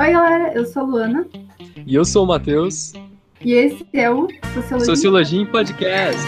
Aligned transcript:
Oi, 0.00 0.12
galera, 0.12 0.54
eu 0.54 0.64
sou 0.64 0.80
a 0.80 0.86
Luana. 0.86 1.28
E 1.86 1.94
eu 1.94 2.06
sou 2.06 2.24
o 2.24 2.26
Matheus. 2.26 2.94
E 3.44 3.52
esse 3.52 3.86
é 3.92 4.10
o 4.10 4.28
Sociologia, 4.54 4.86
Sociologia 4.86 5.40
em 5.42 5.44
Podcast. 5.44 6.22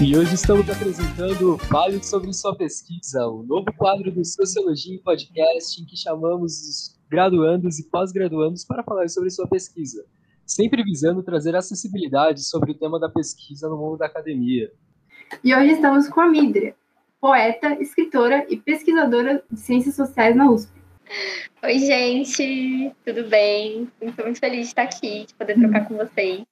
E 0.00 0.16
hoje 0.16 0.34
estamos 0.36 0.70
apresentando 0.70 1.58
Fale 1.58 2.02
sobre 2.02 2.32
sua 2.32 2.56
pesquisa, 2.56 3.26
o 3.26 3.42
novo 3.42 3.70
quadro 3.76 4.10
do 4.10 4.24
Sociologia 4.24 4.94
em 4.94 5.02
Podcast, 5.02 5.82
em 5.82 5.84
que 5.84 5.98
chamamos 5.98 6.52
os 6.62 6.98
graduandos 7.10 7.78
e 7.78 7.90
pós-graduandos 7.90 8.64
para 8.64 8.82
falar 8.82 9.06
sobre 9.10 9.28
sua 9.28 9.46
pesquisa, 9.46 10.02
sempre 10.46 10.82
visando 10.84 11.22
trazer 11.22 11.56
acessibilidade 11.56 12.42
sobre 12.44 12.70
o 12.70 12.74
tema 12.74 13.00
da 13.00 13.08
pesquisa 13.08 13.68
no 13.68 13.76
mundo 13.76 13.98
da 13.98 14.06
academia. 14.06 14.70
E 15.42 15.54
hoje 15.54 15.72
estamos 15.72 16.08
com 16.08 16.20
a 16.20 16.28
Midria, 16.28 16.74
poeta, 17.20 17.74
escritora 17.82 18.46
e 18.48 18.56
pesquisadora 18.56 19.42
de 19.50 19.58
ciências 19.58 19.96
sociais 19.96 20.36
na 20.36 20.48
USP. 20.48 20.70
Oi, 21.62 21.78
gente, 21.80 22.92
tudo 23.04 23.28
bem? 23.28 23.90
Estou 24.00 24.24
muito 24.24 24.38
feliz 24.38 24.60
de 24.60 24.66
estar 24.66 24.82
aqui, 24.82 25.26
de 25.26 25.34
poder 25.34 25.58
trocar 25.58 25.86
com 25.86 25.96
vocês. 25.96 26.44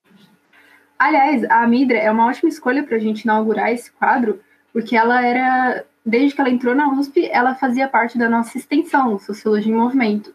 Aliás, 0.99 1.45
a 1.45 1.67
Midra 1.67 1.99
é 1.99 2.11
uma 2.11 2.27
ótima 2.27 2.49
escolha 2.49 2.83
para 2.83 2.97
a 2.97 3.01
gente 3.01 3.23
inaugurar 3.23 3.73
esse 3.73 3.93
quadro, 3.93 4.41
porque 4.73 4.97
ela 4.97 5.25
era, 5.25 5.85
desde 6.05 6.35
que 6.35 6.41
ela 6.41 6.51
entrou 6.51 6.75
na 6.75 6.93
USP, 6.93 7.29
ela 7.31 7.55
fazia 7.55 7.89
parte 7.89 8.19
da 8.19 8.29
nossa 8.29 8.57
extensão, 8.59 9.19
Sociologia 9.19 9.73
em 9.73 9.77
Movimento. 9.77 10.35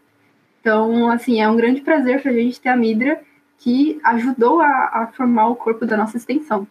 Então, 0.62 1.10
assim, 1.10 1.42
é 1.42 1.50
um 1.50 1.56
grande 1.56 1.82
prazer 1.82 2.22
para 2.22 2.32
a 2.32 2.34
gente 2.34 2.60
ter 2.60 2.70
a 2.70 2.76
Midra, 2.76 3.22
que 3.60 4.00
ajudou 4.04 4.62
a, 4.62 4.68
a 4.68 5.08
formar 5.16 5.50
o 5.50 5.56
corpo 5.56 5.86
da 5.86 5.98
nossa 5.98 6.18
extensão. 6.18 6.68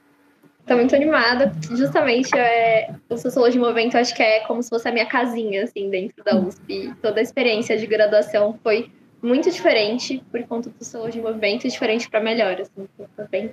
Estou 0.60 0.76
muito 0.76 0.94
animada, 0.94 1.50
justamente 1.70 2.36
é, 2.36 2.94
o 3.08 3.16
Sociologia 3.16 3.58
em 3.58 3.64
Movimento 3.64 3.96
acho 3.96 4.14
que 4.14 4.22
é 4.22 4.40
como 4.40 4.62
se 4.62 4.68
fosse 4.68 4.86
a 4.86 4.92
minha 4.92 5.06
casinha, 5.06 5.64
assim, 5.64 5.88
dentro 5.88 6.22
da 6.22 6.36
USP. 6.36 6.92
Toda 7.00 7.20
a 7.20 7.22
experiência 7.22 7.78
de 7.78 7.86
graduação 7.86 8.58
foi 8.62 8.90
muito 9.22 9.50
diferente 9.50 10.22
por 10.30 10.42
conta 10.44 10.68
do 10.68 10.84
Sociologia 10.84 11.22
em 11.22 11.24
Movimento 11.24 11.66
e 11.66 11.70
diferente 11.70 12.10
para 12.10 12.20
melhor, 12.20 12.60
assim, 12.60 12.86
bem 13.30 13.50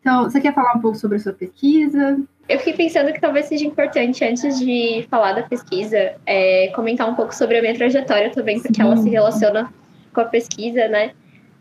Então, 0.00 0.24
você 0.24 0.40
quer 0.40 0.54
falar 0.54 0.74
um 0.74 0.80
pouco 0.80 0.96
sobre 0.96 1.18
a 1.18 1.20
sua 1.20 1.34
pesquisa? 1.34 2.18
Eu 2.48 2.58
fiquei 2.58 2.72
pensando 2.72 3.12
que 3.12 3.20
talvez 3.20 3.46
seja 3.46 3.66
importante, 3.66 4.24
antes 4.24 4.58
de 4.58 5.06
falar 5.10 5.34
da 5.34 5.42
pesquisa, 5.42 6.14
é, 6.24 6.68
comentar 6.74 7.08
um 7.08 7.14
pouco 7.14 7.34
sobre 7.34 7.58
a 7.58 7.60
minha 7.60 7.74
trajetória 7.74 8.30
também, 8.30 8.58
porque 8.58 8.74
Sim. 8.74 8.82
ela 8.82 8.96
se 8.96 9.10
relaciona 9.10 9.72
com 10.14 10.20
a 10.20 10.24
pesquisa, 10.24 10.88
né? 10.88 11.12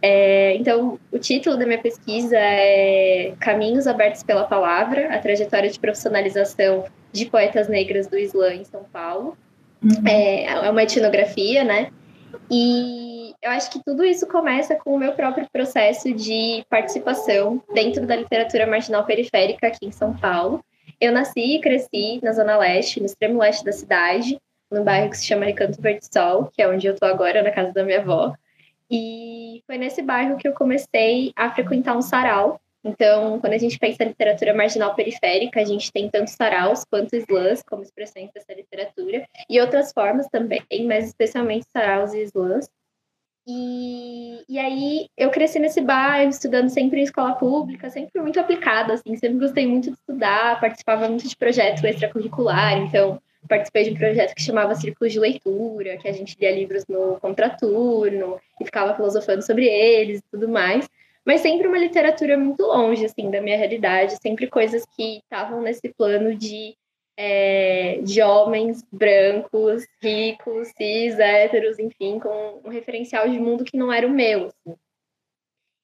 É, 0.06 0.54
então, 0.58 1.00
o 1.14 1.18
título 1.18 1.56
da 1.56 1.66
minha 1.66 1.82
pesquisa 1.82 2.38
é 2.38 3.34
Caminhos 3.40 3.88
Abertos 3.88 4.22
pela 4.22 4.44
Palavra, 4.44 5.16
a 5.16 5.18
trajetória 5.18 5.70
de 5.70 5.80
profissionalização 5.80 6.84
de 7.14 7.26
poetas 7.28 7.70
negras 7.70 8.08
do 8.08 8.18
Islã 8.18 8.54
em 8.54 8.66
São 8.66 8.84
Paulo. 8.84 9.38
Uhum. 9.82 10.06
É, 10.06 10.44
é 10.44 10.70
uma 10.70 10.84
etnografia, 10.84 11.64
né? 11.64 11.90
E 12.52 13.34
eu 13.42 13.50
acho 13.52 13.72
que 13.72 13.82
tudo 13.82 14.04
isso 14.04 14.28
começa 14.28 14.76
com 14.76 14.94
o 14.94 15.00
meu 15.00 15.14
próprio 15.14 15.48
processo 15.54 16.14
de 16.14 16.66
participação 16.70 17.64
dentro 17.74 18.06
da 18.06 18.18
literatura 18.18 18.68
marginal 18.68 19.06
periférica 19.06 19.68
aqui 19.68 19.86
em 19.86 19.92
São 19.92 20.14
Paulo. 20.18 20.62
Eu 21.00 21.14
nasci 21.14 21.56
e 21.56 21.62
cresci 21.62 22.20
na 22.22 22.34
Zona 22.34 22.58
Leste, 22.58 23.00
no 23.00 23.06
extremo 23.06 23.40
leste 23.40 23.64
da 23.64 23.72
cidade, 23.72 24.38
num 24.70 24.84
bairro 24.84 25.10
que 25.10 25.18
se 25.18 25.26
chama 25.26 25.46
Recanto 25.46 25.82
Verde 25.82 26.06
Sol, 26.12 26.50
que 26.54 26.62
é 26.62 26.68
onde 26.68 26.88
eu 26.88 26.94
estou 26.94 27.08
agora, 27.08 27.42
na 27.42 27.52
casa 27.52 27.72
da 27.72 27.86
minha 27.86 28.02
avó. 28.02 28.34
E 28.96 29.64
foi 29.66 29.80
nesse 29.80 30.04
bairro 30.04 30.38
que 30.38 30.48
eu 30.48 30.54
comecei 30.54 31.34
a 31.36 31.50
frequentar 31.50 31.98
um 31.98 32.02
sarau. 32.04 32.62
Então, 32.84 33.40
quando 33.40 33.54
a 33.54 33.58
gente 33.58 33.80
pensa 33.80 34.04
em 34.04 34.10
literatura 34.10 34.54
marginal 34.54 34.94
periférica, 34.94 35.60
a 35.60 35.66
gente 35.66 35.92
tem 35.92 36.08
tanto 36.12 36.30
saraus 36.30 36.86
quanto 36.86 37.16
slams 37.16 37.64
como 37.64 37.82
expressões 37.82 38.30
dessa 38.32 38.54
literatura, 38.54 39.26
e 39.50 39.60
outras 39.60 39.92
formas 39.92 40.28
também, 40.28 40.62
mas 40.86 41.08
especialmente 41.08 41.66
saraus 41.72 42.14
e 42.14 42.22
slams. 42.24 42.70
E, 43.48 44.44
e 44.48 44.60
aí 44.60 45.08
eu 45.18 45.32
cresci 45.32 45.58
nesse 45.58 45.82
bairro, 45.82 46.30
estudando 46.30 46.70
sempre 46.70 47.00
em 47.00 47.04
escola 47.04 47.34
pública, 47.34 47.90
sempre 47.90 48.22
muito 48.22 48.40
aplicada, 48.40 48.94
assim, 48.94 49.16
sempre 49.16 49.40
gostei 49.40 49.66
muito 49.66 49.90
de 49.90 49.96
estudar, 49.96 50.60
participava 50.60 51.10
muito 51.10 51.28
de 51.28 51.36
projeto 51.36 51.84
extracurricular, 51.84 52.78
então 52.78 53.20
participei 53.48 53.84
de 53.84 53.92
um 53.92 53.96
projeto 53.96 54.36
que 54.36 54.42
chamava 54.42 54.76
Círculos 54.76 55.14
de 55.14 55.20
Leitura, 55.20 55.98
que 55.98 56.08
a 56.08 56.12
gente 56.12 56.38
lia 56.40 56.52
livros 56.52 56.86
no 56.88 57.20
contraturno 57.20 58.40
e 58.60 58.66
ficava 58.66 58.96
filosofando 58.96 59.42
sobre 59.42 59.68
eles 59.68 60.20
e 60.20 60.24
tudo 60.32 60.48
mais. 60.48 60.88
Mas 61.26 61.42
sempre 61.42 61.68
uma 61.68 61.78
literatura 61.78 62.38
muito 62.38 62.64
longe, 62.64 63.06
assim, 63.06 63.32
da 63.32 63.42
minha 63.42 63.58
realidade, 63.58 64.18
sempre 64.22 64.48
coisas 64.48 64.86
que 64.96 65.20
estavam 65.20 65.62
nesse 65.62 65.90
plano 65.94 66.36
de, 66.36 66.76
é, 67.16 68.00
de 68.02 68.22
homens 68.22 68.84
brancos, 68.92 69.86
ricos, 70.02 70.68
cis, 70.78 71.18
héteros, 71.18 71.80
enfim, 71.80 72.20
com 72.20 72.62
um 72.66 72.70
referencial 72.70 73.30
de 73.30 73.40
mundo 73.40 73.64
que 73.64 73.78
não 73.78 73.92
era 73.92 74.06
o 74.06 74.10
meu, 74.10 74.48
assim. 74.48 74.76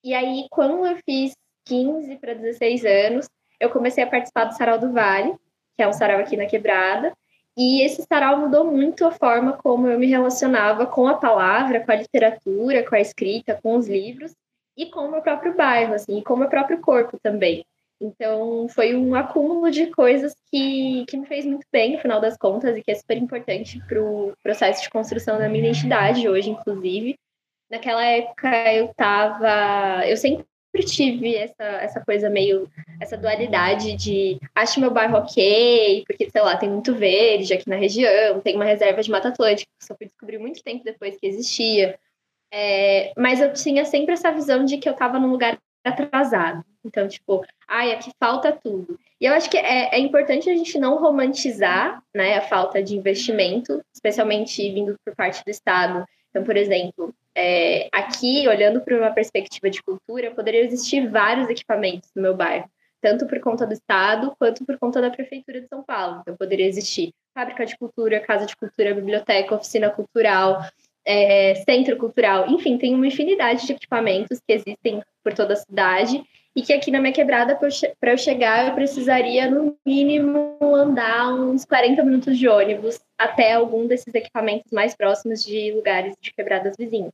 E 0.03 0.13
aí, 0.13 0.47
quando 0.49 0.85
eu 0.85 0.97
fiz 1.05 1.33
15 1.65 2.17
para 2.17 2.33
16 2.33 2.85
anos, 2.85 3.29
eu 3.59 3.69
comecei 3.69 4.03
a 4.03 4.07
participar 4.07 4.45
do 4.45 4.55
Sarau 4.55 4.79
do 4.79 4.91
Vale, 4.91 5.33
que 5.75 5.83
é 5.83 5.87
um 5.87 5.93
sarau 5.93 6.19
aqui 6.19 6.35
na 6.35 6.45
Quebrada, 6.45 7.13
e 7.57 7.81
esse 7.81 8.03
sarau 8.03 8.39
mudou 8.39 8.65
muito 8.65 9.05
a 9.05 9.11
forma 9.11 9.53
como 9.53 9.87
eu 9.87 9.99
me 9.99 10.07
relacionava 10.07 10.85
com 10.85 11.07
a 11.07 11.15
palavra, 11.15 11.83
com 11.83 11.91
a 11.91 11.95
literatura, 11.95 12.87
com 12.87 12.95
a 12.95 13.01
escrita, 13.01 13.59
com 13.61 13.75
os 13.75 13.87
livros 13.87 14.33
e 14.77 14.85
com 14.85 15.01
o 15.01 15.11
meu 15.11 15.21
próprio 15.21 15.55
bairro, 15.55 15.93
assim, 15.93 16.19
e 16.19 16.23
com 16.23 16.35
o 16.35 16.37
meu 16.37 16.47
próprio 16.47 16.79
corpo 16.79 17.17
também. 17.21 17.65
Então, 18.01 18.67
foi 18.69 18.95
um 18.95 19.13
acúmulo 19.13 19.69
de 19.69 19.87
coisas 19.87 20.33
que, 20.49 21.03
que 21.05 21.17
me 21.17 21.25
fez 21.25 21.45
muito 21.45 21.65
bem, 21.69 21.93
no 21.93 21.99
final 21.99 22.21
das 22.21 22.37
contas, 22.37 22.77
e 22.77 22.81
que 22.81 22.91
é 22.91 22.95
super 22.95 23.17
importante 23.17 23.77
para 23.87 24.01
o 24.01 24.33
processo 24.41 24.81
de 24.81 24.89
construção 24.89 25.37
da 25.37 25.49
minha 25.49 25.65
identidade 25.65 26.29
hoje, 26.29 26.49
inclusive. 26.49 27.19
Naquela 27.69 28.05
época, 28.05 28.73
eu 28.73 28.85
estava... 28.85 30.07
Eu 30.07 30.15
sempre 30.15 30.45
sempre 30.69 30.83
tive 30.85 31.35
essa, 31.35 31.63
essa 31.63 32.01
coisa 32.01 32.29
meio, 32.29 32.69
essa 32.99 33.17
dualidade 33.17 33.93
de 33.93 34.39
acho 34.53 34.79
meu 34.79 34.91
bairro 34.91 35.17
ok, 35.17 36.03
porque, 36.05 36.29
sei 36.29 36.41
lá, 36.41 36.55
tem 36.57 36.69
muito 36.69 36.93
verde 36.93 37.53
aqui 37.53 37.67
na 37.67 37.75
região, 37.75 38.39
tem 38.39 38.55
uma 38.55 38.65
reserva 38.65 39.01
de 39.01 39.09
Mata 39.09 39.29
Atlântica, 39.29 39.69
que 39.79 39.85
só 39.85 39.95
fui 39.95 40.05
descobrir 40.05 40.37
muito 40.37 40.63
tempo 40.63 40.83
depois 40.83 41.17
que 41.17 41.27
existia. 41.27 41.99
É, 42.51 43.13
mas 43.17 43.41
eu 43.41 43.53
tinha 43.53 43.85
sempre 43.85 44.13
essa 44.13 44.31
visão 44.31 44.63
de 44.63 44.77
que 44.77 44.87
eu 44.87 44.93
estava 44.93 45.19
num 45.19 45.31
lugar 45.31 45.57
atrasado. 45.83 46.63
Então, 46.83 47.07
tipo, 47.07 47.43
ai, 47.67 47.91
aqui 47.91 48.11
falta 48.19 48.51
tudo. 48.51 48.97
E 49.19 49.25
eu 49.25 49.33
acho 49.33 49.49
que 49.49 49.57
é, 49.57 49.95
é 49.95 49.99
importante 49.99 50.49
a 50.49 50.55
gente 50.55 50.79
não 50.79 50.97
romantizar 50.97 52.01
né, 52.15 52.37
a 52.37 52.41
falta 52.41 52.81
de 52.81 52.95
investimento, 52.95 53.83
especialmente 53.93 54.71
vindo 54.71 54.95
por 55.03 55.15
parte 55.15 55.43
do 55.43 55.49
Estado. 55.49 56.05
Então, 56.29 56.43
por 56.43 56.55
exemplo, 56.55 57.13
é, 57.35 57.87
aqui, 57.91 58.47
olhando 58.47 58.81
para 58.81 58.97
uma 58.97 59.11
perspectiva 59.11 59.69
de 59.69 59.81
cultura, 59.81 60.31
poderiam 60.31 60.65
existir 60.65 61.07
vários 61.09 61.49
equipamentos 61.49 62.09
no 62.15 62.21
meu 62.21 62.35
bairro, 62.35 62.69
tanto 63.01 63.27
por 63.27 63.39
conta 63.39 63.65
do 63.65 63.73
Estado 63.73 64.33
quanto 64.37 64.65
por 64.65 64.77
conta 64.77 65.01
da 65.01 65.09
Prefeitura 65.09 65.61
de 65.61 65.67
São 65.67 65.83
Paulo. 65.83 66.19
Então, 66.21 66.35
poderia 66.35 66.67
existir 66.67 67.13
fábrica 67.33 67.65
de 67.65 67.77
cultura, 67.77 68.19
casa 68.19 68.45
de 68.45 68.55
cultura, 68.55 68.93
biblioteca, 68.93 69.55
oficina 69.55 69.89
cultural, 69.89 70.61
é, 71.05 71.55
centro 71.55 71.97
cultural, 71.97 72.47
enfim, 72.49 72.77
tem 72.77 72.93
uma 72.93 73.07
infinidade 73.07 73.65
de 73.65 73.73
equipamentos 73.73 74.39
que 74.45 74.53
existem 74.53 75.01
por 75.23 75.33
toda 75.33 75.53
a 75.53 75.57
cidade 75.57 76.23
e 76.55 76.61
que 76.61 76.73
aqui 76.73 76.91
na 76.91 76.99
minha 76.99 77.13
quebrada, 77.13 77.55
para 77.55 78.11
eu 78.11 78.17
chegar, 78.17 78.67
eu 78.67 78.73
precisaria, 78.73 79.49
no 79.49 79.77
mínimo, 79.85 80.57
andar 80.75 81.33
uns 81.33 81.63
40 81.63 82.03
minutos 82.03 82.37
de 82.37 82.47
ônibus 82.47 82.99
até 83.17 83.53
algum 83.53 83.87
desses 83.87 84.13
equipamentos 84.13 84.71
mais 84.71 84.95
próximos 84.95 85.43
de 85.43 85.71
lugares 85.71 86.15
de 86.19 86.33
quebradas 86.33 86.75
vizinhas. 86.77 87.11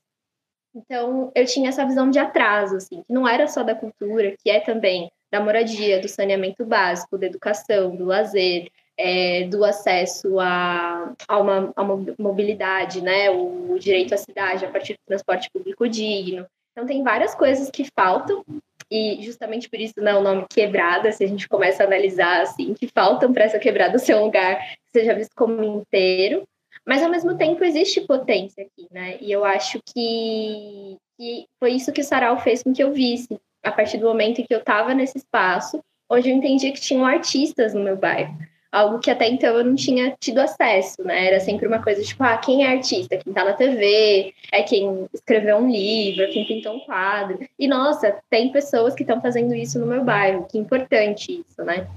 Então, 0.73 1.31
eu 1.33 1.45
tinha 1.45 1.69
essa 1.69 1.85
visão 1.85 2.09
de 2.09 2.19
atraso, 2.19 2.75
assim, 2.75 3.01
que 3.03 3.13
não 3.13 3.27
era 3.27 3.47
só 3.47 3.63
da 3.63 3.73
cultura, 3.73 4.35
que 4.43 4.49
é 4.49 4.59
também 4.59 5.09
da 5.31 5.39
moradia, 5.39 6.01
do 6.01 6.07
saneamento 6.07 6.65
básico, 6.65 7.17
da 7.17 7.27
educação, 7.27 7.95
do 7.95 8.05
lazer, 8.05 8.69
é, 8.97 9.45
do 9.47 9.63
acesso 9.63 10.39
a, 10.39 11.13
a, 11.27 11.37
uma, 11.37 11.73
a 11.75 11.83
mobilidade, 12.17 13.01
né, 13.01 13.29
o 13.29 13.77
direito 13.79 14.13
à 14.13 14.17
cidade 14.17 14.65
a 14.65 14.71
partir 14.71 14.93
do 14.93 15.05
transporte 15.05 15.49
público 15.51 15.87
digno. 15.87 16.45
Então, 16.71 16.85
tem 16.85 17.03
várias 17.03 17.33
coisas 17.35 17.69
que 17.69 17.87
faltam, 17.95 18.43
e 18.89 19.19
justamente 19.21 19.69
por 19.69 19.79
isso, 19.79 19.95
né, 19.97 20.13
o 20.15 20.21
nome 20.21 20.45
quebrada, 20.49 21.11
se 21.11 21.23
a 21.23 21.27
gente 21.27 21.47
começa 21.47 21.83
a 21.83 21.85
analisar, 21.85 22.41
assim, 22.41 22.73
que 22.73 22.87
faltam 22.87 23.33
para 23.33 23.45
essa 23.45 23.59
quebrada 23.59 23.97
ser 23.97 24.15
um 24.15 24.25
lugar 24.25 24.59
que 24.59 24.99
seja 24.99 25.13
visto 25.13 25.33
como 25.35 25.63
inteiro, 25.63 26.43
mas 26.85 27.01
ao 27.01 27.09
mesmo 27.09 27.35
tempo 27.35 27.63
existe 27.63 28.01
potência 28.01 28.63
aqui, 28.63 28.87
né? 28.91 29.17
E 29.19 29.31
eu 29.31 29.43
acho 29.43 29.79
que, 29.83 30.97
que 31.17 31.47
foi 31.59 31.71
isso 31.71 31.91
que 31.91 32.01
o 32.01 32.03
Sarau 32.03 32.37
fez 32.39 32.61
com 32.61 32.73
que 32.73 32.83
eu 32.83 32.93
visse. 32.93 33.39
A 33.63 33.71
partir 33.71 33.97
do 33.97 34.05
momento 34.05 34.41
em 34.41 34.45
que 34.45 34.53
eu 34.53 34.59
estava 34.59 34.93
nesse 34.93 35.17
espaço, 35.17 35.83
hoje 36.07 36.29
eu 36.29 36.35
entendi 36.35 36.71
que 36.71 36.79
tinham 36.79 37.03
artistas 37.03 37.73
no 37.73 37.83
meu 37.83 37.97
bairro. 37.97 38.37
Algo 38.75 38.99
que 38.99 39.09
até 39.09 39.25
então 39.29 39.57
eu 39.57 39.63
não 39.63 39.73
tinha 39.73 40.13
tido 40.19 40.39
acesso, 40.39 41.01
né? 41.01 41.27
Era 41.27 41.39
sempre 41.39 41.65
uma 41.65 41.81
coisa 41.81 42.03
tipo, 42.03 42.21
ah, 42.21 42.37
quem 42.37 42.65
é 42.65 42.67
artista? 42.67 43.17
Quem 43.17 43.31
tá 43.31 43.45
na 43.45 43.53
TV, 43.53 44.33
é 44.51 44.63
quem 44.63 45.07
escreveu 45.13 45.57
um 45.57 45.71
livro, 45.71 46.23
é 46.23 46.27
quem 46.27 46.45
pintou 46.45 46.75
um 46.75 46.79
quadro. 46.81 47.39
E 47.57 47.69
nossa, 47.69 48.19
tem 48.29 48.51
pessoas 48.51 48.93
que 48.93 49.03
estão 49.03 49.21
fazendo 49.21 49.55
isso 49.55 49.79
no 49.79 49.85
meu 49.85 50.03
bairro, 50.03 50.45
que 50.45 50.57
importante 50.57 51.41
isso, 51.47 51.63
né? 51.63 51.87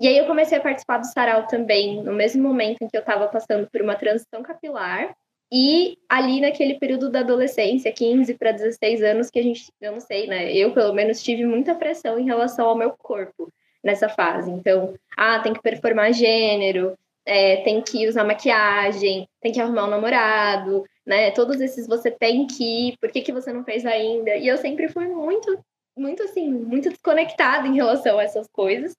E 0.00 0.08
aí 0.08 0.16
eu 0.16 0.26
comecei 0.26 0.56
a 0.56 0.60
participar 0.60 0.98
do 0.98 1.06
sarau 1.06 1.46
também, 1.46 2.02
no 2.02 2.14
mesmo 2.14 2.42
momento 2.42 2.78
em 2.80 2.88
que 2.88 2.96
eu 2.96 3.00
estava 3.00 3.28
passando 3.28 3.68
por 3.70 3.82
uma 3.82 3.94
transição 3.94 4.42
capilar, 4.42 5.14
e 5.52 5.98
ali 6.08 6.40
naquele 6.40 6.78
período 6.78 7.10
da 7.10 7.20
adolescência, 7.20 7.92
15 7.92 8.34
para 8.34 8.52
16 8.52 9.02
anos, 9.02 9.30
que 9.30 9.38
a 9.38 9.42
gente, 9.42 9.66
eu 9.80 9.92
não 9.92 10.00
sei, 10.00 10.26
né? 10.26 10.50
Eu, 10.52 10.72
pelo 10.72 10.94
menos, 10.94 11.22
tive 11.22 11.44
muita 11.44 11.74
pressão 11.74 12.18
em 12.18 12.24
relação 12.24 12.66
ao 12.66 12.76
meu 12.76 12.90
corpo 12.90 13.52
nessa 13.86 14.08
fase. 14.08 14.50
Então, 14.50 14.94
ah, 15.16 15.38
tem 15.38 15.54
que 15.54 15.62
performar 15.62 16.12
gênero, 16.12 16.98
é, 17.24 17.58
tem 17.58 17.80
que 17.80 18.06
usar 18.08 18.24
maquiagem, 18.24 19.28
tem 19.40 19.52
que 19.52 19.60
arrumar 19.60 19.86
um 19.86 19.90
namorado, 19.90 20.84
né? 21.06 21.30
Todos 21.30 21.60
esses 21.60 21.86
você 21.86 22.10
tem 22.10 22.46
que 22.46 22.88
ir, 22.88 22.98
por 23.00 23.10
que, 23.10 23.22
que 23.22 23.32
você 23.32 23.52
não 23.52 23.64
fez 23.64 23.86
ainda? 23.86 24.36
E 24.36 24.48
eu 24.48 24.58
sempre 24.58 24.88
fui 24.88 25.06
muito, 25.08 25.58
muito 25.96 26.22
assim, 26.24 26.50
muito 26.50 26.90
desconectada 26.90 27.66
em 27.66 27.76
relação 27.76 28.18
a 28.18 28.24
essas 28.24 28.48
coisas. 28.48 28.94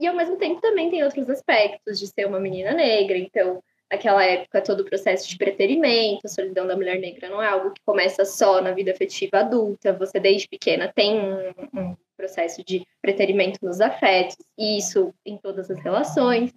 E 0.00 0.06
ao 0.06 0.16
mesmo 0.16 0.36
tempo 0.36 0.60
também 0.60 0.90
tem 0.90 1.04
outros 1.04 1.28
aspectos 1.28 1.98
de 1.98 2.06
ser 2.06 2.26
uma 2.26 2.40
menina 2.40 2.72
negra, 2.72 3.18
então 3.18 3.62
naquela 3.92 4.24
época 4.24 4.62
todo 4.62 4.80
o 4.80 4.84
processo 4.84 5.28
de 5.28 5.36
preterimento, 5.36 6.20
a 6.24 6.28
solidão 6.28 6.66
da 6.66 6.76
mulher 6.76 6.98
negra 6.98 7.28
não 7.28 7.42
é 7.42 7.48
algo 7.48 7.72
que 7.72 7.82
começa 7.84 8.24
só 8.24 8.62
na 8.62 8.70
vida 8.70 8.92
afetiva 8.92 9.38
adulta, 9.40 9.92
você 9.92 10.18
desde 10.18 10.48
pequena 10.48 10.90
tem 10.94 11.18
um, 11.18 11.50
um 11.74 11.96
processo 12.20 12.62
de 12.64 12.86
preterimento 13.00 13.58
nos 13.62 13.80
afetos, 13.80 14.36
e 14.58 14.78
isso 14.78 15.12
em 15.24 15.38
todas 15.38 15.70
as 15.70 15.80
relações. 15.80 16.52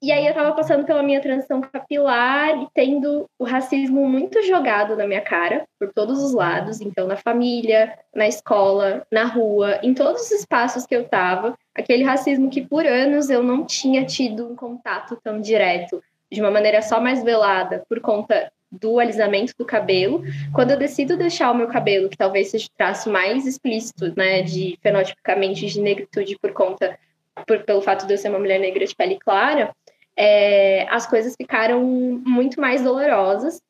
E 0.00 0.12
aí 0.12 0.24
eu 0.24 0.30
estava 0.30 0.52
passando 0.52 0.84
pela 0.84 1.02
minha 1.02 1.20
transição 1.20 1.60
capilar 1.60 2.62
e 2.62 2.68
tendo 2.72 3.28
o 3.36 3.44
racismo 3.44 4.08
muito 4.08 4.40
jogado 4.44 4.96
na 4.96 5.08
minha 5.08 5.20
cara, 5.20 5.66
por 5.76 5.92
todos 5.92 6.22
os 6.22 6.32
lados, 6.32 6.80
então 6.80 7.08
na 7.08 7.16
família, 7.16 7.98
na 8.14 8.28
escola, 8.28 9.04
na 9.10 9.24
rua, 9.24 9.80
em 9.82 9.92
todos 9.92 10.22
os 10.22 10.30
espaços 10.30 10.86
que 10.86 10.94
eu 10.94 11.02
estava, 11.02 11.58
aquele 11.74 12.04
racismo 12.04 12.48
que 12.48 12.64
por 12.64 12.86
anos 12.86 13.28
eu 13.28 13.42
não 13.42 13.66
tinha 13.66 14.06
tido 14.06 14.48
um 14.48 14.54
contato 14.54 15.18
tão 15.22 15.40
direto 15.40 16.00
de 16.30 16.40
uma 16.40 16.50
maneira 16.50 16.80
só 16.80 17.00
mais 17.00 17.24
velada 17.24 17.84
por 17.88 18.00
conta 18.00 18.52
do 18.70 18.98
alisamento 18.98 19.54
do 19.58 19.64
cabelo. 19.64 20.22
Quando 20.54 20.72
eu 20.72 20.78
decido 20.78 21.16
deixar 21.16 21.50
o 21.50 21.54
meu 21.54 21.68
cabelo, 21.68 22.08
que 22.08 22.16
talvez 22.16 22.50
seja 22.50 22.66
o 22.66 22.76
traço 22.76 23.10
mais 23.10 23.46
explícito, 23.46 24.12
né, 24.16 24.42
de 24.42 24.78
fenotipicamente 24.82 25.66
de 25.66 25.80
negritude 25.80 26.38
por 26.40 26.52
conta 26.52 26.98
por, 27.46 27.62
pelo 27.62 27.80
fato 27.80 28.06
de 28.06 28.12
eu 28.12 28.18
ser 28.18 28.28
uma 28.28 28.38
mulher 28.38 28.58
negra 28.58 28.84
de 28.84 28.94
pele 28.94 29.18
clara, 29.18 29.74
é, 30.16 30.86
as 30.90 31.06
coisas 31.06 31.34
ficaram 31.36 31.82
muito 31.84 32.60
mais 32.60 32.82
dolorosas 32.82 33.62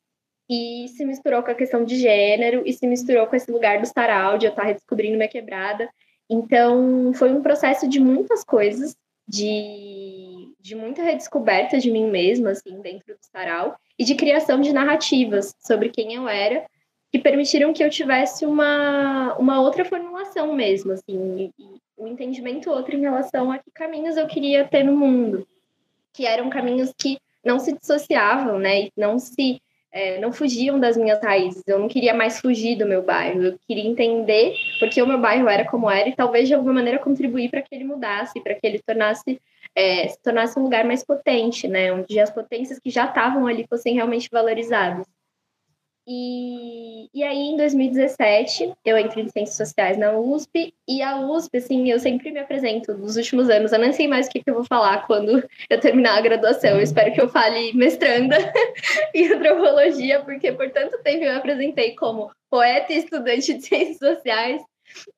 e 0.49 0.89
se 0.97 1.05
misturou 1.05 1.43
com 1.43 1.51
a 1.51 1.55
questão 1.55 1.85
de 1.85 1.97
gênero 1.97 2.63
e 2.65 2.73
se 2.73 2.87
misturou 2.87 3.27
com 3.27 3.37
esse 3.37 3.51
lugar 3.51 3.81
do 3.81 3.87
sarau, 3.87 4.39
de 4.39 4.47
eu 4.47 4.51
estar 4.51 4.63
redescobrindo 4.63 5.17
minha 5.17 5.29
quebrada. 5.29 5.89
Então, 6.29 7.13
foi 7.15 7.31
um 7.33 7.43
processo 7.43 7.87
de 7.87 8.01
muitas 8.01 8.45
coisas, 8.45 8.97
de 9.27 10.38
de 10.61 10.75
muita 10.75 11.03
redescoberta 11.03 11.79
de 11.79 11.91
mim 11.91 12.11
mesma, 12.11 12.51
assim, 12.51 12.81
dentro 12.81 13.15
do 13.15 13.21
sarau, 13.21 13.77
e 13.99 14.05
de 14.05 14.15
criação 14.15 14.61
de 14.61 14.73
narrativas 14.73 15.55
sobre 15.61 15.89
quem 15.89 16.15
eu 16.15 16.29
era, 16.29 16.65
que 17.11 17.19
permitiram 17.19 17.73
que 17.73 17.83
eu 17.83 17.91
tivesse 17.91 18.45
uma, 18.45 19.35
uma 19.39 19.61
outra 19.61 19.85
formulação 19.85 20.55
mesmo, 20.55 20.93
assim, 20.93 21.51
um 21.97 22.07
entendimento 22.07 22.71
outro 22.71 22.95
em 22.95 23.01
relação 23.01 23.51
a 23.51 23.59
que 23.59 23.71
caminhos 23.71 24.17
eu 24.17 24.27
queria 24.27 24.65
ter 24.65 24.83
no 24.83 24.97
mundo, 24.97 25.47
que 26.13 26.27
eram 26.27 26.51
caminhos 26.51 26.93
que 26.97 27.19
não 27.45 27.59
se 27.59 27.73
dissociavam, 27.73 28.59
né, 28.59 28.83
e 28.83 28.93
não 28.97 29.19
se 29.19 29.61
é, 29.91 30.21
não 30.21 30.33
fugiam 30.33 30.79
das 30.79 30.97
minhas 30.97 31.21
raízes. 31.23 31.63
Eu 31.67 31.79
não 31.79 31.89
queria 31.89 32.13
mais 32.13 32.41
fugir 32.41 32.77
do 32.77 32.87
meu 32.87 33.03
bairro. 33.03 33.43
Eu 33.43 33.59
queria 33.67 33.89
entender 33.89 34.55
porque 34.79 35.01
o 35.01 35.07
meu 35.07 35.19
bairro 35.19 35.49
era 35.49 35.65
como 35.65 35.91
era 35.91 36.09
e 36.09 36.15
talvez 36.15 36.47
de 36.47 36.55
alguma 36.55 36.75
maneira 36.75 36.99
contribuir 36.99 37.51
para 37.51 37.63
que 37.63 37.75
ele 37.75 37.85
mudasse, 37.85 38.41
para 38.41 38.55
que 38.55 38.67
ele 38.67 38.81
tornasse 38.81 39.41
é, 39.79 40.09
se 40.09 40.21
tornasse 40.21 40.59
um 40.59 40.65
lugar 40.65 40.85
mais 40.85 41.05
potente, 41.05 41.69
né? 41.69 41.93
Onde 41.93 42.19
as 42.19 42.31
potências 42.31 42.81
que 42.81 42.91
já 42.91 43.05
estavam 43.05 43.47
ali 43.47 43.65
fossem 43.69 43.95
realmente 43.95 44.29
valorizadas. 44.31 45.07
E, 46.11 47.09
e 47.15 47.23
aí, 47.23 47.37
em 47.37 47.57
2017, 47.57 48.73
eu 48.83 48.99
entrei 48.99 49.25
em 49.25 49.29
Ciências 49.29 49.57
Sociais 49.57 49.99
na 49.99 50.19
USP, 50.19 50.75
e 50.89 51.03
a 51.03 51.21
USP, 51.21 51.59
assim, 51.59 51.91
eu 51.91 52.01
sempre 52.01 52.33
me 52.33 52.41
apresento 52.41 52.95
nos 52.95 53.17
últimos 53.17 53.51
anos, 53.51 53.73
eu 53.73 53.79
nem 53.79 53.93
sei 53.93 54.09
mais 54.09 54.27
o 54.27 54.31
que, 54.31 54.43
que 54.43 54.49
eu 54.49 54.55
vou 54.55 54.65
falar 54.65 55.07
quando 55.07 55.47
eu 55.69 55.81
terminar 55.81 56.17
a 56.17 56.23
graduação, 56.23 56.71
eu 56.71 56.81
espero 56.81 57.13
que 57.13 57.21
eu 57.21 57.29
fale 57.29 57.75
mestranda 57.75 58.37
em 59.15 59.31
antropologia, 59.31 60.21
porque 60.25 60.51
por 60.51 60.71
tanto 60.71 60.97
tempo 61.03 61.25
eu 61.25 61.31
me 61.31 61.39
apresentei 61.39 61.95
como 61.95 62.31
poeta 62.51 62.91
e 62.91 62.99
estudante 62.99 63.53
de 63.53 63.63
Ciências 63.63 63.99
Sociais, 63.99 64.63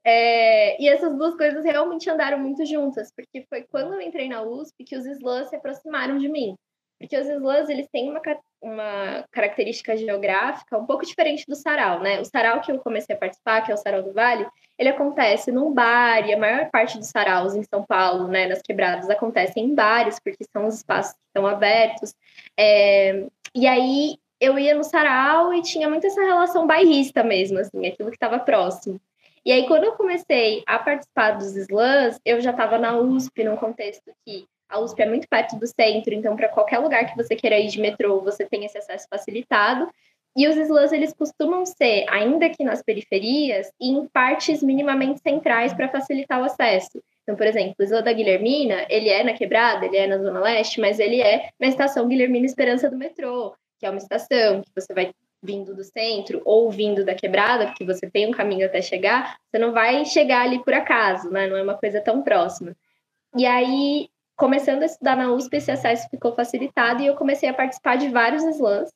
é, 0.04 0.80
e 0.80 0.88
essas 0.88 1.16
duas 1.16 1.36
coisas 1.36 1.64
realmente 1.64 2.08
andaram 2.08 2.38
muito 2.38 2.64
juntas, 2.64 3.12
porque 3.14 3.46
foi 3.48 3.62
quando 3.62 3.94
eu 3.94 4.00
entrei 4.00 4.28
na 4.28 4.42
USP 4.42 4.84
que 4.84 4.96
os 4.96 5.06
slams 5.06 5.48
se 5.48 5.56
aproximaram 5.56 6.18
de 6.18 6.28
mim. 6.28 6.54
Porque 7.00 7.16
os 7.16 7.26
slams, 7.26 7.70
eles 7.70 7.88
têm 7.90 8.10
uma, 8.10 8.20
uma 8.60 9.24
característica 9.32 9.96
geográfica 9.96 10.76
um 10.76 10.84
pouco 10.84 11.06
diferente 11.06 11.46
do 11.48 11.56
sarau, 11.56 12.00
né? 12.00 12.20
O 12.20 12.26
sarau 12.26 12.60
que 12.60 12.70
eu 12.70 12.78
comecei 12.78 13.16
a 13.16 13.18
participar, 13.18 13.62
que 13.62 13.72
é 13.72 13.74
o 13.74 13.78
sarau 13.78 14.02
do 14.02 14.12
Vale, 14.12 14.46
ele 14.78 14.90
acontece 14.90 15.50
num 15.50 15.72
bar, 15.72 16.28
e 16.28 16.34
a 16.34 16.38
maior 16.38 16.70
parte 16.70 16.98
dos 16.98 17.08
saraus 17.08 17.54
em 17.54 17.62
São 17.62 17.84
Paulo, 17.86 18.28
né, 18.28 18.46
nas 18.46 18.60
quebradas, 18.60 19.08
acontecem 19.08 19.64
em 19.64 19.74
bares, 19.74 20.20
porque 20.22 20.44
são 20.52 20.66
os 20.66 20.76
espaços 20.76 21.14
que 21.14 21.26
estão 21.28 21.46
abertos. 21.46 22.14
É, 22.58 23.26
e 23.54 23.66
aí, 23.66 24.18
eu 24.38 24.58
ia 24.58 24.74
no 24.74 24.84
sarau 24.84 25.54
e 25.54 25.62
tinha 25.62 25.88
muito 25.88 26.06
essa 26.06 26.20
relação 26.20 26.66
bairrista 26.66 27.22
mesmo, 27.22 27.58
assim, 27.58 27.86
aquilo 27.86 28.10
que 28.10 28.16
estava 28.16 28.38
próximo. 28.38 29.00
E 29.44 29.52
aí, 29.52 29.66
quando 29.66 29.84
eu 29.84 29.92
comecei 29.92 30.62
a 30.66 30.78
participar 30.78 31.32
dos 31.32 31.56
slams, 31.56 32.18
eu 32.24 32.40
já 32.40 32.50
estava 32.50 32.78
na 32.78 32.98
USP, 32.98 33.42
num 33.44 33.56
contexto 33.56 34.12
que 34.24 34.46
a 34.68 34.78
USP 34.78 35.02
é 35.02 35.06
muito 35.06 35.28
perto 35.28 35.56
do 35.56 35.66
centro, 35.66 36.14
então, 36.14 36.36
para 36.36 36.48
qualquer 36.48 36.78
lugar 36.78 37.06
que 37.06 37.16
você 37.16 37.34
queira 37.34 37.58
ir 37.58 37.68
de 37.68 37.80
metrô, 37.80 38.20
você 38.20 38.46
tem 38.46 38.64
esse 38.64 38.78
acesso 38.78 39.06
facilitado. 39.10 39.88
E 40.36 40.46
os 40.46 40.56
slams, 40.56 40.92
eles 40.92 41.12
costumam 41.12 41.66
ser, 41.66 42.04
ainda 42.08 42.48
que 42.48 42.62
nas 42.62 42.82
periferias, 42.82 43.72
em 43.80 44.06
partes 44.06 44.62
minimamente 44.62 45.20
centrais 45.20 45.74
para 45.74 45.88
facilitar 45.88 46.40
o 46.40 46.44
acesso. 46.44 47.02
Então, 47.22 47.36
por 47.36 47.46
exemplo, 47.46 47.74
o 47.78 47.82
Slam 47.82 48.02
da 48.02 48.12
Guilhermina, 48.12 48.86
ele 48.88 49.08
é 49.08 49.24
na 49.24 49.32
Quebrada, 49.32 49.86
ele 49.86 49.96
é 49.96 50.06
na 50.06 50.18
Zona 50.18 50.40
Leste, 50.40 50.80
mas 50.80 50.98
ele 50.98 51.20
é 51.20 51.50
na 51.58 51.66
estação 51.66 52.06
Guilhermina 52.06 52.46
Esperança 52.46 52.88
do 52.88 52.96
metrô, 52.96 53.54
que 53.78 53.86
é 53.86 53.90
uma 53.90 53.98
estação 53.98 54.62
que 54.62 54.70
você 54.74 54.92
vai 54.94 55.12
vindo 55.42 55.74
do 55.74 55.82
centro 55.82 56.42
ou 56.44 56.70
vindo 56.70 57.04
da 57.04 57.14
quebrada, 57.14 57.66
porque 57.66 57.84
você 57.84 58.10
tem 58.10 58.28
um 58.28 58.32
caminho 58.32 58.66
até 58.66 58.82
chegar, 58.82 59.38
você 59.50 59.58
não 59.58 59.72
vai 59.72 60.04
chegar 60.04 60.42
ali 60.42 60.62
por 60.62 60.74
acaso, 60.74 61.30
né? 61.30 61.46
Não 61.46 61.56
é 61.56 61.62
uma 61.62 61.76
coisa 61.76 62.00
tão 62.00 62.22
próxima. 62.22 62.76
E 63.36 63.46
aí, 63.46 64.08
começando 64.36 64.82
a 64.82 64.86
estudar 64.86 65.16
na 65.16 65.32
USP, 65.32 65.56
esse 65.56 65.70
acesso 65.70 66.08
ficou 66.10 66.34
facilitado 66.34 67.02
e 67.02 67.06
eu 67.06 67.16
comecei 67.16 67.48
a 67.48 67.54
participar 67.54 67.96
de 67.96 68.08
vários 68.08 68.42
slams. 68.44 68.90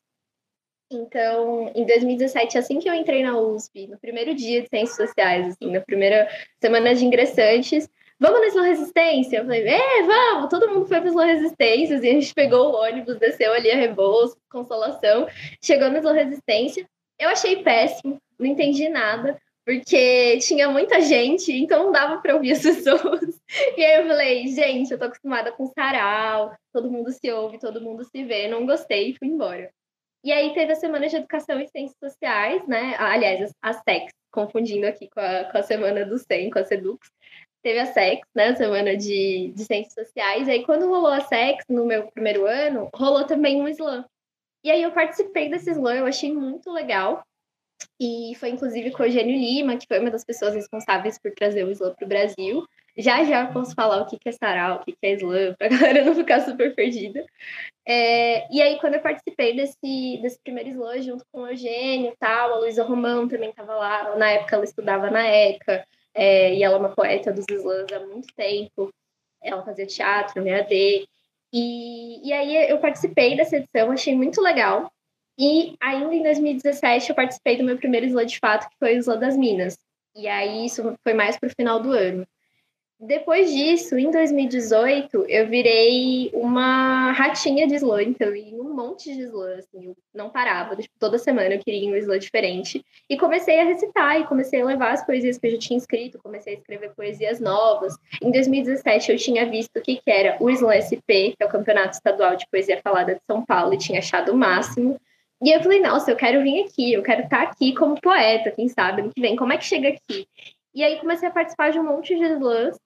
Então, 0.91 1.73
em 1.75 1.85
2017, 1.87 2.59
assim 2.59 2.79
que 2.79 2.89
eu 2.89 2.95
entrei 2.95 3.23
na 3.23 3.39
USP, 3.39 3.87
no 3.87 3.99
primeiro 3.99 4.35
dia 4.35 4.63
de 4.63 4.69
Ciências 4.69 4.97
Sociais, 4.97 5.49
assim, 5.49 5.71
na 5.71 5.81
primeira 5.81 6.29
semana 6.61 6.95
de 6.95 7.05
ingressantes, 7.05 7.89
vamos 8.25 8.41
na 8.41 8.47
Slow 8.47 8.65
Resistência? 8.65 9.37
Eu 9.39 9.45
falei, 9.45 9.69
é, 9.69 10.03
vamos! 10.03 10.49
Todo 10.49 10.71
mundo 10.71 10.87
foi 10.87 10.99
para 10.99 11.11
Slow 11.11 11.27
Resistências 11.27 12.03
e 12.03 12.09
a 12.09 12.13
gente 12.13 12.33
pegou 12.33 12.73
o 12.73 12.77
ônibus, 12.77 13.19
desceu 13.19 13.53
ali 13.53 13.71
a 13.71 13.77
Rebouças, 13.77 14.39
Consolação, 14.51 15.29
chegou 15.63 15.91
na 15.91 15.99
Slow 15.99 16.15
Resistência. 16.15 16.89
Eu 17.19 17.29
achei 17.29 17.63
péssimo, 17.63 18.19
não 18.39 18.47
entendi 18.47 18.89
nada, 18.89 19.39
porque 19.67 20.39
tinha 20.39 20.71
muita 20.71 21.03
gente, 21.03 21.53
então 21.53 21.85
não 21.85 21.93
dava 21.93 22.17
para 22.23 22.35
ouvir 22.35 22.53
as 22.53 22.63
pessoas. 22.65 23.39
E 23.77 23.85
aí 23.85 24.01
eu 24.01 24.07
falei, 24.07 24.47
gente, 24.49 24.91
eu 24.91 24.99
tô 24.99 25.05
acostumada 25.05 25.53
com 25.53 25.67
sarau, 25.67 26.55
todo 26.73 26.91
mundo 26.91 27.13
se 27.13 27.31
ouve, 27.31 27.59
todo 27.59 27.83
mundo 27.83 28.05
se 28.05 28.25
vê, 28.25 28.49
não 28.49 28.65
gostei 28.65 29.11
e 29.11 29.19
fui 29.19 29.29
embora. 29.29 29.71
E 30.25 30.33
aí 30.33 30.55
teve 30.55 30.73
a 30.73 30.77
Semana 30.77 31.07
de 31.07 31.17
Educação 31.17 31.61
e 31.61 31.69
Ciências 31.69 31.99
Sociais, 32.03 32.67
né? 32.67 32.95
Aliás, 32.99 33.53
a 33.61 33.75
SEX, 33.75 34.11
confundindo 34.33 34.87
aqui 34.87 35.11
com 35.11 35.21
a, 35.21 35.45
com 35.45 35.59
a 35.59 35.63
Semana 35.63 36.07
do 36.07 36.17
SEM, 36.17 36.49
com 36.49 36.59
a 36.59 36.65
SEDUX 36.65 37.07
teve 37.65 37.81
a 37.81 37.87
SEX, 37.87 38.29
né, 38.35 38.55
semana 38.55 38.95
de, 38.95 39.51
de 39.57 39.65
ciências 39.65 39.95
sociais, 39.95 40.47
e 40.47 40.51
aí 40.51 40.65
quando 40.65 40.87
rolou 40.87 41.11
a 41.11 41.21
SEX, 41.21 41.65
no 41.69 41.87
meu 41.87 42.07
primeiro 42.09 42.47
ano, 42.47 42.91
rolou 42.95 43.25
também 43.25 43.61
um 43.61 43.67
slam. 43.69 44.05
E 44.63 44.71
aí 44.71 44.83
eu 44.83 44.93
participei 44.93 45.49
desse 45.49 45.71
slam, 45.71 45.97
eu 45.97 46.07
achei 46.07 46.31
muito 46.33 46.71
legal, 46.71 47.25
e 47.99 48.35
foi 48.39 48.51
inclusive 48.51 48.91
com 48.91 49.03
o 49.03 49.07
Eugênio 49.07 49.35
Lima, 49.35 49.79
que 49.79 49.87
foi 49.87 49.99
uma 49.99 50.11
das 50.11 50.25
pessoas 50.25 50.55
responsáveis 50.55 51.19
por 51.19 51.33
trazer 51.33 51.65
o 51.65 51.71
slam 51.71 51.95
para 51.95 52.05
o 52.05 52.09
Brasil. 52.09 52.67
Já 52.97 53.25
já 53.25 53.47
posso 53.47 53.75
falar 53.75 54.03
o 54.03 54.07
que 54.07 54.19
é 54.27 54.33
sarau, 54.33 54.81
o 54.81 54.85
que 54.85 54.97
é 55.03 55.13
slam, 55.15 55.55
para 55.55 55.67
a 55.67 55.71
galera 55.79 56.05
não 56.05 56.15
ficar 56.15 56.41
super 56.41 56.75
perdida. 56.75 57.25
É, 57.87 58.47
e 58.55 58.61
aí, 58.61 58.79
quando 58.79 58.95
eu 58.95 59.01
participei 59.01 59.57
desse, 59.57 60.19
desse 60.23 60.39
primeiro 60.43 60.71
slam, 60.71 61.03
junto 61.03 61.25
com 61.33 61.43
o 61.43 61.49
Eugênio 61.49 62.13
e 62.13 62.17
tal, 62.17 62.53
a 62.53 62.59
Luísa 62.59 62.85
Romão 62.85 63.27
também 63.27 63.51
estava 63.51 63.75
lá, 63.75 64.17
na 64.17 64.31
época 64.31 64.57
ela 64.57 64.65
estudava 64.65 65.11
na 65.11 65.27
ECA, 65.27 65.85
é, 66.15 66.55
e 66.55 66.63
ela 66.63 66.77
é 66.77 66.79
uma 66.79 66.95
poeta 66.95 67.33
dos 67.33 67.45
slams 67.51 67.93
há 67.93 68.01
muito 68.01 68.33
tempo. 68.35 68.91
Ela 69.43 69.65
fazia 69.65 69.87
teatro 69.87 70.47
EAD. 70.47 71.07
E, 71.53 72.29
e 72.29 72.33
aí 72.33 72.71
eu 72.71 72.79
participei 72.79 73.37
dessa 73.37 73.57
edição, 73.57 73.91
achei 73.91 74.15
muito 74.15 74.41
legal. 74.41 74.91
E 75.39 75.77
ainda 75.81 76.15
em 76.15 76.23
2017 76.23 77.11
eu 77.11 77.17
participei 77.17 77.57
do 77.57 77.65
meu 77.65 77.77
primeiro 77.77 78.07
slam 78.07 78.27
de 78.27 78.39
fato, 78.39 78.69
que 78.69 78.77
foi 78.79 78.97
o 78.97 78.99
Slam 78.99 79.19
das 79.19 79.37
Minas. 79.37 79.77
E 80.17 80.29
aí 80.29 80.65
isso 80.65 80.95
foi 81.03 81.13
mais 81.13 81.37
para 81.37 81.49
o 81.49 81.53
final 81.55 81.81
do 81.81 81.91
ano. 81.91 82.25
Depois 83.07 83.53
disso, 83.53 83.99
em 83.99 84.11
2018, 84.11 85.27
eu 85.29 85.47
virei 85.47 86.31
uma 86.33 87.13
ratinha 87.13 87.67
de 87.67 87.75
slam, 87.75 88.01
então 88.01 88.29
eu 88.29 88.37
ia 88.37 88.63
um 88.63 88.75
monte 88.75 89.15
de 89.15 89.25
slam, 89.25 89.59
assim, 89.59 89.85
eu 89.89 89.97
não 90.15 90.31
parava, 90.31 90.75
tipo, 90.75 90.95
toda 90.99 91.19
semana 91.19 91.55
eu 91.55 91.59
queria 91.59 91.91
um 91.91 91.97
slam 91.97 92.19
diferente. 92.19 92.83
E 93.11 93.19
comecei 93.19 93.61
a 93.61 93.65
recitar, 93.65 94.19
e 94.19 94.25
comecei 94.25 94.63
a 94.63 94.65
levar 94.65 94.93
as 94.93 95.05
poesias 95.05 95.37
que 95.37 95.47
eu 95.47 95.51
já 95.51 95.59
tinha 95.59 95.77
escrito, 95.77 96.19
comecei 96.23 96.55
a 96.55 96.57
escrever 96.57 96.95
poesias 96.95 97.41
novas. 97.41 97.95
Em 98.23 98.31
2017, 98.31 99.13
eu 99.13 99.19
tinha 99.19 99.51
visto 99.51 99.77
o 99.77 99.83
que, 99.83 99.97
que 99.97 100.11
era 100.11 100.39
o 100.41 100.49
Slam 100.49 100.81
SP, 100.81 101.37
que 101.37 101.43
é 101.43 101.45
o 101.45 101.51
Campeonato 101.51 101.97
Estadual 101.97 102.37
de 102.37 102.47
Poesia 102.51 102.81
Falada 102.83 103.17
de 103.17 103.21
São 103.27 103.45
Paulo, 103.45 103.75
e 103.75 103.79
tinha 103.79 103.99
achado 103.99 104.33
o 104.33 104.37
máximo. 104.37 104.99
E 105.43 105.55
eu 105.55 105.63
falei, 105.63 105.81
nossa, 105.81 106.11
eu 106.11 106.17
quero 106.17 106.43
vir 106.43 106.65
aqui, 106.65 106.95
eu 106.95 107.03
quero 107.03 107.25
estar 107.25 107.43
aqui 107.43 107.75
como 107.75 108.01
poeta, 108.01 108.51
quem 108.51 108.67
sabe, 108.67 109.03
ano 109.03 109.13
que 109.15 109.21
vem, 109.21 109.37
como 109.37 109.53
é 109.53 109.59
que 109.59 109.65
chega 109.65 109.91
aqui? 109.91 110.27
E 110.75 110.83
aí 110.83 110.99
comecei 110.99 111.29
a 111.29 111.31
participar 111.31 111.71
de 111.71 111.79
um 111.79 111.85
monte 111.85 112.17
de 112.17 112.25
slams, 112.25 112.79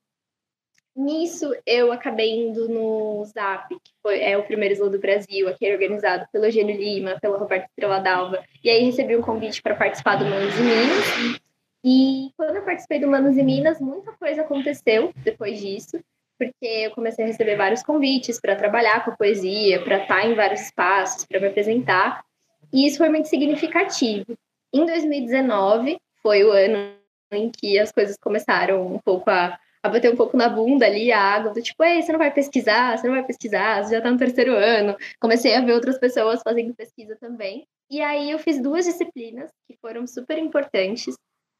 Nisso, 0.98 1.54
eu 1.64 1.92
acabei 1.92 2.28
indo 2.28 2.68
no 2.68 3.24
Zap, 3.26 3.68
que 3.68 3.92
foi, 4.02 4.20
é 4.20 4.36
o 4.36 4.42
primeiro 4.42 4.74
slam 4.74 4.90
do 4.90 4.98
Brasil, 4.98 5.48
aqui 5.48 5.64
é 5.64 5.72
organizado 5.72 6.26
pelo 6.32 6.46
Eugênio 6.46 6.76
Lima, 6.76 7.16
pela 7.20 7.38
Roberta 7.38 7.66
Estrela 7.66 8.00
Dalva. 8.00 8.42
E 8.64 8.68
aí 8.68 8.82
recebi 8.82 9.14
um 9.14 9.22
convite 9.22 9.62
para 9.62 9.76
participar 9.76 10.16
do 10.16 10.24
Manos 10.24 10.52
e 10.58 10.60
Minas. 10.60 11.40
E 11.84 12.32
quando 12.36 12.56
eu 12.56 12.64
participei 12.64 12.98
do 12.98 13.06
Manos 13.06 13.36
e 13.36 13.44
Minas, 13.44 13.80
muita 13.80 14.10
coisa 14.10 14.42
aconteceu 14.42 15.12
depois 15.18 15.60
disso, 15.60 16.00
porque 16.36 16.66
eu 16.66 16.90
comecei 16.90 17.24
a 17.24 17.28
receber 17.28 17.54
vários 17.54 17.84
convites 17.84 18.40
para 18.40 18.56
trabalhar 18.56 19.04
com 19.04 19.12
a 19.12 19.16
poesia, 19.16 19.80
para 19.80 19.98
estar 19.98 20.26
em 20.26 20.34
vários 20.34 20.62
espaços, 20.62 21.24
para 21.24 21.38
me 21.38 21.46
apresentar. 21.46 22.24
E 22.72 22.88
isso 22.88 22.98
foi 22.98 23.08
muito 23.08 23.28
significativo. 23.28 24.36
Em 24.74 24.84
2019, 24.84 25.96
foi 26.20 26.42
o 26.42 26.50
ano 26.50 26.92
em 27.30 27.48
que 27.50 27.78
as 27.78 27.92
coisas 27.92 28.16
começaram 28.16 28.84
um 28.84 28.98
pouco 28.98 29.30
a 29.30 29.56
a 29.88 29.92
bater 29.92 30.12
um 30.12 30.16
pouco 30.16 30.36
na 30.36 30.48
bunda 30.48 30.86
ali 30.86 31.10
a 31.10 31.20
água, 31.20 31.52
do 31.52 31.62
tipo, 31.62 31.82
ei, 31.82 32.02
você 32.02 32.12
não 32.12 32.18
vai 32.18 32.32
pesquisar, 32.32 32.96
você 32.96 33.06
não 33.06 33.14
vai 33.14 33.24
pesquisar, 33.24 33.84
você 33.84 33.94
já 33.96 34.00
tá 34.00 34.10
no 34.10 34.18
terceiro 34.18 34.54
ano. 34.54 34.96
Comecei 35.20 35.54
a 35.54 35.60
ver 35.60 35.72
outras 35.72 35.98
pessoas 35.98 36.42
fazendo 36.42 36.74
pesquisa 36.74 37.16
também. 37.16 37.66
E 37.90 38.00
aí 38.00 38.30
eu 38.30 38.38
fiz 38.38 38.60
duas 38.60 38.84
disciplinas 38.84 39.50
que 39.66 39.76
foram 39.80 40.06
super 40.06 40.38
importantes, 40.38 41.16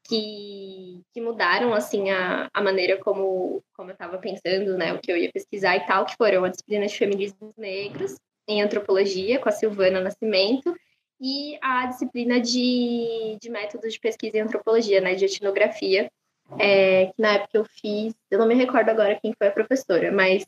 que, 0.07 1.01
que 1.13 1.21
mudaram, 1.21 1.73
assim, 1.73 2.09
a, 2.09 2.49
a 2.53 2.61
maneira 2.61 2.97
como, 2.97 3.61
como 3.73 3.89
eu 3.89 3.93
estava 3.93 4.17
pensando, 4.17 4.77
né, 4.77 4.93
o 4.93 4.99
que 4.99 5.11
eu 5.11 5.17
ia 5.17 5.31
pesquisar 5.31 5.75
e 5.75 5.85
tal, 5.85 6.05
que 6.05 6.15
foram 6.15 6.43
a 6.43 6.49
disciplina 6.49 6.87
de 6.87 6.97
feminismos 6.97 7.53
negros 7.57 8.15
em 8.47 8.61
antropologia, 8.61 9.39
com 9.39 9.49
a 9.49 9.51
Silvana 9.51 9.99
Nascimento, 9.99 10.75
e 11.21 11.57
a 11.61 11.85
disciplina 11.85 12.39
de, 12.39 13.37
de 13.39 13.49
métodos 13.49 13.93
de 13.93 13.99
pesquisa 13.99 14.37
em 14.37 14.41
antropologia, 14.41 15.01
né, 15.01 15.15
de 15.15 15.25
etnografia, 15.25 16.09
é, 16.57 17.07
que 17.07 17.21
na 17.21 17.33
época 17.33 17.57
eu 17.57 17.65
fiz, 17.65 18.13
eu 18.31 18.39
não 18.39 18.47
me 18.47 18.55
recordo 18.55 18.89
agora 18.89 19.19
quem 19.21 19.33
foi 19.37 19.47
a 19.47 19.51
professora, 19.51 20.11
mas 20.11 20.45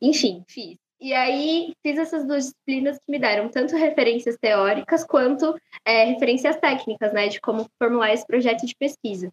enfim, 0.00 0.44
fiz. 0.48 0.76
E 1.00 1.14
aí 1.14 1.72
fiz 1.82 1.96
essas 1.96 2.26
duas 2.26 2.44
disciplinas 2.44 2.98
que 2.98 3.10
me 3.10 3.18
deram 3.18 3.48
tanto 3.48 3.76
referências 3.76 4.36
teóricas 4.36 5.04
quanto 5.04 5.56
é, 5.84 6.04
referências 6.04 6.56
técnicas, 6.56 7.12
né, 7.12 7.28
de 7.28 7.40
como 7.40 7.68
formular 7.78 8.12
esse 8.12 8.26
projeto 8.26 8.66
de 8.66 8.74
pesquisa. 8.74 9.32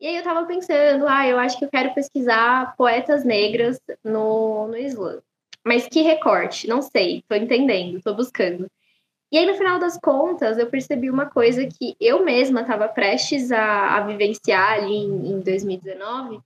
E 0.00 0.06
aí 0.06 0.14
eu 0.14 0.18
estava 0.18 0.44
pensando, 0.46 1.06
ah, 1.08 1.26
eu 1.26 1.38
acho 1.38 1.58
que 1.58 1.64
eu 1.64 1.70
quero 1.70 1.94
pesquisar 1.94 2.76
poetas 2.76 3.24
negras 3.24 3.80
no, 4.04 4.68
no 4.68 4.76
Islã. 4.76 5.20
Mas 5.64 5.88
que 5.88 6.02
recorte? 6.02 6.68
Não 6.68 6.82
sei, 6.82 7.18
estou 7.18 7.36
entendendo, 7.36 7.98
estou 7.98 8.14
buscando. 8.14 8.68
E 9.36 9.38
aí, 9.38 9.44
no 9.44 9.52
final 9.52 9.78
das 9.78 9.98
contas, 9.98 10.56
eu 10.56 10.66
percebi 10.66 11.10
uma 11.10 11.26
coisa 11.26 11.66
que 11.66 11.94
eu 12.00 12.24
mesma 12.24 12.62
estava 12.62 12.88
prestes 12.88 13.52
a, 13.52 13.98
a, 13.98 14.00
vivenciar 14.00 14.72
ali 14.72 14.94
em, 14.94 15.32
em 15.32 15.40
2019, 15.40 16.40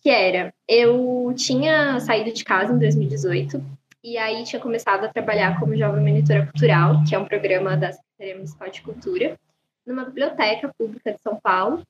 que 0.00 0.08
era, 0.08 0.54
eu 0.68 1.34
tinha 1.36 1.98
saído 1.98 2.32
de 2.32 2.44
casa 2.44 2.72
em 2.72 2.78
2018, 2.78 3.60
e 4.04 4.16
aí 4.16 4.44
tinha 4.44 4.62
começado 4.62 5.02
a 5.02 5.08
trabalhar 5.08 5.58
como 5.58 5.76
jovem 5.76 6.00
monitora 6.00 6.46
cultural, 6.46 7.02
que 7.02 7.16
é 7.16 7.18
um 7.18 7.24
programa 7.24 7.76
da 7.76 7.90
Secretaria 7.90 8.36
Municipal 8.36 8.70
de 8.70 8.82
Cultura, 8.82 9.36
numa 9.84 10.04
biblioteca 10.04 10.72
pública 10.78 11.14
de 11.14 11.20
São 11.20 11.40
Paulo. 11.42 11.82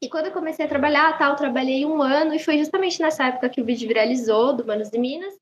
E 0.00 0.08
quando 0.08 0.26
eu 0.26 0.32
comecei 0.32 0.66
a 0.66 0.68
trabalhar, 0.68 1.18
tal, 1.18 1.34
trabalhei 1.34 1.84
um 1.84 2.00
ano, 2.00 2.32
e 2.32 2.38
foi 2.38 2.58
justamente 2.58 3.02
nessa 3.02 3.26
época 3.26 3.48
que 3.48 3.60
o 3.60 3.64
vídeo 3.64 3.88
viralizou, 3.88 4.52
do 4.52 4.64
Manos 4.64 4.88
de 4.88 4.98
Minas, 4.98 5.34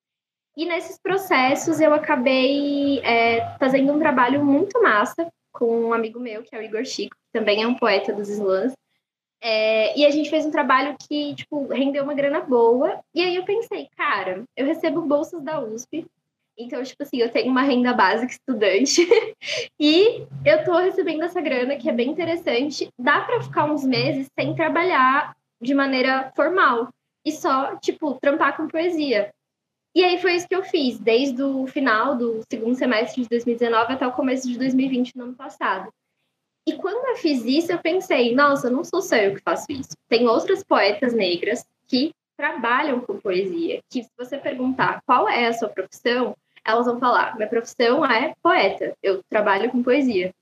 e 0.59 0.67
nesses 0.67 0.99
processos 0.99 1.81
eu 1.81 1.95
acabei 1.95 2.99
é, 3.05 3.57
fazendo 3.61 3.93
um 3.93 3.99
trabalho 4.01 4.45
muito 4.45 4.83
massa 4.83 5.33
com 5.53 5.85
um 5.85 5.93
amigo 5.93 6.19
meu, 6.19 6.43
que 6.43 6.53
é 6.53 6.59
o 6.59 6.63
Igor 6.63 6.85
Chico, 6.85 7.15
que 7.15 7.39
também 7.39 7.63
é 7.63 7.67
um 7.67 7.77
poeta 7.77 8.13
dos 8.13 8.29
slams. 8.29 8.73
É, 9.41 9.97
e 9.97 10.05
a 10.05 10.11
gente 10.11 10.29
fez 10.29 10.45
um 10.45 10.51
trabalho 10.51 10.97
que, 10.99 11.37
tipo, 11.37 11.69
rendeu 11.69 12.03
uma 12.03 12.13
grana 12.13 12.41
boa. 12.41 12.99
E 13.15 13.23
aí 13.23 13.37
eu 13.37 13.45
pensei, 13.45 13.87
cara, 13.97 14.43
eu 14.57 14.67
recebo 14.67 15.03
bolsas 15.03 15.41
da 15.45 15.61
USP. 15.61 16.05
Então, 16.59 16.83
tipo 16.83 17.05
assim, 17.05 17.19
eu 17.19 17.31
tenho 17.31 17.53
uma 17.53 17.63
renda 17.63 17.93
básica 17.93 18.33
estudante. 18.33 19.07
e 19.79 20.27
eu 20.45 20.65
tô 20.65 20.77
recebendo 20.77 21.23
essa 21.23 21.41
grana, 21.41 21.77
que 21.77 21.89
é 21.89 21.93
bem 21.93 22.11
interessante. 22.11 22.89
Dá 22.99 23.21
para 23.21 23.43
ficar 23.43 23.67
uns 23.67 23.85
meses 23.85 24.29
sem 24.37 24.57
trabalhar 24.57 25.37
de 25.63 25.73
maneira 25.73 26.33
formal. 26.35 26.89
E 27.25 27.31
só, 27.31 27.77
tipo, 27.77 28.19
trampar 28.21 28.57
com 28.57 28.67
poesia. 28.67 29.33
E 29.95 30.05
aí 30.05 30.21
foi 30.21 30.35
isso 30.35 30.47
que 30.47 30.55
eu 30.55 30.63
fiz, 30.63 30.99
desde 30.99 31.43
o 31.43 31.67
final 31.67 32.17
do 32.17 32.43
segundo 32.51 32.75
semestre 32.75 33.23
de 33.23 33.29
2019 33.29 33.93
até 33.93 34.07
o 34.07 34.13
começo 34.13 34.47
de 34.47 34.59
2020, 34.59 35.17
no 35.17 35.25
ano 35.25 35.35
passado. 35.35 35.93
E 36.67 36.75
quando 36.75 37.09
eu 37.09 37.17
fiz 37.17 37.45
isso, 37.45 37.73
eu 37.73 37.79
pensei, 37.79 38.35
nossa, 38.35 38.69
não 38.69 38.85
sou 38.85 39.01
só 39.01 39.17
eu 39.17 39.35
que 39.35 39.41
faço 39.41 39.67
isso. 39.71 39.97
Tem 40.09 40.29
outras 40.29 40.63
poetas 40.63 41.15
negras 41.15 41.65
que 41.87 42.13
trabalham 42.37 43.01
com 43.01 43.19
poesia, 43.19 43.81
que 43.91 44.05
se 44.05 44.11
você 44.17 44.37
perguntar 44.37 45.03
qual 45.07 45.29
é 45.29 45.47
a 45.47 45.53
sua 45.53 45.69
profissão, 45.69 46.37
elas 46.65 46.87
vão 46.87 47.01
falar, 47.01 47.35
minha 47.37 47.49
profissão 47.49 48.05
é 48.05 48.35
poeta, 48.43 48.95
eu 49.03 49.23
trabalho 49.29 49.71
com 49.71 49.83
poesia. 49.83 50.33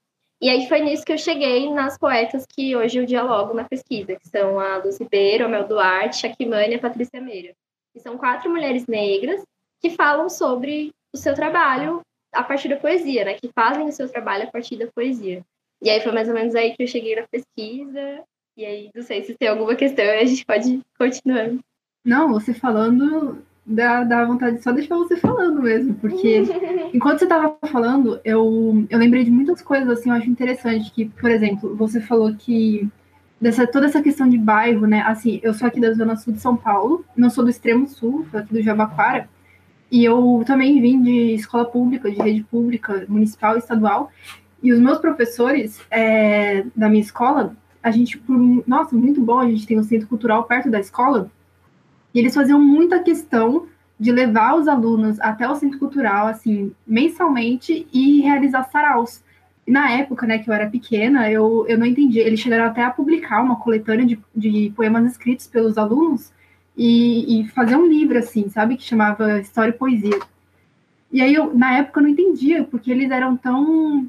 E 0.40 0.50
aí 0.50 0.68
foi 0.68 0.80
nisso 0.80 1.04
que 1.04 1.12
eu 1.12 1.18
cheguei 1.18 1.72
nas 1.72 1.96
poetas 1.96 2.44
que 2.44 2.76
hoje 2.76 2.98
eu 2.98 3.06
dialogo 3.06 3.54
na 3.54 3.64
pesquisa, 3.64 4.16
que 4.16 4.28
são 4.28 4.60
a 4.60 4.78
Lucy 4.78 5.04
Ribeiro, 5.04 5.46
a 5.46 5.48
Mel 5.48 5.66
Duarte, 5.66 6.26
a 6.26 6.68
e 6.68 6.74
a 6.74 6.78
Patrícia 6.78 7.20
Meira 7.20 7.54
que 7.96 8.00
são 8.02 8.18
quatro 8.18 8.50
mulheres 8.50 8.86
negras 8.86 9.42
que 9.80 9.88
falam 9.88 10.28
sobre 10.28 10.92
o 11.14 11.16
seu 11.16 11.34
trabalho 11.34 12.02
a 12.30 12.42
partir 12.42 12.68
da 12.68 12.76
poesia, 12.76 13.24
né? 13.24 13.32
Que 13.32 13.50
fazem 13.54 13.88
o 13.88 13.92
seu 13.92 14.06
trabalho 14.06 14.44
a 14.44 14.50
partir 14.50 14.76
da 14.76 14.86
poesia. 14.88 15.42
E 15.80 15.88
aí 15.88 15.98
foi 16.02 16.12
mais 16.12 16.28
ou 16.28 16.34
menos 16.34 16.54
aí 16.54 16.76
que 16.76 16.82
eu 16.82 16.86
cheguei 16.86 17.16
na 17.16 17.26
pesquisa. 17.26 18.22
E 18.54 18.66
aí, 18.66 18.90
não 18.94 19.02
sei 19.02 19.24
se 19.24 19.34
tem 19.34 19.48
alguma 19.48 19.74
questão, 19.74 20.04
a 20.04 20.24
gente 20.26 20.44
pode 20.44 20.82
continuar. 20.98 21.52
Não, 22.04 22.30
você 22.30 22.52
falando 22.52 23.42
dá, 23.64 24.04
dá 24.04 24.24
vontade 24.26 24.62
só 24.62 24.72
deixar 24.72 24.96
você 24.96 25.16
falando 25.16 25.62
mesmo, 25.62 25.94
porque 25.94 26.42
enquanto 26.92 27.20
você 27.20 27.24
estava 27.24 27.56
falando, 27.66 28.20
eu, 28.24 28.86
eu 28.90 28.98
lembrei 28.98 29.24
de 29.24 29.30
muitas 29.30 29.62
coisas 29.62 29.88
assim, 29.88 30.10
eu 30.10 30.16
acho 30.16 30.28
interessante 30.28 30.92
que, 30.92 31.06
por 31.06 31.30
exemplo, 31.30 31.74
você 31.74 32.00
falou 32.00 32.34
que 32.34 32.88
dessa 33.40 33.66
toda 33.66 33.86
essa 33.86 34.02
questão 34.02 34.28
de 34.28 34.38
bairro, 34.38 34.86
né? 34.86 35.02
Assim, 35.02 35.40
eu 35.42 35.52
sou 35.54 35.68
aqui 35.68 35.80
da 35.80 35.92
zona 35.92 36.16
sul 36.16 36.32
de 36.32 36.40
São 36.40 36.56
Paulo, 36.56 37.04
não 37.16 37.30
sou 37.30 37.44
do 37.44 37.50
extremo 37.50 37.86
sul, 37.86 38.26
sou 38.30 38.40
aqui 38.40 38.52
do 38.52 38.62
Jabaquara, 38.62 39.28
e 39.90 40.04
eu 40.04 40.42
também 40.46 40.80
vim 40.80 41.02
de 41.02 41.34
escola 41.34 41.64
pública, 41.64 42.10
de 42.10 42.16
rede 42.16 42.42
pública, 42.44 43.04
municipal 43.08 43.54
e 43.54 43.58
estadual. 43.58 44.10
E 44.62 44.72
os 44.72 44.80
meus 44.80 44.98
professores 44.98 45.80
é, 45.90 46.64
da 46.74 46.88
minha 46.88 47.02
escola, 47.02 47.54
a 47.82 47.90
gente, 47.90 48.18
por, 48.18 48.36
nossa, 48.66 48.96
muito 48.96 49.20
bom, 49.20 49.38
a 49.38 49.48
gente 49.48 49.66
tem 49.66 49.78
um 49.78 49.84
centro 49.84 50.08
cultural 50.08 50.44
perto 50.44 50.70
da 50.70 50.80
escola, 50.80 51.30
e 52.12 52.18
eles 52.18 52.34
faziam 52.34 52.58
muita 52.58 52.98
questão 53.00 53.66
de 53.98 54.10
levar 54.10 54.56
os 54.56 54.66
alunos 54.66 55.20
até 55.20 55.48
o 55.48 55.54
centro 55.54 55.78
cultural, 55.78 56.26
assim, 56.26 56.72
mensalmente, 56.86 57.86
e 57.92 58.20
realizar 58.22 58.64
saraus 58.64 59.22
na 59.66 59.90
época, 59.90 60.26
né, 60.26 60.38
que 60.38 60.48
eu 60.48 60.54
era 60.54 60.70
pequena, 60.70 61.30
eu, 61.30 61.66
eu 61.68 61.76
não 61.78 61.86
entendi. 61.86 62.20
Eles 62.20 62.40
chegaram 62.40 62.66
até 62.66 62.82
a 62.84 62.90
publicar 62.90 63.42
uma 63.42 63.56
coletânea 63.56 64.06
de, 64.06 64.18
de 64.34 64.72
poemas 64.76 65.10
escritos 65.10 65.46
pelos 65.46 65.76
alunos 65.76 66.32
e, 66.76 67.40
e 67.40 67.48
fazer 67.48 67.76
um 67.76 67.86
livro, 67.86 68.18
assim, 68.18 68.48
sabe, 68.48 68.76
que 68.76 68.84
chamava 68.84 69.40
História 69.40 69.70
e 69.70 69.78
Poesia. 69.78 70.20
E 71.10 71.20
aí, 71.20 71.34
eu, 71.34 71.52
na 71.54 71.78
época, 71.78 71.98
eu 71.98 72.04
não 72.04 72.10
entendia, 72.10 72.64
porque 72.64 72.90
eles 72.90 73.10
eram 73.10 73.36
tão 73.36 74.08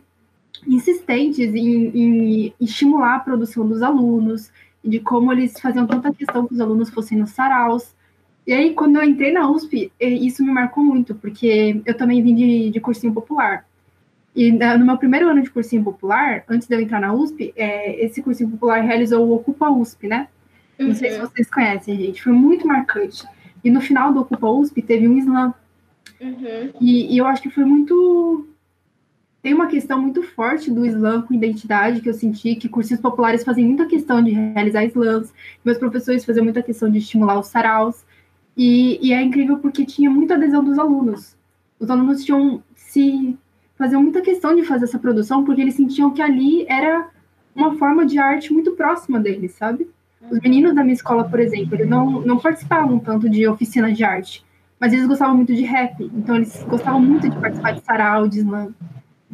insistentes 0.66 1.54
em, 1.56 1.88
em 1.88 2.54
estimular 2.60 3.16
a 3.16 3.20
produção 3.20 3.68
dos 3.68 3.82
alunos, 3.82 4.52
de 4.84 5.00
como 5.00 5.32
eles 5.32 5.60
faziam 5.60 5.88
tanta 5.88 6.14
questão 6.14 6.48
que 6.48 6.54
os 6.54 6.60
alunos 6.60 6.90
fossem 6.90 7.18
nos 7.18 7.32
saraus. 7.32 7.96
E 8.46 8.54
aí, 8.54 8.74
quando 8.74 8.98
eu 8.98 9.04
entrei 9.04 9.32
na 9.32 9.50
USP, 9.50 9.92
isso 10.00 10.44
me 10.44 10.52
marcou 10.52 10.84
muito, 10.84 11.16
porque 11.16 11.82
eu 11.86 11.98
também 11.98 12.22
vim 12.22 12.36
de, 12.36 12.70
de 12.70 12.80
cursinho 12.80 13.14
popular. 13.14 13.66
E 14.38 14.52
no 14.52 14.86
meu 14.86 14.98
primeiro 15.00 15.28
ano 15.28 15.42
de 15.42 15.50
cursinho 15.50 15.84
popular, 15.84 16.44
antes 16.48 16.68
de 16.68 16.76
eu 16.76 16.80
entrar 16.80 17.02
na 17.02 17.12
USP, 17.12 17.52
é, 17.56 18.06
esse 18.06 18.22
cursinho 18.22 18.52
popular 18.52 18.82
realizou 18.82 19.28
o 19.28 19.34
Ocupa 19.34 19.68
USP, 19.68 20.08
né? 20.08 20.28
Não 20.78 20.94
sei 20.94 21.10
se 21.10 21.20
uhum. 21.20 21.26
vocês 21.26 21.50
conhecem, 21.50 21.98
gente. 21.98 22.22
Foi 22.22 22.32
muito 22.32 22.68
marcante. 22.68 23.26
E 23.64 23.72
no 23.72 23.82
final 23.82 24.14
do 24.14 24.20
Ocupa 24.20 24.48
USP 24.48 24.84
teve 24.84 25.08
um 25.08 25.18
slam. 25.18 25.56
Uhum. 26.22 26.72
E, 26.80 27.16
e 27.16 27.18
eu 27.18 27.26
acho 27.26 27.42
que 27.42 27.50
foi 27.50 27.66
muito 27.66 28.48
tem 29.42 29.56
uma 29.56 29.68
questão 29.68 30.00
muito 30.00 30.22
forte 30.22 30.70
do 30.70 30.86
slam 30.86 31.24
com 31.24 31.34
identidade 31.34 32.02
que 32.02 32.10
eu 32.10 32.14
senti 32.14 32.56
que 32.56 32.70
cursos 32.70 33.00
populares 33.00 33.44
fazem 33.44 33.66
muita 33.66 33.88
questão 33.88 34.22
de 34.22 34.32
realizar 34.32 34.84
slams, 34.86 35.34
meus 35.64 35.78
professores 35.80 36.26
faziam 36.26 36.44
muita 36.44 36.62
questão 36.62 36.92
de 36.92 37.00
estimular 37.00 37.40
os 37.40 37.48
saraus, 37.48 38.04
e, 38.56 39.00
e, 39.02 39.14
é 39.14 39.22
incrível 39.22 39.60
porque 39.60 39.86
tinha 39.86 40.10
muita 40.10 40.34
adesão 40.34 40.64
dos 40.64 40.78
alunos. 40.80 41.38
Os 41.80 41.90
alunos 41.90 42.26
tinham 42.26 42.62
se 42.76 43.38
faziam 43.78 44.02
muita 44.02 44.22
questão 44.22 44.56
de 44.56 44.64
fazer 44.64 44.86
essa 44.86 45.00
produção 45.00 45.44
porque 45.44 45.62
eles 45.62 45.76
sentiam 45.76 46.12
que 46.12 46.22
ali 46.22 46.66
era 46.68 47.08
uma 47.56 47.76
forma 47.78 48.06
de 48.06 48.18
arte 48.18 48.54
muito 48.54 48.72
próxima 48.72 49.20
deles, 49.20 49.54
sabe? 49.54 49.90
Os 50.30 50.40
meninos 50.40 50.74
da 50.76 50.84
minha 50.84 50.94
escola, 50.94 51.24
por 51.24 51.40
exemplo, 51.40 51.76
eles 51.76 51.88
não, 51.88 52.22
não 52.22 52.38
participavam 52.38 53.00
tanto 53.00 53.30
de 53.30 53.48
oficinas 53.48 53.96
de 53.96 54.04
arte, 54.04 54.44
mas 54.80 54.94
eles 54.94 55.08
gostavam 55.08 55.36
muito 55.36 55.54
de 55.56 55.64
rap, 55.64 56.04
então 56.14 56.36
eles 56.36 56.64
gostavam 56.68 57.00
muito 57.00 57.30
de 57.30 57.36
participar 57.38 57.72
de 57.72 57.84
sarau, 57.84 58.28
de 58.28 58.40
slam. 58.40 58.74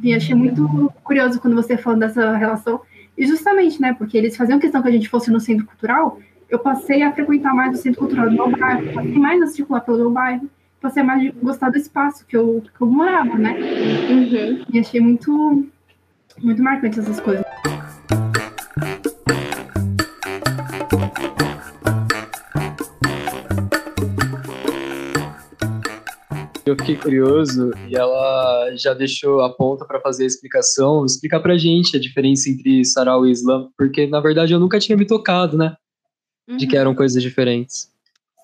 E 0.01 0.13
achei 0.13 0.35
muito 0.35 0.91
curioso 1.03 1.39
quando 1.39 1.55
você 1.55 1.77
falou 1.77 1.99
dessa 1.99 2.35
relação. 2.35 2.81
E 3.17 3.25
justamente, 3.25 3.81
né, 3.81 3.93
porque 3.93 4.17
eles 4.17 4.35
faziam 4.35 4.59
questão 4.59 4.81
que 4.81 4.87
a 4.87 4.91
gente 4.91 5.07
fosse 5.07 5.31
no 5.31 5.39
centro 5.39 5.65
cultural, 5.65 6.19
eu 6.49 6.59
passei 6.59 7.01
a 7.03 7.11
frequentar 7.11 7.53
mais 7.53 7.77
o 7.77 7.81
centro 7.81 7.99
cultural 7.99 8.29
do 8.29 8.35
meu 8.35 8.51
bairro, 8.51 8.93
passei 8.93 9.17
mais 9.17 9.41
a 9.41 9.47
circular 9.47 9.81
pelo 9.81 9.97
meu 9.97 10.11
bairro, 10.11 10.49
passei 10.83 11.01
a 11.01 11.05
mais 11.05 11.33
gostar 11.41 11.69
do 11.69 11.77
espaço 11.77 12.25
que 12.27 12.35
eu, 12.35 12.61
que 12.61 12.83
eu 12.83 12.87
morava, 12.87 13.35
né? 13.37 13.57
Uhum. 14.09 14.65
E 14.71 14.79
achei 14.79 14.99
muito, 14.99 15.65
muito 16.39 16.61
marcante 16.61 16.99
essas 16.99 17.21
coisas. 17.21 17.45
Eu 26.65 26.75
fiquei 26.77 26.97
curioso 26.97 27.71
e 27.87 27.95
ela 27.95 28.75
já 28.75 28.93
deixou 28.93 29.41
a 29.41 29.53
ponta 29.53 29.85
para 29.85 30.01
fazer 30.01 30.23
a 30.23 30.27
explicação, 30.27 31.05
explicar 31.05 31.39
pra 31.39 31.57
gente 31.57 31.95
a 31.95 31.99
diferença 31.99 32.49
entre 32.49 32.83
sarau 32.83 33.25
e 33.25 33.31
slam, 33.31 33.69
porque 33.77 34.05
na 34.07 34.19
verdade 34.19 34.53
eu 34.53 34.59
nunca 34.59 34.79
tinha 34.79 34.97
me 34.97 35.05
tocado, 35.05 35.57
né? 35.57 35.77
Uhum. 36.45 36.57
De 36.57 36.67
que 36.67 36.75
eram 36.75 36.93
coisas 36.93 37.21
diferentes. 37.23 37.92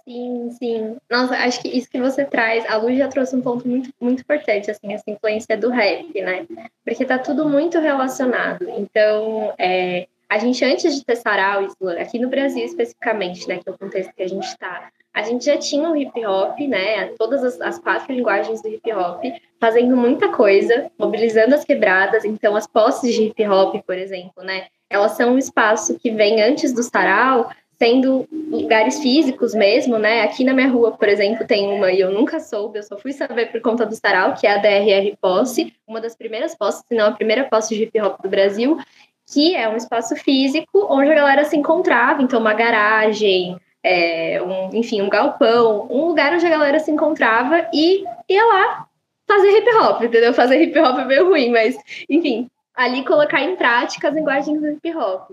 Sim, 0.09 0.49
sim. 0.57 0.97
Nossa, 1.07 1.35
acho 1.35 1.61
que 1.61 1.67
isso 1.67 1.87
que 1.87 2.01
você 2.01 2.25
traz, 2.25 2.65
a 2.67 2.77
Lu 2.77 2.91
já 2.95 3.07
trouxe 3.07 3.35
um 3.35 3.41
ponto 3.41 3.67
muito, 3.67 3.91
muito 4.01 4.21
importante, 4.21 4.71
assim, 4.71 4.91
essa 4.91 5.03
influência 5.07 5.55
do 5.55 5.69
rap, 5.69 6.19
né? 6.19 6.47
Porque 6.83 7.05
tá 7.05 7.19
tudo 7.19 7.47
muito 7.47 7.77
relacionado. 7.77 8.67
Então, 8.71 9.53
é, 9.55 10.07
a 10.27 10.39
gente, 10.39 10.65
antes 10.65 10.95
de 10.95 11.05
ter 11.05 11.15
sarau, 11.15 11.67
aqui 11.99 12.17
no 12.17 12.27
Brasil 12.27 12.65
especificamente, 12.65 13.47
né, 13.47 13.59
que 13.59 13.69
é 13.69 13.71
o 13.71 13.77
contexto 13.77 14.11
que 14.15 14.23
a 14.23 14.27
gente 14.27 14.45
está, 14.45 14.89
a 15.13 15.21
gente 15.21 15.45
já 15.45 15.57
tinha 15.59 15.87
o 15.87 15.95
hip 15.95 16.25
hop, 16.25 16.57
né? 16.61 17.09
Todas 17.19 17.43
as, 17.43 17.61
as, 17.61 17.77
quatro 17.77 18.11
linguagens 18.11 18.63
do 18.63 18.67
hip 18.67 18.91
hop, 18.91 19.23
fazendo 19.59 19.95
muita 19.95 20.29
coisa, 20.29 20.89
mobilizando 20.97 21.53
as 21.53 21.63
quebradas. 21.63 22.25
Então, 22.25 22.55
as 22.55 22.65
posses 22.65 23.13
de 23.13 23.25
hip 23.25 23.47
hop, 23.47 23.75
por 23.85 23.95
exemplo, 23.95 24.43
né? 24.43 24.69
Elas 24.89 25.11
são 25.11 25.35
um 25.35 25.37
espaço 25.37 25.99
que 25.99 26.09
vem 26.09 26.41
antes 26.41 26.73
do 26.73 26.81
sarau, 26.81 27.51
sendo 27.81 28.27
lugares 28.31 28.99
físicos 28.99 29.55
mesmo, 29.55 29.97
né? 29.97 30.21
Aqui 30.21 30.43
na 30.43 30.53
minha 30.53 30.67
rua, 30.67 30.91
por 30.91 31.07
exemplo, 31.07 31.47
tem 31.47 31.65
uma 31.71 31.91
e 31.91 32.01
eu 32.01 32.11
nunca 32.11 32.39
soube, 32.39 32.77
eu 32.77 32.83
só 32.83 32.97
fui 32.97 33.13
saber 33.13 33.51
por 33.51 33.61
conta 33.61 33.85
do 33.85 33.95
sarau, 33.95 34.33
que 34.33 34.45
é 34.45 34.53
a 34.53 34.57
DRR 34.57 35.15
Posse, 35.19 35.73
uma 35.87 36.01
das 36.01 36.15
primeiras 36.15 36.53
posses, 36.53 36.83
se 36.87 36.93
não 36.93 37.07
a 37.07 37.11
primeira 37.13 37.45
posse 37.45 37.73
de 37.73 37.83
hip 37.83 38.01
hop 38.01 38.21
do 38.21 38.29
Brasil, 38.29 38.77
que 39.31 39.55
é 39.55 39.69
um 39.69 39.77
espaço 39.77 40.15
físico 40.17 40.87
onde 40.89 41.09
a 41.09 41.15
galera 41.15 41.45
se 41.45 41.55
encontrava, 41.55 42.21
então 42.21 42.39
uma 42.39 42.53
garagem, 42.53 43.57
é, 43.81 44.41
um, 44.41 44.75
enfim, 44.75 45.01
um 45.01 45.09
galpão, 45.09 45.87
um 45.89 46.07
lugar 46.07 46.33
onde 46.33 46.45
a 46.45 46.49
galera 46.49 46.79
se 46.79 46.91
encontrava 46.91 47.69
e 47.73 48.03
ia 48.27 48.45
lá 48.45 48.87
fazer 49.25 49.57
hip 49.57 49.69
hop, 49.75 50.03
entendeu? 50.03 50.33
Fazer 50.33 50.61
hip 50.61 50.77
hop 50.77 50.99
é 50.99 51.05
meio 51.05 51.29
ruim, 51.29 51.49
mas, 51.51 51.77
enfim, 52.09 52.49
ali 52.75 53.05
colocar 53.05 53.41
em 53.41 53.55
prática 53.55 54.09
as 54.09 54.15
linguagens 54.15 54.59
do 54.59 54.67
hip 54.67 54.97
hop. 54.97 55.31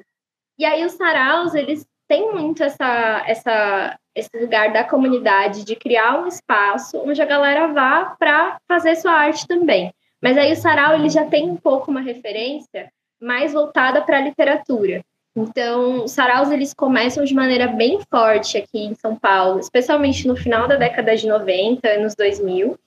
E 0.58 0.64
aí 0.64 0.84
os 0.84 0.92
saraus, 0.92 1.54
eles 1.54 1.84
têm 2.08 2.32
muito 2.32 2.62
essa, 2.62 3.24
essa, 3.26 3.98
esse 4.14 4.30
lugar 4.38 4.72
da 4.72 4.84
comunidade 4.84 5.64
de 5.64 5.76
criar 5.76 6.22
um 6.22 6.26
espaço 6.26 6.98
onde 7.04 7.20
a 7.20 7.26
galera 7.26 7.68
vá 7.68 8.16
para 8.18 8.58
fazer 8.66 8.96
sua 8.96 9.12
arte 9.12 9.46
também. 9.46 9.92
Mas 10.20 10.36
aí 10.36 10.52
o 10.52 10.56
sarau 10.56 10.94
ele 10.94 11.08
já 11.08 11.24
tem 11.24 11.50
um 11.50 11.56
pouco 11.56 11.90
uma 11.90 12.00
referência 12.00 12.90
mais 13.20 13.52
voltada 13.52 14.02
para 14.02 14.18
a 14.18 14.22
literatura. 14.22 15.02
Então, 15.36 16.04
os 16.04 16.12
saraus 16.12 16.50
eles 16.50 16.72
começam 16.72 17.22
de 17.22 17.34
maneira 17.34 17.66
bem 17.66 18.00
forte 18.10 18.56
aqui 18.56 18.78
em 18.78 18.94
São 18.94 19.14
Paulo, 19.14 19.60
especialmente 19.60 20.26
no 20.26 20.34
final 20.34 20.66
da 20.66 20.76
década 20.76 21.14
de 21.14 21.26
90, 21.26 21.86
anos 21.86 22.14
2000. 22.14 22.78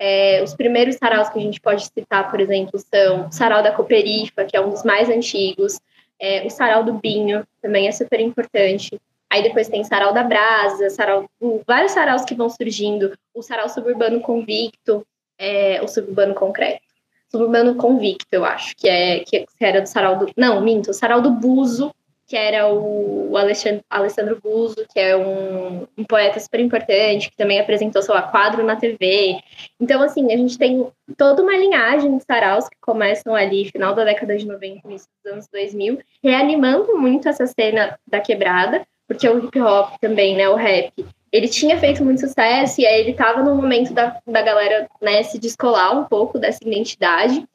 É, 0.00 0.42
os 0.42 0.52
primeiros 0.52 0.96
saraus 0.96 1.28
que 1.28 1.38
a 1.38 1.42
gente 1.42 1.60
pode 1.60 1.84
citar, 1.86 2.28
por 2.28 2.40
exemplo, 2.40 2.76
são 2.92 3.28
o 3.28 3.32
Sarau 3.32 3.62
da 3.62 3.70
Cooperifa, 3.70 4.44
que 4.44 4.56
é 4.56 4.60
um 4.60 4.70
dos 4.70 4.82
mais 4.82 5.08
antigos, 5.08 5.78
é, 6.22 6.46
o 6.46 6.50
Sarau 6.50 6.84
do 6.84 6.94
Binho, 6.94 7.44
também 7.60 7.88
é 7.88 7.92
super 7.92 8.20
importante. 8.20 8.98
Aí 9.28 9.42
depois 9.42 9.68
tem 9.68 9.82
Sarau 9.82 10.14
da 10.14 10.22
Brasa, 10.22 10.88
sarau, 10.90 11.28
vários 11.66 11.92
saraus 11.92 12.24
que 12.24 12.34
vão 12.34 12.48
surgindo, 12.48 13.12
o 13.34 13.42
Sarau 13.42 13.68
Suburbano 13.68 14.20
Convicto, 14.20 15.04
é, 15.38 15.82
o 15.82 15.88
Suburbano 15.88 16.34
Concreto 16.34 16.92
Suburbano 17.32 17.74
Convicto, 17.76 18.26
eu 18.30 18.44
acho, 18.44 18.76
que, 18.76 18.86
é, 18.86 19.20
que 19.20 19.46
era 19.58 19.80
do 19.80 19.88
Sarau 19.88 20.18
do. 20.18 20.26
Não, 20.36 20.60
minto, 20.60 20.90
o 20.90 20.94
Sarau 20.94 21.22
do 21.22 21.30
Buzo, 21.30 21.90
que 22.32 22.36
era 22.38 22.66
o 22.66 23.36
Alexandre, 23.36 23.84
Alessandro 23.90 24.40
Buzo, 24.42 24.86
que 24.90 24.98
é 24.98 25.14
um, 25.14 25.86
um, 25.98 26.02
poeta 26.02 26.40
super 26.40 26.60
importante, 26.60 27.30
que 27.30 27.36
também 27.36 27.60
apresentou, 27.60 28.02
lá, 28.08 28.22
quadro 28.22 28.64
na 28.64 28.74
TV. 28.74 29.38
Então, 29.78 30.00
assim, 30.00 30.32
a 30.32 30.36
gente 30.38 30.56
tem 30.56 30.90
toda 31.14 31.42
uma 31.42 31.54
linhagem 31.54 32.16
de 32.16 32.24
saraus 32.24 32.70
que 32.70 32.76
começam 32.80 33.34
ali, 33.34 33.70
final 33.70 33.94
da 33.94 34.02
década 34.02 34.34
de 34.34 34.46
90, 34.46 34.80
início 34.88 35.06
dos 35.22 35.30
anos 35.30 35.46
2000, 35.52 35.98
reanimando 36.24 36.96
muito 36.96 37.28
essa 37.28 37.46
cena 37.46 37.98
da 38.10 38.18
quebrada, 38.18 38.80
porque 39.06 39.28
o 39.28 39.44
hip 39.44 39.60
hop 39.60 39.96
também, 40.00 40.34
né, 40.34 40.48
o 40.48 40.54
rap, 40.54 40.90
ele 41.30 41.48
tinha 41.48 41.76
feito 41.76 42.02
muito 42.02 42.22
sucesso 42.22 42.80
e 42.80 42.86
aí 42.86 43.00
ele 43.00 43.10
estava 43.10 43.42
no 43.42 43.54
momento 43.54 43.92
da, 43.92 44.18
da 44.26 44.40
galera 44.40 44.88
né, 45.02 45.22
se 45.22 45.38
descolar 45.38 45.94
um 46.00 46.04
pouco 46.04 46.38
dessa 46.38 46.60
identidade. 46.66 47.46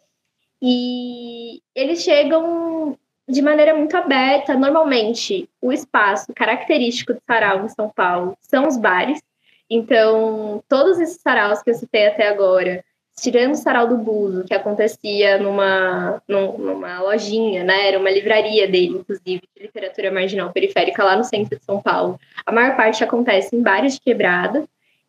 E 0.61 1.61
eles 1.73 2.03
chegam 2.03 2.95
de 3.27 3.41
maneira 3.41 3.75
muito 3.75 3.95
aberta. 3.97 4.55
Normalmente, 4.55 5.49
o 5.61 5.71
espaço 5.73 6.33
característico 6.33 7.13
do 7.13 7.21
sarau 7.25 7.65
em 7.65 7.69
São 7.69 7.89
Paulo 7.89 8.37
são 8.41 8.67
os 8.67 8.77
bares. 8.77 9.21
Então, 9.69 10.63
todos 10.69 10.99
esses 10.99 11.19
saraus 11.21 11.61
que 11.61 11.69
eu 11.69 11.75
citei 11.75 12.07
até 12.07 12.29
agora, 12.29 12.83
tirando 13.19 13.53
o 13.53 13.57
sarau 13.57 13.87
do 13.87 13.97
Buzo, 13.97 14.45
que 14.45 14.53
acontecia 14.53 15.37
numa, 15.39 16.21
numa 16.27 17.01
lojinha, 17.01 17.63
né? 17.63 17.89
Era 17.89 17.99
uma 17.99 18.09
livraria 18.09 18.67
dele, 18.67 18.99
inclusive, 18.99 19.41
de 19.55 19.63
literatura 19.63 20.11
marginal 20.11 20.53
periférica 20.53 21.03
lá 21.03 21.17
no 21.17 21.23
centro 21.23 21.57
de 21.57 21.65
São 21.65 21.81
Paulo. 21.81 22.19
A 22.45 22.51
maior 22.51 22.77
parte 22.77 23.03
acontece 23.03 23.55
em 23.55 23.61
bares 23.61 23.95
de 23.95 24.01
quebrada, 24.01 24.63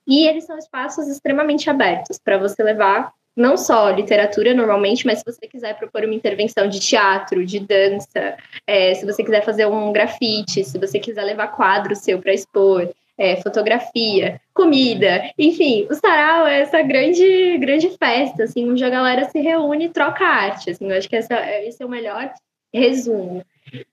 e 0.08 0.26
eles 0.26 0.44
são 0.44 0.56
espaços 0.56 1.06
extremamente 1.06 1.68
abertos 1.68 2.18
para 2.18 2.38
você 2.38 2.62
levar 2.62 3.12
não 3.38 3.56
só 3.56 3.90
literatura 3.90 4.52
normalmente, 4.52 5.06
mas 5.06 5.20
se 5.20 5.24
você 5.24 5.46
quiser 5.46 5.78
propor 5.78 6.04
uma 6.04 6.14
intervenção 6.14 6.68
de 6.68 6.80
teatro, 6.80 7.46
de 7.46 7.60
dança, 7.60 8.36
é, 8.66 8.92
se 8.94 9.06
você 9.06 9.22
quiser 9.22 9.44
fazer 9.44 9.64
um 9.66 9.92
grafite, 9.92 10.64
se 10.64 10.76
você 10.76 10.98
quiser 10.98 11.22
levar 11.22 11.48
quadro 11.48 11.94
seu 11.94 12.20
para 12.20 12.34
expor, 12.34 12.90
é, 13.16 13.36
fotografia, 13.36 14.40
comida, 14.52 15.30
enfim, 15.38 15.86
o 15.88 15.94
sarau 15.94 16.48
é 16.48 16.60
essa 16.62 16.82
grande, 16.82 17.58
grande 17.58 17.96
festa, 17.96 18.42
assim, 18.42 18.68
onde 18.68 18.84
a 18.84 18.90
galera 18.90 19.24
se 19.28 19.38
reúne 19.40 19.86
e 19.86 19.88
troca 19.88 20.24
arte, 20.24 20.70
assim, 20.70 20.90
eu 20.90 20.98
acho 20.98 21.08
que 21.08 21.16
essa, 21.16 21.34
esse 21.62 21.80
é 21.80 21.86
o 21.86 21.88
melhor 21.88 22.32
resumo. 22.74 23.44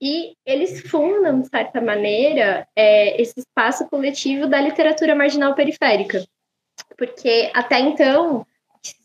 E 0.02 0.34
eles 0.44 0.82
fundam, 0.90 1.42
de 1.42 1.50
certa 1.50 1.80
maneira, 1.80 2.68
é, 2.76 3.22
esse 3.22 3.40
espaço 3.40 3.88
coletivo 3.90 4.48
da 4.48 4.60
literatura 4.60 5.14
marginal 5.14 5.54
periférica, 5.54 6.24
porque 6.98 7.52
até 7.54 7.80
então 7.80 8.46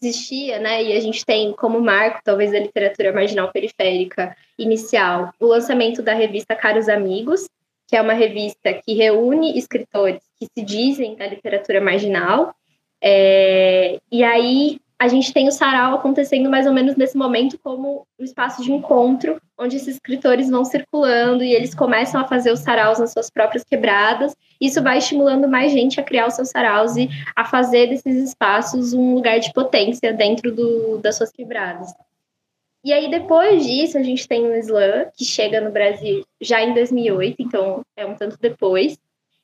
existia, 0.02 0.58
né, 0.58 0.82
e 0.82 0.92
a 0.92 1.00
gente 1.00 1.24
tem 1.24 1.52
como 1.52 1.80
marco, 1.80 2.20
talvez, 2.24 2.52
da 2.52 2.58
literatura 2.58 3.12
marginal 3.12 3.50
periférica 3.50 4.36
inicial, 4.58 5.32
o 5.40 5.46
lançamento 5.46 6.02
da 6.02 6.12
revista 6.12 6.54
Caros 6.54 6.88
Amigos, 6.88 7.48
que 7.88 7.96
é 7.96 8.02
uma 8.02 8.12
revista 8.12 8.72
que 8.74 8.94
reúne 8.94 9.58
escritores 9.58 10.22
que 10.38 10.46
se 10.46 10.64
dizem 10.64 11.16
da 11.16 11.26
literatura 11.26 11.80
marginal. 11.80 12.54
É, 13.02 13.98
e 14.12 14.22
aí 14.22 14.78
a 15.00 15.08
gente 15.08 15.32
tem 15.32 15.48
o 15.48 15.50
sarau 15.50 15.94
acontecendo 15.94 16.50
mais 16.50 16.66
ou 16.66 16.74
menos 16.74 16.94
nesse 16.94 17.16
momento 17.16 17.58
como 17.58 18.06
um 18.18 18.22
espaço 18.22 18.62
de 18.62 18.70
encontro, 18.70 19.40
onde 19.58 19.76
esses 19.76 19.94
escritores 19.94 20.50
vão 20.50 20.62
circulando 20.62 21.42
e 21.42 21.54
eles 21.54 21.74
começam 21.74 22.20
a 22.20 22.26
fazer 22.26 22.52
os 22.52 22.60
saraus 22.60 22.98
nas 22.98 23.10
suas 23.10 23.30
próprias 23.30 23.64
quebradas. 23.64 24.36
Isso 24.60 24.82
vai 24.82 24.98
estimulando 24.98 25.48
mais 25.48 25.72
gente 25.72 25.98
a 25.98 26.02
criar 26.02 26.26
os 26.26 26.34
seus 26.34 26.50
saraus 26.50 26.96
e 26.96 27.08
a 27.34 27.46
fazer 27.46 27.86
desses 27.86 28.14
espaços 28.28 28.92
um 28.92 29.14
lugar 29.14 29.40
de 29.40 29.50
potência 29.54 30.12
dentro 30.12 30.54
do, 30.54 30.98
das 30.98 31.16
suas 31.16 31.32
quebradas. 31.32 31.90
E 32.84 32.92
aí, 32.92 33.10
depois 33.10 33.64
disso, 33.64 33.96
a 33.96 34.02
gente 34.02 34.28
tem 34.28 34.46
o 34.46 34.54
slam, 34.56 35.06
que 35.16 35.24
chega 35.24 35.62
no 35.62 35.70
Brasil 35.70 36.26
já 36.42 36.62
em 36.62 36.74
2008, 36.74 37.36
então 37.40 37.80
é 37.96 38.04
um 38.04 38.14
tanto 38.14 38.36
depois. 38.38 38.98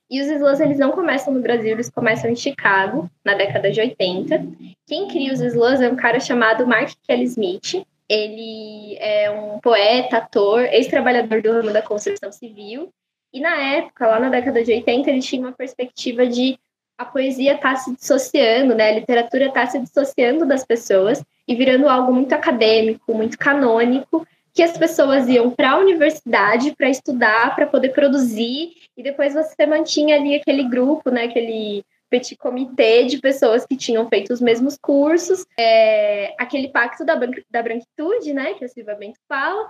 E 0.09 0.21
os 0.21 0.27
slams, 0.27 0.61
eles 0.61 0.79
não 0.79 0.91
começam 0.91 1.33
no 1.33 1.41
Brasil, 1.41 1.71
eles 1.71 1.89
começam 1.89 2.29
em 2.29 2.35
Chicago, 2.35 3.09
na 3.25 3.33
década 3.33 3.69
de 3.69 3.81
80. 3.81 4.45
Quem 4.85 5.07
cria 5.07 5.33
os 5.33 5.41
slams 5.41 5.81
é 5.81 5.89
um 5.89 5.97
cara 5.97 6.19
chamado 6.19 6.65
Mark 6.65 6.91
Kelly 7.05 7.25
Smith. 7.25 7.85
Ele 8.07 8.95
é 8.99 9.29
um 9.29 9.59
poeta, 9.59 10.17
ator, 10.17 10.61
ex-trabalhador 10.63 11.41
do 11.41 11.51
ramo 11.51 11.71
da 11.71 11.81
construção 11.81 12.31
civil. 12.31 12.89
E 13.33 13.41
na 13.41 13.55
época, 13.57 14.07
lá 14.07 14.19
na 14.19 14.29
década 14.29 14.63
de 14.63 14.71
80, 14.71 15.09
ele 15.09 15.19
tinha 15.19 15.41
uma 15.41 15.51
perspectiva 15.51 16.25
de 16.25 16.57
a 16.97 17.05
poesia 17.05 17.53
está 17.53 17.75
se 17.75 17.93
dissociando, 17.93 18.73
né? 18.73 18.89
A 18.89 18.93
literatura 18.93 19.47
está 19.47 19.67
se 19.67 19.77
dissociando 19.77 20.45
das 20.45 20.65
pessoas 20.65 21.23
e 21.47 21.53
virando 21.53 21.87
algo 21.87 22.11
muito 22.11 22.33
acadêmico, 22.33 23.13
muito 23.13 23.37
canônico, 23.37 24.25
que 24.51 24.63
as 24.63 24.75
pessoas 24.75 25.27
iam 25.27 25.51
para 25.51 25.73
a 25.73 25.77
universidade 25.77 26.73
para 26.75 26.89
estudar, 26.89 27.55
para 27.55 27.67
poder 27.67 27.89
produzir, 27.89 28.71
e 28.97 29.03
depois 29.03 29.35
você 29.35 29.65
mantinha 29.65 30.15
ali 30.15 30.35
aquele 30.35 30.63
grupo, 30.63 31.11
né, 31.11 31.25
aquele 31.25 31.85
petit 32.09 32.35
comitê 32.35 33.05
de 33.05 33.19
pessoas 33.19 33.65
que 33.65 33.77
tinham 33.77 34.09
feito 34.09 34.33
os 34.33 34.41
mesmos 34.41 34.77
cursos, 34.77 35.45
é, 35.59 36.33
aquele 36.39 36.69
pacto 36.69 37.05
da, 37.05 37.13
da 37.49 37.61
branquitude, 37.61 38.33
né, 38.33 38.55
que 38.55 38.65
a 38.65 38.67
Silvia 38.67 38.95
Bento 38.95 39.19
fala, 39.27 39.69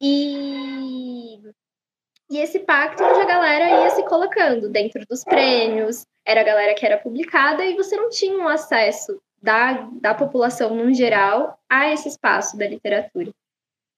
e, 0.00 1.40
e 2.30 2.38
esse 2.38 2.60
pacto 2.60 3.02
onde 3.02 3.20
a 3.20 3.26
galera 3.26 3.82
ia 3.82 3.90
se 3.90 4.04
colocando 4.04 4.68
dentro 4.68 5.04
dos 5.08 5.24
prêmios, 5.24 6.06
era 6.24 6.42
a 6.42 6.44
galera 6.44 6.74
que 6.74 6.86
era 6.86 6.98
publicada, 6.98 7.64
e 7.64 7.74
você 7.74 7.96
não 7.96 8.08
tinha 8.08 8.38
um 8.38 8.48
acesso 8.48 9.20
da, 9.42 9.88
da 10.00 10.14
população 10.14 10.74
no 10.74 10.94
geral 10.94 11.58
a 11.68 11.92
esse 11.92 12.08
espaço 12.08 12.56
da 12.56 12.68
literatura. 12.68 13.32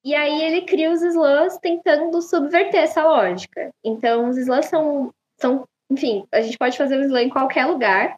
E 0.05 0.15
aí 0.15 0.43
ele 0.43 0.63
cria 0.63 0.91
os 0.91 1.03
slams 1.03 1.59
tentando 1.59 2.21
subverter 2.21 2.81
essa 2.81 3.05
lógica. 3.05 3.73
Então, 3.85 4.29
os 4.29 4.37
slams 4.37 4.67
são, 4.67 5.15
são 5.39 5.69
enfim, 5.91 6.27
a 6.33 6.41
gente 6.41 6.59
pode 6.59 6.77
fazer 6.77 6.97
o 6.97 7.05
slam 7.05 7.25
em 7.25 7.31
qualquer 7.31 7.67
lugar. 7.67 8.17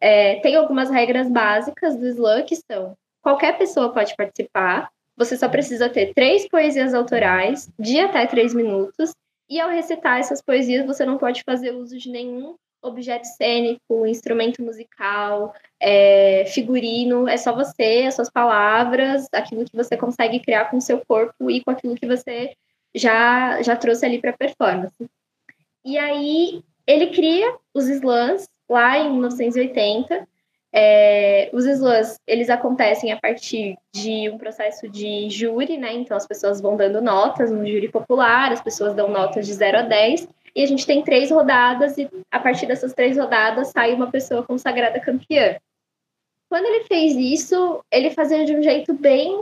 É, 0.00 0.36
tem 0.40 0.56
algumas 0.56 0.90
regras 0.90 1.28
básicas 1.28 1.96
do 1.96 2.06
slam 2.06 2.44
que 2.44 2.56
são: 2.56 2.96
qualquer 3.22 3.58
pessoa 3.58 3.92
pode 3.92 4.14
participar, 4.16 4.90
você 5.16 5.36
só 5.36 5.48
precisa 5.48 5.88
ter 5.88 6.12
três 6.14 6.48
poesias 6.48 6.94
autorais 6.94 7.70
de 7.78 7.98
até 7.98 8.26
três 8.26 8.54
minutos, 8.54 9.14
e 9.48 9.60
ao 9.60 9.70
recitar 9.70 10.18
essas 10.18 10.42
poesias, 10.42 10.86
você 10.86 11.04
não 11.04 11.18
pode 11.18 11.42
fazer 11.42 11.70
uso 11.70 11.96
de 11.98 12.10
nenhum 12.10 12.56
objeto 12.82 13.24
cênico, 13.24 14.06
instrumento 14.06 14.62
musical, 14.62 15.54
é, 15.80 16.44
figurino, 16.46 17.28
é 17.28 17.36
só 17.36 17.54
você, 17.54 18.04
as 18.06 18.14
suas 18.14 18.30
palavras, 18.30 19.26
aquilo 19.32 19.64
que 19.64 19.76
você 19.76 19.96
consegue 19.96 20.40
criar 20.40 20.66
com 20.66 20.76
o 20.76 20.80
seu 20.80 21.02
corpo 21.06 21.50
e 21.50 21.62
com 21.62 21.70
aquilo 21.70 21.96
que 21.96 22.06
você 22.06 22.54
já, 22.94 23.60
já 23.62 23.76
trouxe 23.76 24.06
ali 24.06 24.20
para 24.20 24.30
a 24.30 24.36
performance. 24.36 25.06
E 25.84 25.98
aí 25.98 26.62
ele 26.86 27.08
cria 27.08 27.54
os 27.74 27.88
slams 27.88 28.48
lá 28.68 28.98
em 28.98 29.10
1980. 29.12 30.26
É, 30.72 31.48
os 31.52 31.64
slams, 31.64 32.18
eles 32.26 32.50
acontecem 32.50 33.12
a 33.12 33.18
partir 33.18 33.76
de 33.92 34.28
um 34.28 34.36
processo 34.36 34.88
de 34.88 35.30
júri, 35.30 35.78
né? 35.78 35.92
Então 35.94 36.16
as 36.16 36.26
pessoas 36.26 36.60
vão 36.60 36.76
dando 36.76 37.00
notas 37.00 37.50
no 37.50 37.66
júri 37.66 37.88
popular, 37.88 38.52
as 38.52 38.60
pessoas 38.60 38.94
dão 38.94 39.08
notas 39.08 39.46
de 39.46 39.54
0 39.54 39.78
a 39.78 39.82
10, 39.82 40.28
e 40.56 40.64
a 40.64 40.66
gente 40.66 40.86
tem 40.86 41.04
três 41.04 41.30
rodadas, 41.30 41.98
e 41.98 42.08
a 42.32 42.40
partir 42.40 42.66
dessas 42.66 42.94
três 42.94 43.18
rodadas 43.18 43.68
sai 43.68 43.92
uma 43.92 44.10
pessoa 44.10 44.42
consagrada 44.42 44.98
campeã. 44.98 45.56
Quando 46.48 46.64
ele 46.64 46.84
fez 46.84 47.14
isso, 47.14 47.84
ele 47.92 48.10
fazia 48.10 48.44
de 48.44 48.56
um 48.56 48.62
jeito 48.62 48.94
bem. 48.94 49.36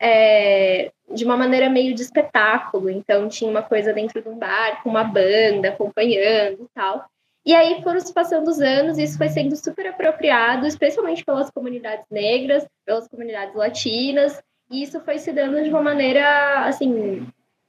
É, 0.00 0.90
de 1.14 1.24
uma 1.24 1.36
maneira 1.36 1.70
meio 1.70 1.94
de 1.94 2.02
espetáculo. 2.02 2.90
Então, 2.90 3.28
tinha 3.28 3.50
uma 3.50 3.62
coisa 3.62 3.92
dentro 3.92 4.20
de 4.20 4.28
um 4.28 4.36
bar, 4.36 4.82
com 4.82 4.90
uma 4.90 5.04
banda 5.04 5.68
acompanhando 5.68 6.64
e 6.64 6.68
tal. 6.74 7.06
E 7.44 7.54
aí 7.54 7.80
foram 7.82 8.00
se 8.00 8.12
passando 8.12 8.48
os 8.48 8.60
anos, 8.60 8.98
e 8.98 9.04
isso 9.04 9.16
foi 9.16 9.28
sendo 9.28 9.54
super 9.54 9.86
apropriado, 9.86 10.66
especialmente 10.66 11.24
pelas 11.24 11.48
comunidades 11.48 12.04
negras, 12.10 12.66
pelas 12.84 13.06
comunidades 13.06 13.54
latinas, 13.54 14.42
e 14.68 14.82
isso 14.82 15.00
foi 15.02 15.18
se 15.18 15.32
dando 15.32 15.62
de 15.62 15.70
uma 15.70 15.80
maneira, 15.80 16.66
assim, 16.66 17.24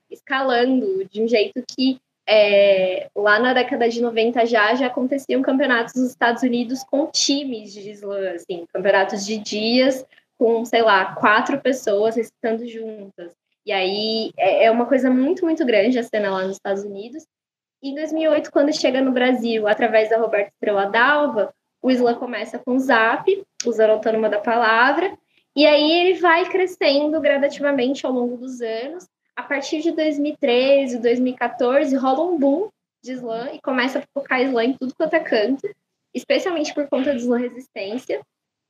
escalando, 0.09 1.05
de 1.05 1.21
um 1.21 1.27
jeito 1.27 1.63
que 1.67 1.99
é, 2.27 3.09
lá 3.15 3.39
na 3.39 3.53
década 3.53 3.87
de 3.87 4.01
90 4.01 4.45
já, 4.45 4.75
já 4.75 4.87
aconteciam 4.87 5.41
campeonatos 5.41 5.95
nos 5.95 6.09
Estados 6.09 6.43
Unidos 6.43 6.83
com 6.83 7.07
times 7.07 7.71
de 7.71 7.91
slam, 7.91 8.33
assim, 8.35 8.65
campeonatos 8.73 9.25
de 9.25 9.37
dias 9.37 10.05
com, 10.37 10.65
sei 10.65 10.81
lá, 10.81 11.15
quatro 11.15 11.59
pessoas 11.59 12.15
recitando 12.15 12.67
juntas. 12.67 13.33
E 13.65 13.71
aí 13.71 14.31
é, 14.37 14.65
é 14.65 14.71
uma 14.71 14.85
coisa 14.85 15.09
muito, 15.09 15.45
muito 15.45 15.65
grande 15.65 15.97
a 15.97 16.03
cena 16.03 16.29
lá 16.29 16.43
nos 16.43 16.57
Estados 16.57 16.83
Unidos. 16.83 17.25
Em 17.81 17.95
2008, 17.95 18.51
quando 18.51 18.75
chega 18.75 19.01
no 19.01 19.11
Brasil, 19.11 19.67
através 19.67 20.09
da 20.09 20.17
Roberta 20.17 20.51
Estrela 20.53 20.85
Dalva, 20.85 21.53
o 21.81 21.89
slam 21.91 22.15
começa 22.15 22.59
com 22.59 22.75
o 22.75 22.79
Zap, 22.79 23.25
usando 23.65 23.91
a 23.91 23.93
autônoma 23.93 24.29
da 24.29 24.39
palavra, 24.39 25.17
e 25.55 25.65
aí 25.65 25.91
ele 25.91 26.19
vai 26.19 26.47
crescendo 26.49 27.19
gradativamente 27.21 28.05
ao 28.05 28.11
longo 28.11 28.37
dos 28.37 28.61
anos, 28.61 29.07
a 29.37 29.43
partir 29.43 29.81
de 29.81 29.91
2013, 29.91 30.97
2014, 30.97 31.95
rola 31.95 32.23
um 32.23 32.39
boom 32.39 32.69
de 33.03 33.11
slam 33.11 33.53
e 33.53 33.61
começa 33.61 33.99
a 33.99 34.03
focar 34.11 34.41
slam 34.41 34.71
em 34.71 34.73
tudo 34.73 34.95
quanto 34.95 35.13
é 35.13 35.19
canto, 35.19 35.69
especialmente 36.11 36.73
por 36.73 36.89
conta 36.89 37.13
do 37.13 37.19
slam 37.19 37.39
resistência, 37.39 38.19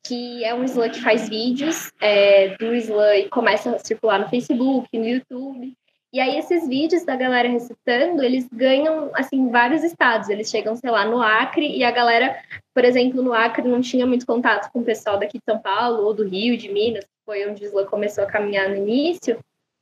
que 0.06 0.44
é 0.44 0.54
um 0.54 0.66
slam 0.66 0.90
que 0.90 1.02
faz 1.02 1.30
vídeos 1.30 1.90
é, 2.02 2.50
do 2.58 2.76
slam 2.76 3.16
e 3.16 3.30
começa 3.30 3.74
a 3.74 3.80
circular 3.80 4.20
no 4.20 4.28
Facebook, 4.28 4.90
no 4.94 5.08
YouTube. 5.08 5.74
E 6.12 6.20
aí 6.20 6.38
esses 6.38 6.68
vídeos 6.68 7.06
da 7.06 7.16
galera 7.16 7.48
recitando, 7.48 8.22
eles 8.22 8.48
ganham, 8.52 9.10
assim, 9.14 9.50
vários 9.50 9.84
estados. 9.84 10.30
Eles 10.30 10.50
chegam, 10.50 10.76
sei 10.76 10.90
lá, 10.90 11.06
no 11.06 11.22
Acre, 11.22 11.78
e 11.78 11.84
a 11.84 11.92
galera, 11.92 12.38
por 12.74 12.84
exemplo, 12.84 13.22
no 13.22 13.34
Acre 13.34 13.68
não 13.68 13.82
tinha 13.82 14.06
muito 14.06 14.26
contato 14.26 14.72
com 14.72 14.80
o 14.80 14.86
pessoal 14.86 15.18
daqui 15.18 15.38
de 15.38 15.44
São 15.44 15.60
Paulo, 15.60 16.04
ou 16.04 16.14
do 16.14 16.28
Rio, 16.28 16.58
de 16.58 16.72
Minas, 16.72 17.04
que 17.04 17.26
foi 17.26 17.48
onde 17.48 17.64
o 17.64 17.68
slam 17.68 17.86
começou 17.86 18.24
a 18.24 18.28
caminhar 18.28 18.70
no 18.70 18.76
início. 18.76 19.38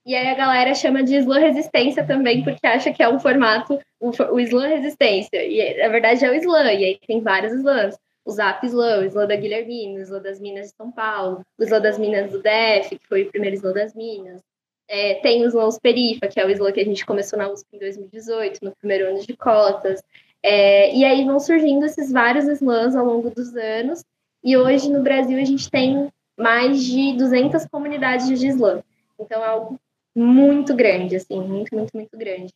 E 0.06 0.13
aí 0.13 0.28
a 0.28 0.36
galera 0.36 0.76
chama 0.76 1.04
de 1.04 1.15
slam 1.15 1.39
resistência 1.39 2.06
também, 2.06 2.44
porque 2.44 2.65
acha 2.68 2.94
que 2.94 3.02
é 3.02 3.10
um 3.10 3.20
formato, 3.20 3.80
o, 4.00 4.10
o 4.10 4.36
resistência. 4.36 5.44
E 5.44 5.82
na 5.82 5.88
verdade 5.88 6.24
é 6.24 6.30
o 6.30 6.36
slam, 6.36 6.74
e 6.74 6.86
aí 6.86 7.00
tem 7.08 7.22
vários 7.22 7.54
slams. 7.54 7.98
O 8.24 8.32
Zap 8.32 8.65
Slam, 8.65 9.02
o 9.02 9.06
slam 9.06 9.28
da 9.28 9.36
Guilhermina, 9.36 10.00
o 10.00 10.02
slam 10.02 10.22
das 10.22 10.39
Minas 10.39 10.68
de 10.68 10.76
São 10.76 10.91
Paulo, 10.91 11.41
o 11.60 11.63
slam 11.63 11.82
das 11.82 11.98
Minas 11.98 12.32
do 12.32 12.41
DF, 12.41 12.98
que 13.00 13.08
foi 13.08 13.24
o 13.24 13.32
primeiro 13.32 13.56
slam 13.56 13.74
das 13.74 13.94
Minas. 13.96 14.41
É, 14.88 15.15
tem 15.15 15.44
o 15.44 15.48
slam 15.48 15.70
Perifa, 15.82 16.28
que 16.28 16.39
é 16.39 16.46
o 16.46 16.50
slam 16.52 16.72
que 16.72 16.82
a 16.82 16.86
gente 16.86 17.06
começou 17.06 17.38
na 17.38 17.50
USP 17.50 17.68
em 17.74 17.80
2018, 17.80 18.60
no 18.63 18.76
primeiro 18.76 19.10
ano 19.10 19.20
de 19.20 19.36
cotas. 19.36 20.04
É, 20.44 20.96
e 20.96 21.04
aí 21.04 21.26
vão 21.26 21.39
surgindo 21.39 21.86
esses 21.86 22.12
vários 22.12 22.48
slams 22.48 22.96
ao 22.96 23.06
longo 23.06 23.32
dos 23.32 23.56
anos. 23.56 24.04
E 24.44 24.56
hoje 24.56 24.91
no 24.91 25.02
Brasil 25.02 25.39
a 25.39 25.44
gente 25.44 25.70
tem 25.70 26.10
mais 26.38 26.84
de 26.84 27.13
200 27.18 27.65
comunidades 27.65 28.28
de 28.28 28.48
slam. 28.48 28.84
Então 29.20 29.44
é 29.44 29.48
algo 29.48 29.80
muito 30.15 30.75
grande, 30.75 31.15
assim, 31.15 31.39
muito, 31.41 31.75
muito, 31.75 31.91
muito 31.93 32.17
grande. 32.17 32.54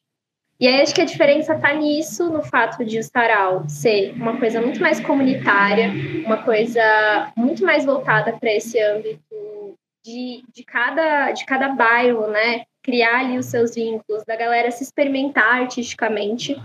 E 0.60 0.68
aí 0.68 0.82
acho 0.82 0.94
que 0.94 1.02
a 1.02 1.06
diferença 1.06 1.56
está 1.56 1.74
nisso, 1.74 2.30
no 2.30 2.44
fato 2.44 2.84
de 2.84 3.00
o 3.00 3.04
Sarau 3.04 3.64
ser 3.70 4.12
uma 4.14 4.38
coisa 4.38 4.62
muito 4.62 4.82
mais 4.82 5.00
comunitária, 5.00 5.90
uma 6.26 6.44
coisa 6.44 7.32
muito 7.36 7.64
mais 7.64 7.86
voltada 7.86 8.34
para 8.34 8.54
esse 8.54 8.78
âmbito 8.78 9.24
de, 10.04 10.44
de, 10.54 10.64
cada, 10.66 11.32
de 11.32 11.46
cada 11.46 11.70
bairro, 11.70 12.28
né? 12.28 12.66
Criar 12.84 13.22
ali 13.22 13.38
os 13.38 13.46
seus 13.46 13.76
vínculos, 13.76 14.26
da 14.26 14.36
galera 14.36 14.70
se 14.70 14.84
experimentar 14.84 15.62
artisticamente. 15.62 16.62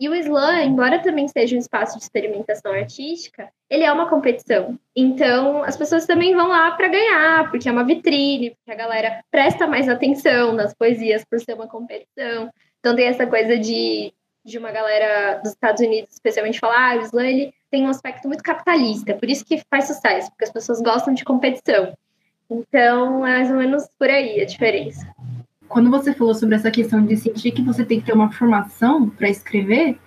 E 0.00 0.08
o 0.08 0.14
slam, 0.14 0.62
embora 0.62 1.00
também 1.00 1.26
seja 1.26 1.56
um 1.56 1.58
espaço 1.58 1.98
de 1.98 2.04
experimentação 2.04 2.72
artística, 2.72 3.48
ele 3.68 3.82
é 3.82 3.92
uma 3.92 4.08
competição. 4.08 4.78
Então, 4.94 5.64
as 5.64 5.76
pessoas 5.76 6.06
também 6.06 6.36
vão 6.36 6.48
lá 6.48 6.70
para 6.70 6.86
ganhar, 6.86 7.50
porque 7.50 7.68
é 7.68 7.72
uma 7.72 7.84
vitrine, 7.84 8.50
porque 8.50 8.70
a 8.70 8.76
galera 8.76 9.24
presta 9.28 9.66
mais 9.66 9.88
atenção 9.88 10.52
nas 10.52 10.72
poesias 10.72 11.24
por 11.24 11.40
ser 11.40 11.54
uma 11.54 11.66
competição. 11.66 12.48
Então, 12.78 12.94
tem 12.94 13.06
essa 13.06 13.26
coisa 13.26 13.58
de, 13.58 14.12
de 14.44 14.56
uma 14.56 14.70
galera 14.70 15.38
dos 15.38 15.50
Estados 15.50 15.82
Unidos, 15.84 16.12
especialmente, 16.12 16.60
falar: 16.60 16.92
ah, 16.92 16.98
o 16.98 17.02
slam 17.02 17.26
ele 17.26 17.54
tem 17.68 17.84
um 17.84 17.90
aspecto 17.90 18.28
muito 18.28 18.42
capitalista, 18.42 19.14
por 19.14 19.28
isso 19.28 19.44
que 19.44 19.60
faz 19.68 19.88
sucesso, 19.88 20.30
porque 20.30 20.44
as 20.44 20.52
pessoas 20.52 20.80
gostam 20.80 21.12
de 21.12 21.24
competição. 21.24 21.92
Então, 22.48 23.26
é 23.26 23.38
mais 23.38 23.50
ou 23.50 23.56
menos 23.56 23.88
por 23.98 24.08
aí 24.08 24.40
a 24.40 24.46
diferença 24.46 25.12
quando 25.68 25.90
você 25.90 26.14
falou 26.14 26.34
sobre 26.34 26.54
essa 26.54 26.70
questão 26.70 27.04
de 27.04 27.16
sentir 27.16 27.52
que 27.52 27.62
você 27.62 27.84
tem 27.84 28.00
que 28.00 28.06
ter 28.06 28.12
uma 28.12 28.32
formação 28.32 29.08
para 29.08 29.28
escrever, 29.28 29.98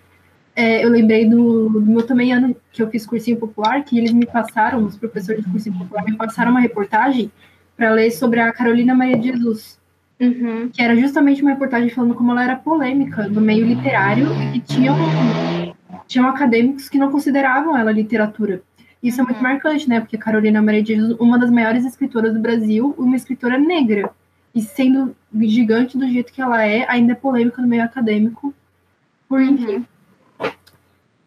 é, 0.56 0.84
eu 0.84 0.90
lembrei 0.90 1.30
do, 1.30 1.70
do, 1.70 1.82
meu 1.82 2.04
também 2.04 2.34
ano 2.34 2.56
que 2.72 2.82
eu 2.82 2.90
fiz 2.90 3.06
cursinho 3.06 3.38
popular, 3.38 3.84
que 3.84 3.98
eles 3.98 4.12
me 4.12 4.26
passaram, 4.26 4.84
os 4.84 4.98
professores 4.98 5.44
de 5.46 5.50
cursinho 5.50 5.78
popular 5.78 6.04
me 6.04 6.18
passaram 6.18 6.52
uma 6.52 6.60
reportagem 6.60 7.32
para 7.78 7.92
ler 7.92 8.12
sobre 8.12 8.40
a 8.40 8.52
Carolina 8.52 8.94
Maria 8.94 9.18
de 9.18 9.30
Jesus, 9.30 9.80
uhum. 10.20 10.70
que 10.70 10.82
era 10.82 10.96
justamente 10.96 11.42
uma 11.42 11.52
reportagem 11.52 11.90
falando 11.90 12.16
como 12.16 12.32
ela 12.32 12.44
era 12.44 12.56
polêmica 12.56 13.28
no 13.28 13.40
meio 13.40 13.66
literário 13.66 14.28
e 14.54 14.60
tinham, 14.60 14.96
tinham 16.08 16.28
acadêmicos 16.28 16.90
que 16.90 16.98
não 16.98 17.12
consideravam 17.12 17.78
ela 17.78 17.92
literatura. 17.92 18.62
Isso 19.02 19.22
é 19.22 19.24
muito 19.24 19.38
uhum. 19.38 19.44
marcante, 19.44 19.90
né? 19.90 20.00
Porque 20.00 20.16
a 20.16 20.20
Carolina 20.20 20.62
Maria 20.62 20.84
de 20.84 20.96
Jesus, 20.96 21.16
uma 21.20 21.40
das 21.40 21.50
maiores 21.50 21.86
escritoras 21.86 22.34
do 22.34 22.40
Brasil, 22.40 22.94
uma 22.98 23.16
escritora 23.16 23.58
negra 23.58 24.12
e 24.54 24.62
sendo 24.62 25.16
gigante 25.42 25.98
do 25.98 26.08
jeito 26.08 26.34
que 26.34 26.42
ela 26.42 26.64
é, 26.64 26.86
ainda 26.90 27.14
é 27.14 27.16
polêmica 27.16 27.62
no 27.62 27.68
meio 27.68 27.84
acadêmico. 27.84 28.54
Por 29.28 29.40
uhum. 29.40 29.50
enfim. 29.50 29.86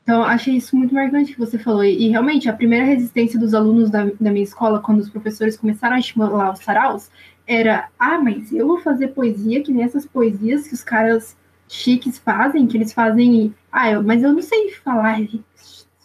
Então, 0.03 0.23
achei 0.23 0.57
isso 0.57 0.77
muito 0.77 0.95
marcante 0.95 1.33
que 1.33 1.39
você 1.39 1.59
falou. 1.59 1.83
E, 1.83 2.09
realmente, 2.09 2.47
a 2.47 2.53
primeira 2.53 2.85
resistência 2.85 3.39
dos 3.39 3.55
alunos 3.55 3.91
da, 3.91 4.05
da 4.21 4.31
minha 4.31 4.45
escola, 4.45 4.81
quando 4.81 5.01
os 5.01 5.09
professores 5.09 5.57
começaram 5.57 5.97
a 5.97 5.99
estimular 5.99 6.53
os 6.53 6.59
saraus, 6.59 7.11
era: 7.47 7.89
ah, 7.99 8.19
mas 8.19 8.53
eu 8.53 8.67
vou 8.67 8.79
fazer 8.81 9.09
poesia 9.09 9.63
que 9.63 9.73
nem 9.73 9.83
essas 9.83 10.07
poesias 10.07 10.69
que 10.69 10.75
os 10.75 10.85
caras 10.85 11.35
chiques 11.69 12.19
fazem, 12.19 12.67
que 12.67 12.77
eles 12.77 12.93
fazem. 12.93 13.55
Ah, 13.73 13.91
eu, 13.93 14.03
mas 14.03 14.23
eu 14.23 14.33
não 14.33 14.43
sei 14.43 14.71
falar, 14.73 15.19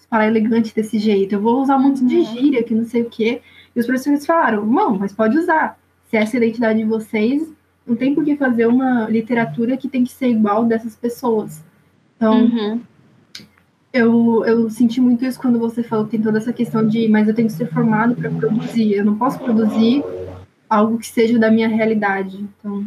falar 0.10 0.28
elegante 0.28 0.74
desse 0.74 0.98
jeito, 0.98 1.36
eu 1.36 1.42
vou 1.42 1.62
usar 1.62 1.78
um 1.78 1.84
monte 1.84 2.06
de 2.06 2.16
uhum. 2.16 2.26
gíria 2.26 2.64
que 2.64 2.74
não 2.74 2.86
sei 2.86 3.04
o 3.04 3.10
quê. 3.10 3.42
E 3.76 3.80
os 3.80 3.86
professores 3.86 4.26
falaram: 4.26 4.66
não, 4.66 4.98
mas 4.98 5.14
pode 5.14 5.38
usar. 5.38 5.79
Se 6.10 6.18
essa 6.18 6.36
é 6.36 6.40
a 6.40 6.44
identidade 6.44 6.80
de 6.80 6.86
vocês, 6.86 7.48
não 7.86 7.96
tem 7.96 8.14
por 8.14 8.26
que 8.26 8.36
fazer 8.36 8.66
uma 8.66 9.08
literatura 9.10 9.78
que 9.78 9.88
tem 9.88 10.04
que 10.04 10.12
ser 10.12 10.28
igual 10.28 10.66
dessas 10.66 10.96
pessoas. 10.96 11.64
Então, 12.16 12.46
uhum. 12.46 12.82
eu, 13.94 14.44
eu 14.46 14.70
senti 14.70 15.00
muito 15.00 15.24
isso 15.24 15.40
quando 15.40 15.60
você 15.60 15.84
falou 15.84 16.06
que 16.06 16.12
tem 16.12 16.22
toda 16.22 16.38
essa 16.38 16.52
questão 16.52 16.86
de, 16.86 17.08
mas 17.08 17.28
eu 17.28 17.34
tenho 17.34 17.48
que 17.48 17.54
ser 17.54 17.68
formado 17.68 18.16
para 18.16 18.30
produzir. 18.30 18.94
Eu 18.94 19.06
não 19.06 19.18
posso 19.18 19.40
produzir 19.40 20.04
algo 20.70 20.98
que 20.98 21.08
seja 21.08 21.40
da 21.40 21.50
minha 21.52 21.68
realidade. 21.68 22.38
Então. 22.38 22.86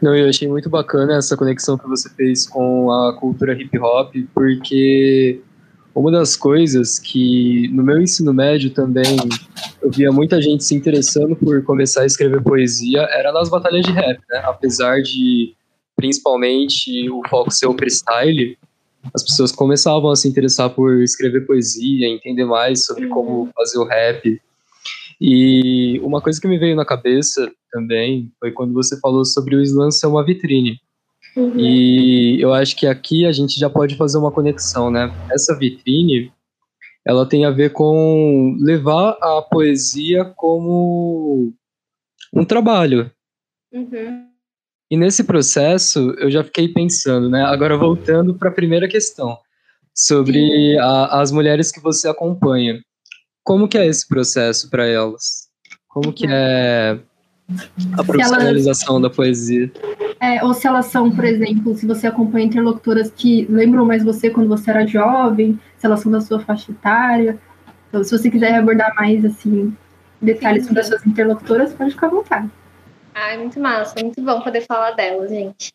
Não, 0.00 0.14
eu 0.14 0.28
achei 0.28 0.46
muito 0.46 0.70
bacana 0.70 1.16
essa 1.16 1.36
conexão 1.36 1.76
que 1.76 1.88
você 1.88 2.08
fez 2.10 2.46
com 2.46 2.92
a 2.92 3.14
cultura 3.14 3.52
hip 3.52 3.78
hop, 3.78 4.14
porque 4.32 5.40
uma 5.98 6.12
das 6.12 6.36
coisas 6.36 6.98
que 6.98 7.68
no 7.68 7.82
meu 7.82 8.00
ensino 8.00 8.32
médio 8.32 8.70
também 8.70 9.16
eu 9.82 9.90
via 9.90 10.12
muita 10.12 10.40
gente 10.40 10.62
se 10.62 10.74
interessando 10.74 11.34
por 11.34 11.62
começar 11.64 12.02
a 12.02 12.06
escrever 12.06 12.42
poesia 12.42 13.00
era 13.10 13.32
nas 13.32 13.48
batalhas 13.48 13.84
de 13.84 13.92
rap, 13.92 14.20
né? 14.30 14.42
Apesar 14.44 15.02
de 15.02 15.54
principalmente 15.96 17.10
o 17.10 17.20
foco 17.28 17.50
ser 17.50 17.66
o 17.66 17.74
freestyle, 17.74 18.56
as 19.12 19.22
pessoas 19.24 19.50
começavam 19.50 20.10
a 20.10 20.16
se 20.16 20.28
interessar 20.28 20.70
por 20.70 21.02
escrever 21.02 21.46
poesia, 21.46 22.06
entender 22.06 22.44
mais 22.44 22.84
sobre 22.84 23.06
uhum. 23.06 23.10
como 23.10 23.50
fazer 23.54 23.78
o 23.78 23.84
rap. 23.84 24.40
E 25.20 25.98
uma 26.00 26.20
coisa 26.20 26.40
que 26.40 26.46
me 26.46 26.58
veio 26.58 26.76
na 26.76 26.84
cabeça 26.84 27.50
também 27.72 28.30
foi 28.38 28.52
quando 28.52 28.72
você 28.72 28.98
falou 29.00 29.24
sobre 29.24 29.56
o 29.56 29.62
slam 29.62 29.90
ser 29.90 30.06
uma 30.06 30.24
vitrine. 30.24 30.80
Uhum. 31.38 31.56
E 31.56 32.40
eu 32.40 32.52
acho 32.52 32.74
que 32.74 32.84
aqui 32.84 33.24
a 33.24 33.30
gente 33.30 33.60
já 33.60 33.70
pode 33.70 33.96
fazer 33.96 34.18
uma 34.18 34.32
conexão, 34.32 34.90
né? 34.90 35.14
Essa 35.30 35.56
vitrine, 35.56 36.32
ela 37.06 37.24
tem 37.24 37.44
a 37.44 37.50
ver 37.50 37.72
com 37.72 38.56
levar 38.60 39.16
a 39.22 39.40
poesia 39.42 40.24
como 40.24 41.52
um 42.34 42.44
trabalho. 42.44 43.08
Uhum. 43.72 44.26
E 44.90 44.96
nesse 44.96 45.22
processo, 45.22 46.10
eu 46.18 46.28
já 46.28 46.42
fiquei 46.42 46.66
pensando, 46.66 47.30
né? 47.30 47.44
Agora 47.44 47.76
voltando 47.76 48.34
para 48.34 48.48
a 48.48 48.54
primeira 48.54 48.88
questão, 48.88 49.38
sobre 49.94 50.76
a, 50.78 51.20
as 51.20 51.30
mulheres 51.30 51.70
que 51.70 51.78
você 51.78 52.08
acompanha. 52.08 52.82
Como 53.44 53.68
que 53.68 53.78
é 53.78 53.86
esse 53.86 54.08
processo 54.08 54.68
para 54.68 54.86
elas? 54.86 55.48
Como 55.86 56.12
que 56.12 56.26
é 56.28 56.98
a 57.96 58.02
profissionalização 58.02 58.96
elas, 58.96 59.02
da 59.02 59.16
poesia? 59.16 59.70
É, 60.28 60.44
ou 60.44 60.52
se 60.52 60.66
elas 60.66 60.86
são, 60.86 61.10
por 61.10 61.24
exemplo, 61.24 61.74
se 61.74 61.86
você 61.86 62.06
acompanha 62.06 62.44
interlocutoras 62.44 63.10
que 63.10 63.46
lembram 63.48 63.86
mais 63.86 64.04
você 64.04 64.28
quando 64.28 64.46
você 64.46 64.70
era 64.70 64.86
jovem, 64.86 65.58
se 65.78 65.86
elas 65.86 66.00
são 66.00 66.12
da 66.12 66.20
sua 66.20 66.38
faixa 66.38 66.70
etária. 66.70 67.38
Então, 67.88 68.04
se 68.04 68.10
você 68.10 68.30
quiser 68.30 68.54
abordar 68.54 68.94
mais, 68.94 69.24
assim, 69.24 69.74
detalhes 70.20 70.66
sobre 70.66 70.80
as 70.80 70.88
suas 70.88 71.06
interlocutoras, 71.06 71.72
pode 71.72 71.92
ficar 71.92 72.08
à 72.08 72.10
vontade. 72.10 72.50
Ai, 73.14 73.38
muito 73.38 73.58
massa, 73.58 73.94
muito 74.02 74.20
bom 74.20 74.42
poder 74.42 74.66
falar 74.66 74.90
delas, 74.90 75.30
gente. 75.30 75.72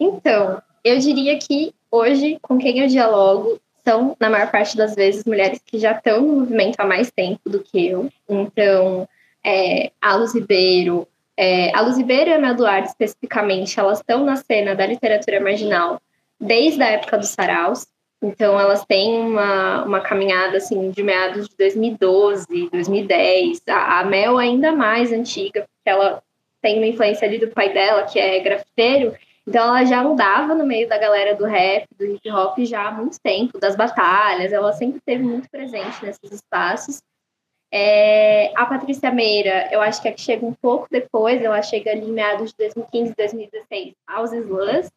Então, 0.00 0.60
eu 0.82 0.98
diria 0.98 1.38
que 1.38 1.72
hoje, 1.88 2.36
com 2.42 2.58
quem 2.58 2.80
eu 2.80 2.88
dialogo, 2.88 3.60
são, 3.84 4.16
na 4.18 4.28
maior 4.28 4.50
parte 4.50 4.76
das 4.76 4.96
vezes, 4.96 5.24
mulheres 5.24 5.60
que 5.64 5.78
já 5.78 5.92
estão 5.92 6.20
no 6.20 6.40
movimento 6.40 6.80
há 6.80 6.84
mais 6.84 7.12
tempo 7.12 7.48
do 7.48 7.60
que 7.60 7.86
eu. 7.86 8.10
Então, 8.28 9.08
é, 9.44 9.92
a 10.02 10.16
Luz 10.16 10.34
Ribeiro, 10.34 11.06
é, 11.36 11.74
a 11.76 11.80
Luz 11.80 11.96
Ribeiro 11.96 12.30
e 12.30 12.32
a 12.32 12.38
Mel 12.38 12.54
Duarte, 12.54 12.88
especificamente, 12.88 13.78
elas 13.78 13.98
estão 13.98 14.24
na 14.24 14.36
cena 14.36 14.74
da 14.74 14.86
literatura 14.86 15.40
marginal 15.40 16.00
desde 16.40 16.82
a 16.82 16.90
época 16.90 17.18
dos 17.18 17.28
saraus. 17.28 17.86
Então, 18.22 18.58
elas 18.58 18.84
têm 18.84 19.20
uma, 19.20 19.84
uma 19.84 20.00
caminhada, 20.00 20.56
assim, 20.56 20.90
de 20.90 21.02
meados 21.02 21.48
de 21.48 21.56
2012, 21.56 22.70
2010. 22.70 23.62
A, 23.68 24.00
a 24.00 24.04
Mel 24.04 24.38
ainda 24.38 24.72
mais 24.72 25.12
antiga, 25.12 25.62
porque 25.62 25.90
ela 25.90 26.22
tem 26.62 26.78
uma 26.78 26.86
influência 26.86 27.28
ali 27.28 27.38
do 27.38 27.48
pai 27.48 27.72
dela, 27.72 28.04
que 28.04 28.18
é 28.18 28.40
grafiteiro, 28.40 29.14
então 29.46 29.62
ela 29.62 29.84
já 29.84 30.02
andava 30.02 30.54
no 30.54 30.64
meio 30.64 30.88
da 30.88 30.96
galera 30.96 31.34
do 31.34 31.44
rap, 31.44 31.86
do 31.98 32.06
hip 32.06 32.30
hop 32.30 32.58
já 32.60 32.88
há 32.88 32.92
muito 32.92 33.20
tempo, 33.20 33.58
das 33.58 33.76
batalhas, 33.76 34.52
ela 34.52 34.72
sempre 34.72 34.98
esteve 34.98 35.22
muito 35.22 35.48
presente 35.50 36.02
nesses 36.02 36.32
espaços. 36.32 37.02
É, 37.76 38.52
a 38.54 38.66
Patrícia 38.66 39.10
Meira, 39.10 39.68
eu 39.72 39.80
acho 39.80 40.00
que 40.00 40.06
é 40.06 40.12
que 40.12 40.20
chega 40.20 40.46
um 40.46 40.54
pouco 40.54 40.86
depois, 40.88 41.42
ela 41.42 41.60
chega 41.60 41.90
ali 41.90 42.08
em 42.08 42.12
meados 42.12 42.52
de 42.52 42.58
2015, 42.58 43.14
2016, 43.16 43.94
aos 44.06 44.32
slams. 44.32 44.92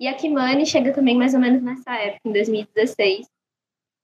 E 0.00 0.08
a 0.08 0.14
Kimani 0.14 0.66
chega 0.66 0.92
também 0.92 1.16
mais 1.16 1.34
ou 1.34 1.40
menos 1.40 1.62
nessa 1.62 1.94
época, 1.94 2.22
em 2.24 2.32
2016, 2.32 3.28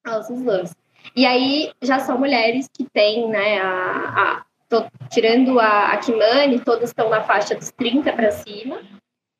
aos 0.06 0.30
slams. 0.30 0.72
E 1.16 1.26
aí 1.26 1.72
já 1.82 1.98
são 1.98 2.16
mulheres 2.16 2.68
que 2.72 2.84
têm 2.84 3.28
né, 3.28 3.58
a, 3.58 4.38
a 4.38 4.44
tô 4.68 4.84
tirando 5.10 5.58
a, 5.58 5.92
a 5.92 5.96
Kimani, 5.96 6.60
todas 6.60 6.90
estão 6.90 7.10
na 7.10 7.24
faixa 7.24 7.56
dos 7.56 7.72
30 7.72 8.12
para 8.12 8.30
cima. 8.30 8.80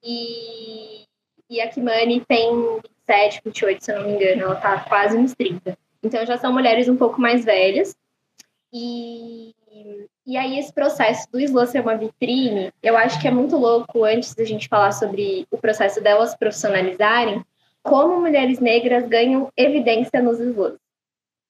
E, 0.03 1.05
e 1.49 1.61
a 1.61 1.69
Kimani 1.69 2.21
tem 2.27 2.51
27, 3.07 3.43
28, 3.45 3.85
se 3.85 3.93
eu 3.93 4.01
não 4.01 4.09
me 4.09 4.15
engano, 4.17 4.43
ela 4.43 4.55
está 4.55 4.81
quase 4.81 5.17
nos 5.17 5.35
30. 5.35 5.79
Então 6.03 6.27
já 6.27 6.37
são 6.37 6.53
mulheres 6.53 6.89
um 6.89 6.97
pouco 6.97 7.21
mais 7.21 7.45
velhas. 7.45 7.97
E, 8.73 9.55
e 10.27 10.37
aí 10.37 10.59
esse 10.59 10.73
processo 10.73 11.31
do 11.31 11.39
Slow 11.39 11.67
ser 11.67 11.81
uma 11.81 11.97
vitrine, 11.97 12.73
eu 12.83 12.97
acho 12.97 13.21
que 13.21 13.29
é 13.29 13.31
muito 13.31 13.57
louco, 13.57 14.05
antes 14.05 14.35
da 14.35 14.45
gente 14.45 14.69
falar 14.69 14.93
sobre 14.93 15.47
o 15.51 15.59
processo 15.59 16.01
delas 16.01 16.35
profissionalizarem, 16.35 17.45
como 17.83 18.21
mulheres 18.21 18.61
negras 18.61 19.07
ganham 19.09 19.51
evidência 19.57 20.23
nos 20.23 20.39
slams. 20.41 20.79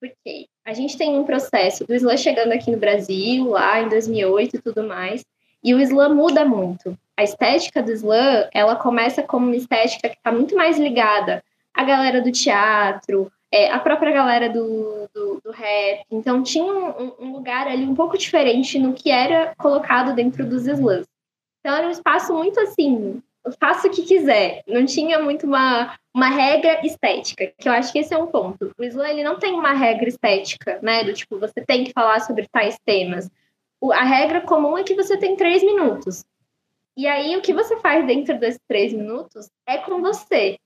Por 0.01 0.11
quê? 0.25 0.49
a 0.65 0.73
gente 0.73 0.97
tem 0.97 1.19
um 1.19 1.25
processo 1.25 1.85
do 1.85 1.95
slam 1.95 2.17
chegando 2.17 2.53
aqui 2.53 2.71
no 2.71 2.79
Brasil, 2.79 3.49
lá 3.49 3.81
em 3.81 3.89
2008 3.89 4.57
e 4.57 4.61
tudo 4.61 4.85
mais, 4.85 5.25
e 5.63 5.75
o 5.75 5.81
slam 5.81 6.15
muda 6.15 6.45
muito. 6.45 6.97
A 7.17 7.23
estética 7.23 7.83
do 7.83 7.93
slam, 7.93 8.49
ela 8.53 8.77
começa 8.77 9.23
como 9.23 9.47
uma 9.47 9.57
estética 9.57 10.09
que 10.09 10.17
está 10.17 10.31
muito 10.31 10.55
mais 10.55 10.79
ligada 10.79 11.43
à 11.75 11.85
galera 11.85 12.21
do 12.21 12.31
teatro, 12.31 13.31
é, 13.53 13.71
a 13.71 13.79
própria 13.79 14.11
galera 14.11 14.49
do, 14.49 15.09
do, 15.15 15.41
do 15.45 15.51
rap. 15.51 16.05
Então, 16.11 16.43
tinha 16.43 16.73
um, 16.73 17.15
um, 17.21 17.33
lugar 17.33 17.69
ali 17.69 17.85
um 17.85 17.95
pouco 17.95 18.17
diferente 18.17 18.79
no 18.79 18.95
que 18.95 19.11
era 19.11 19.55
colocado 19.57 20.15
dentro 20.15 20.45
dos 20.45 20.67
slams. 20.67 21.07
Então, 21.61 21.77
era 21.77 21.87
um 21.87 21.91
espaço 21.91 22.35
muito 22.35 22.59
assim, 22.59 23.23
faça 23.61 23.89
o 23.89 23.91
que 23.91 24.03
quiser. 24.03 24.63
Não 24.67 24.87
tinha 24.87 25.19
muito 25.19 25.47
uma, 25.47 25.97
uma 26.15 26.29
regra 26.29 26.81
estética, 26.85 27.53
que 27.59 27.69
eu 27.69 27.73
acho 27.73 27.93
que 27.93 27.99
esse 27.99 28.15
é 28.15 28.19
um 28.19 28.27
ponto. 28.27 28.73
O 28.79 28.85
slam 28.85 29.09
ele 29.09 29.23
não 29.23 29.39
tem 29.39 29.53
uma 29.53 29.73
regra 29.73 30.09
estética, 30.09 30.79
né? 30.83 31.05
Do 31.05 31.13
tipo, 31.13 31.39
você 31.39 31.61
tem 31.61 31.85
que 31.85 31.93
falar 31.93 32.21
sobre 32.21 32.49
tais 32.51 32.79
temas. 32.85 33.31
O, 33.79 33.93
a 33.93 34.03
regra 34.03 34.41
comum 34.41 34.79
é 34.79 34.83
que 34.83 34.95
você 34.95 35.17
tem 35.17 35.37
três 35.37 35.63
minutos. 35.63 36.25
E 36.97 37.07
aí, 37.07 37.37
o 37.37 37.43
que 37.43 37.53
você 37.53 37.79
faz 37.81 38.07
dentro 38.07 38.39
desses 38.39 38.61
três 38.69 38.93
minutos 38.93 39.49
é 39.67 39.79
com 39.79 40.01
você. 40.01 40.59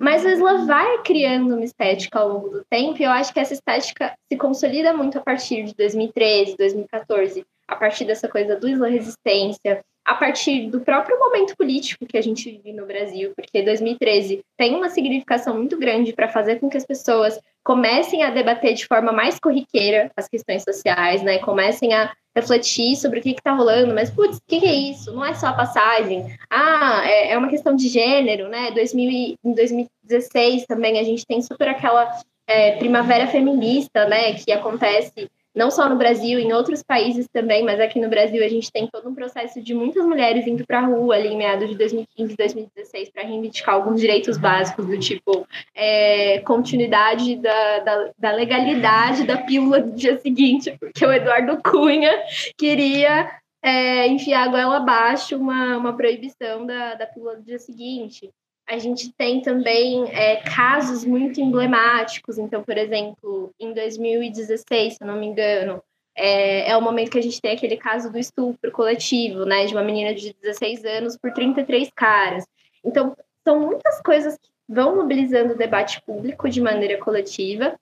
Mas 0.00 0.24
o 0.24 0.28
slam 0.30 0.66
vai 0.66 1.02
criando 1.02 1.54
uma 1.54 1.64
estética 1.64 2.18
ao 2.18 2.28
longo 2.28 2.48
do 2.48 2.64
tempo, 2.70 2.96
e 2.98 3.04
eu 3.04 3.10
acho 3.10 3.34
que 3.34 3.38
essa 3.38 3.52
estética 3.52 4.14
se 4.32 4.38
consolida 4.38 4.94
muito 4.94 5.18
a 5.18 5.20
partir 5.20 5.62
de 5.64 5.74
2013, 5.74 6.56
2014, 6.56 7.44
a 7.68 7.76
partir 7.76 8.06
dessa 8.06 8.26
coisa 8.26 8.56
do 8.56 8.66
slam 8.66 8.90
resistência, 8.90 9.84
a 10.02 10.14
partir 10.14 10.70
do 10.70 10.80
próprio 10.80 11.18
momento 11.18 11.54
político 11.54 12.06
que 12.06 12.16
a 12.16 12.22
gente 12.22 12.50
vive 12.50 12.72
no 12.72 12.86
Brasil, 12.86 13.32
porque 13.36 13.62
2013 13.62 14.40
tem 14.56 14.74
uma 14.74 14.88
significação 14.88 15.54
muito 15.54 15.76
grande 15.76 16.14
para 16.14 16.28
fazer 16.28 16.58
com 16.58 16.70
que 16.70 16.78
as 16.78 16.86
pessoas 16.86 17.38
comecem 17.62 18.22
a 18.22 18.30
debater 18.30 18.72
de 18.72 18.86
forma 18.86 19.12
mais 19.12 19.38
corriqueira 19.38 20.10
as 20.16 20.26
questões 20.26 20.62
sociais, 20.62 21.22
né? 21.22 21.38
Comecem 21.38 21.92
a 21.92 22.10
refletir 22.34 22.96
sobre 22.96 23.18
o 23.18 23.22
que 23.22 23.30
está 23.30 23.52
rolando, 23.52 23.94
mas, 23.94 24.10
putz, 24.10 24.38
o 24.38 24.42
que, 24.46 24.60
que, 24.60 24.66
é 24.66 24.74
isso? 24.74 25.12
Não 25.12 25.24
é 25.24 25.34
só 25.34 25.48
a 25.48 25.52
passagem. 25.52 26.26
Ah, 26.48 27.02
é, 27.04 27.32
é 27.32 27.38
uma 27.38 27.48
questão 27.48 27.74
de 27.74 27.88
gênero, 27.88 28.48
né? 28.48 28.70
2000, 28.70 29.36
em 29.44 29.54
2016 29.54 30.66
também 30.66 30.98
a 30.98 31.02
gente 31.02 31.26
tem 31.26 31.42
super 31.42 31.68
aquela 31.68 32.20
é, 32.46 32.76
primavera 32.76 33.26
feminista, 33.26 34.06
né? 34.06 34.34
Que 34.34 34.52
acontece 34.52 35.30
não 35.54 35.70
só 35.70 35.88
no 35.88 35.96
Brasil, 35.96 36.38
em 36.38 36.52
outros 36.52 36.82
países 36.82 37.26
também, 37.32 37.64
mas 37.64 37.80
aqui 37.80 38.00
no 38.00 38.08
Brasil 38.08 38.44
a 38.44 38.48
gente 38.48 38.70
tem 38.70 38.86
todo 38.86 39.08
um 39.08 39.14
processo 39.14 39.60
de 39.60 39.74
muitas 39.74 40.04
mulheres 40.06 40.46
indo 40.46 40.64
para 40.66 40.78
a 40.78 40.86
rua 40.86 41.16
ali 41.16 41.28
em 41.28 41.36
meados 41.36 41.68
de 41.68 41.76
2015, 41.76 42.36
2016 42.36 43.10
para 43.10 43.24
reivindicar 43.24 43.74
alguns 43.74 44.00
direitos 44.00 44.36
básicos 44.36 44.86
do 44.86 44.98
tipo 44.98 45.46
é, 45.74 46.40
continuidade 46.40 47.36
da, 47.36 47.78
da, 47.80 48.10
da, 48.18 48.32
legalidade 48.32 49.24
da 49.24 49.38
pílula 49.38 49.80
do 49.80 49.92
dia 49.92 50.18
seguinte, 50.18 50.76
porque 50.78 51.04
o 51.04 51.12
Eduardo 51.12 51.60
Cunha 51.62 52.12
queria 52.56 53.30
é, 53.62 54.06
enfiar 54.06 54.44
a 54.44 54.48
goela 54.48 54.76
abaixo 54.76 55.36
uma, 55.36 55.76
uma 55.76 55.96
proibição 55.96 56.64
da, 56.64 56.94
da 56.94 57.06
pílula 57.06 57.36
do 57.36 57.42
dia 57.42 57.58
seguinte. 57.58 58.30
A 58.70 58.78
gente 58.78 59.12
tem 59.14 59.42
também 59.42 60.04
é, 60.12 60.36
casos 60.36 61.04
muito 61.04 61.40
emblemáticos. 61.40 62.38
Então, 62.38 62.62
por 62.62 62.78
exemplo, 62.78 63.52
em 63.58 63.74
2016, 63.74 64.94
se 64.94 64.98
eu 65.02 65.08
não 65.08 65.18
me 65.18 65.26
engano, 65.26 65.82
é, 66.14 66.70
é, 66.70 66.76
o 66.76 66.80
momento 66.80 67.10
que 67.10 67.18
a 67.18 67.22
gente 67.22 67.40
tem 67.40 67.50
aquele 67.50 67.76
caso 67.76 68.12
do 68.12 68.16
estupro 68.16 68.70
coletivo, 68.70 69.44
né, 69.44 69.66
de 69.66 69.74
uma 69.74 69.82
menina 69.82 70.14
de 70.14 70.32
16 70.40 70.84
anos 70.84 71.16
por 71.16 71.32
33 71.32 71.90
caras. 71.96 72.46
Então, 72.84 73.16
são 73.42 73.58
muitas 73.58 74.00
coisas 74.02 74.38
que 74.38 74.48
vão 74.68 74.94
mobilizando 74.94 75.54
o 75.54 75.58
debate 75.58 76.00
público 76.02 76.48
de 76.48 76.60
maneira 76.60 76.96
coletiva. 76.98 77.76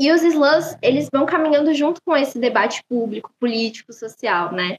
E 0.00 0.10
os 0.10 0.22
slams, 0.22 0.74
eles 0.80 1.06
vão 1.12 1.26
caminhando 1.26 1.74
junto 1.74 2.00
com 2.02 2.16
esse 2.16 2.38
debate 2.38 2.82
público, 2.88 3.30
político, 3.38 3.92
social, 3.92 4.52
né? 4.52 4.78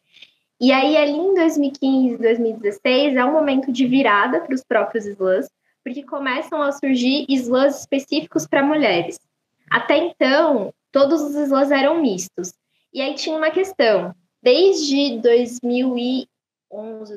E 0.60 0.72
aí, 0.72 0.96
ali 0.96 1.18
em 1.18 1.34
2015, 1.34 2.18
2016, 2.18 3.16
é 3.18 3.26
um 3.26 3.34
momento 3.34 3.72
de 3.72 3.86
virada 3.86 4.40
para 4.40 4.56
os 4.56 4.64
próprios 4.64 5.06
slams, 5.06 5.50
porque 5.84 6.02
começam 6.04 6.62
a 6.62 6.72
surgir 6.72 7.26
slams 7.28 7.82
específicos 7.82 8.48
para 8.48 8.64
mulheres. 8.64 9.20
Até 9.70 9.98
então, 9.98 10.74
todos 10.92 11.22
os 11.22 11.36
slams 11.36 11.72
eram 11.72 12.02
mistos. 12.02 12.54
E 12.94 13.02
aí 13.02 13.16
tinha 13.16 13.36
uma 13.36 13.52
questão. 13.52 14.16
Desde 14.42 15.20
2011, 15.20 16.28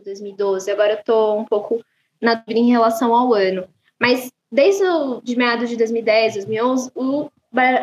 2012, 0.05 0.71
agora 0.71 0.95
eu 0.95 0.99
estou 0.99 1.39
um 1.39 1.45
pouco 1.45 1.81
na 2.21 2.35
dúvida 2.35 2.59
em 2.59 2.71
relação 2.71 3.15
ao 3.15 3.33
ano, 3.33 3.69
mas 4.01 4.33
desde 4.51 4.83
o, 4.83 5.21
de 5.21 5.37
meados 5.37 5.69
de 5.69 5.77
2010, 5.77 6.35
2011, 6.35 6.91
o, 6.97 7.31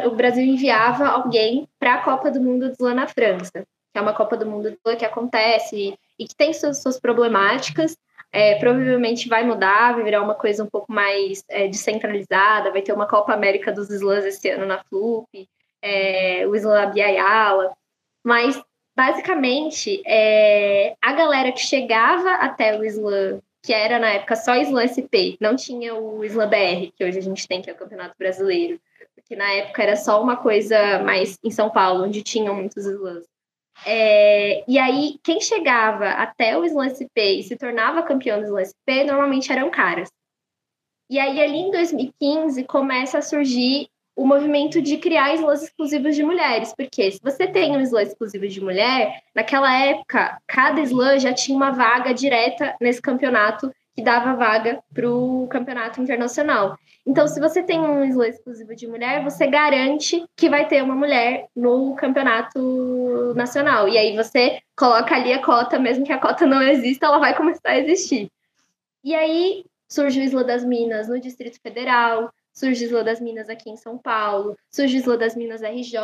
o 0.06 0.12
Brasil 0.12 0.44
enviava 0.44 1.08
alguém 1.08 1.70
para 1.80 1.94
a 1.94 2.02
Copa 2.02 2.30
do 2.30 2.42
Mundo 2.42 2.68
de 2.68 2.74
Slam 2.74 2.96
na 2.96 3.08
França 3.08 3.66
que 3.96 4.00
é 4.00 4.02
uma 4.02 4.14
Copa 4.14 4.36
do 4.36 4.46
Mundo 4.46 4.78
que 5.00 5.06
acontece 5.06 5.98
e 6.20 6.28
que 6.28 6.36
tem 6.36 6.52
suas, 6.52 6.82
suas 6.82 7.00
problemáticas. 7.00 7.96
É, 8.30 8.56
provavelmente 8.56 9.30
vai 9.30 9.46
mudar, 9.46 9.94
vai 9.94 10.04
virar 10.04 10.22
uma 10.22 10.36
coisa 10.36 10.66
um 10.66 10.68
pouco 10.68 10.92
mais 10.92 11.46
é, 11.48 11.70
descentralizada, 11.70 12.74
vai 12.74 12.82
ter 12.82 12.92
uma 12.92 13.08
Copa 13.08 13.32
América 13.32 13.72
dos 13.72 13.90
Slams 13.90 14.26
esse 14.26 14.50
ano 14.50 14.66
na 14.66 14.84
FLUP, 14.84 15.48
é, 15.82 16.46
o 16.46 16.54
Slam 16.58 16.92
Biayala, 16.92 17.72
mas 18.22 18.62
basicamente 18.94 20.04
é, 20.06 20.98
a 21.02 21.14
galera 21.14 21.54
que 21.54 21.62
chegava 21.62 22.32
até 22.32 22.78
o 22.78 22.84
Slam, 22.84 23.40
que 23.64 23.74
era 23.74 23.98
na 23.98 24.10
época 24.10 24.36
só 24.36 24.58
Slam 24.58 24.86
SP, 24.92 25.40
não 25.40 25.56
tinha 25.56 25.96
o 25.96 26.22
Slam 26.26 26.50
BR, 26.50 26.92
que 26.98 27.06
hoje 27.06 27.20
a 27.20 27.22
gente 27.22 27.48
tem, 27.48 27.62
que 27.62 27.70
é 27.70 27.74
o 27.74 27.78
Campeonato 27.78 28.16
Brasileiro, 28.20 28.78
porque 29.16 29.38
na 29.38 29.50
época 29.54 29.82
era 29.82 29.96
só 29.96 30.22
uma 30.22 30.36
coisa 30.36 31.00
mais 31.00 31.40
em 31.42 31.50
São 31.50 31.70
Paulo, 31.70 32.04
onde 32.04 32.22
tinham 32.22 32.54
muitos 32.54 32.86
slams. 32.86 33.35
É, 33.86 34.64
e 34.68 34.78
aí, 34.78 35.20
quem 35.24 35.42
chegava 35.42 36.10
até 36.10 36.58
o 36.58 36.64
Slam 36.64 36.90
SP 36.90 37.40
e 37.40 37.44
se 37.44 37.56
tornava 37.56 38.04
campeão 38.04 38.40
do 38.40 38.46
Slam 38.46 38.66
SP, 38.66 39.04
normalmente 39.04 39.52
eram 39.52 39.70
caras. 39.70 40.10
E 41.10 41.20
aí, 41.20 41.42
ali 41.42 41.58
em 41.58 41.72
2015, 41.72 42.64
começa 42.64 43.18
a 43.18 43.22
surgir 43.22 43.90
o 44.16 44.26
movimento 44.26 44.82
de 44.82 44.98
criar 44.98 45.34
slams 45.36 45.64
exclusivos 45.64 46.16
de 46.16 46.24
mulheres. 46.24 46.74
Porque 46.76 47.12
se 47.12 47.20
você 47.22 47.48
tem 47.48 47.76
um 47.76 47.82
slam 47.82 48.04
exclusivo 48.04 48.48
de 48.48 48.62
mulher, 48.62 49.22
naquela 49.36 49.72
época, 49.78 50.40
cada 50.48 50.82
slam 50.82 51.20
já 51.20 51.34
tinha 51.34 51.56
uma 51.56 51.72
vaga 51.72 52.14
direta 52.14 52.76
nesse 52.80 53.02
campeonato 53.02 53.72
que 53.96 54.04
dava 54.04 54.36
vaga 54.36 54.80
para 54.94 55.10
o 55.10 55.48
campeonato 55.48 56.02
internacional. 56.02 56.78
Então, 57.08 57.28
se 57.28 57.40
você 57.40 57.64
tem 57.64 57.80
um 57.80 58.04
slam 58.06 58.28
exclusivo 58.28 58.76
de 58.76 58.88
mulher, 58.88 59.24
você 59.24 59.48
garante 59.48 60.26
que 60.36 60.50
vai 60.50 60.68
ter 60.68 60.84
uma 60.84 60.96
mulher 60.96 61.48
no 61.56 61.96
campeonato 61.96 63.34
nacional. 63.36 63.88
E 63.88 63.98
aí 63.98 64.16
você 64.16 64.60
coloca 64.76 65.16
ali 65.16 65.32
a 65.32 65.42
cota, 65.42 65.80
mesmo 65.80 66.04
que 66.04 66.12
a 66.12 66.20
cota 66.20 66.46
não 66.46 66.62
exista, 66.62 67.06
ela 67.06 67.20
vai 67.20 67.36
começar 67.36 67.70
a 67.70 67.78
existir. 67.78 68.30
E 69.04 69.14
aí 69.16 69.64
surge 69.88 70.20
o 70.20 70.24
Isla 70.24 70.44
das 70.44 70.66
Minas 70.66 71.08
no 71.08 71.20
Distrito 71.20 71.62
Federal, 71.62 72.32
surge 72.52 72.84
Isla 72.84 73.04
das 73.04 73.22
Minas 73.22 73.50
aqui 73.50 73.70
em 73.70 73.78
São 73.78 73.98
Paulo, 73.98 74.58
surge 74.70 74.98
Isla 74.98 75.16
das 75.16 75.36
Minas 75.36 75.62
RJ, 75.62 76.00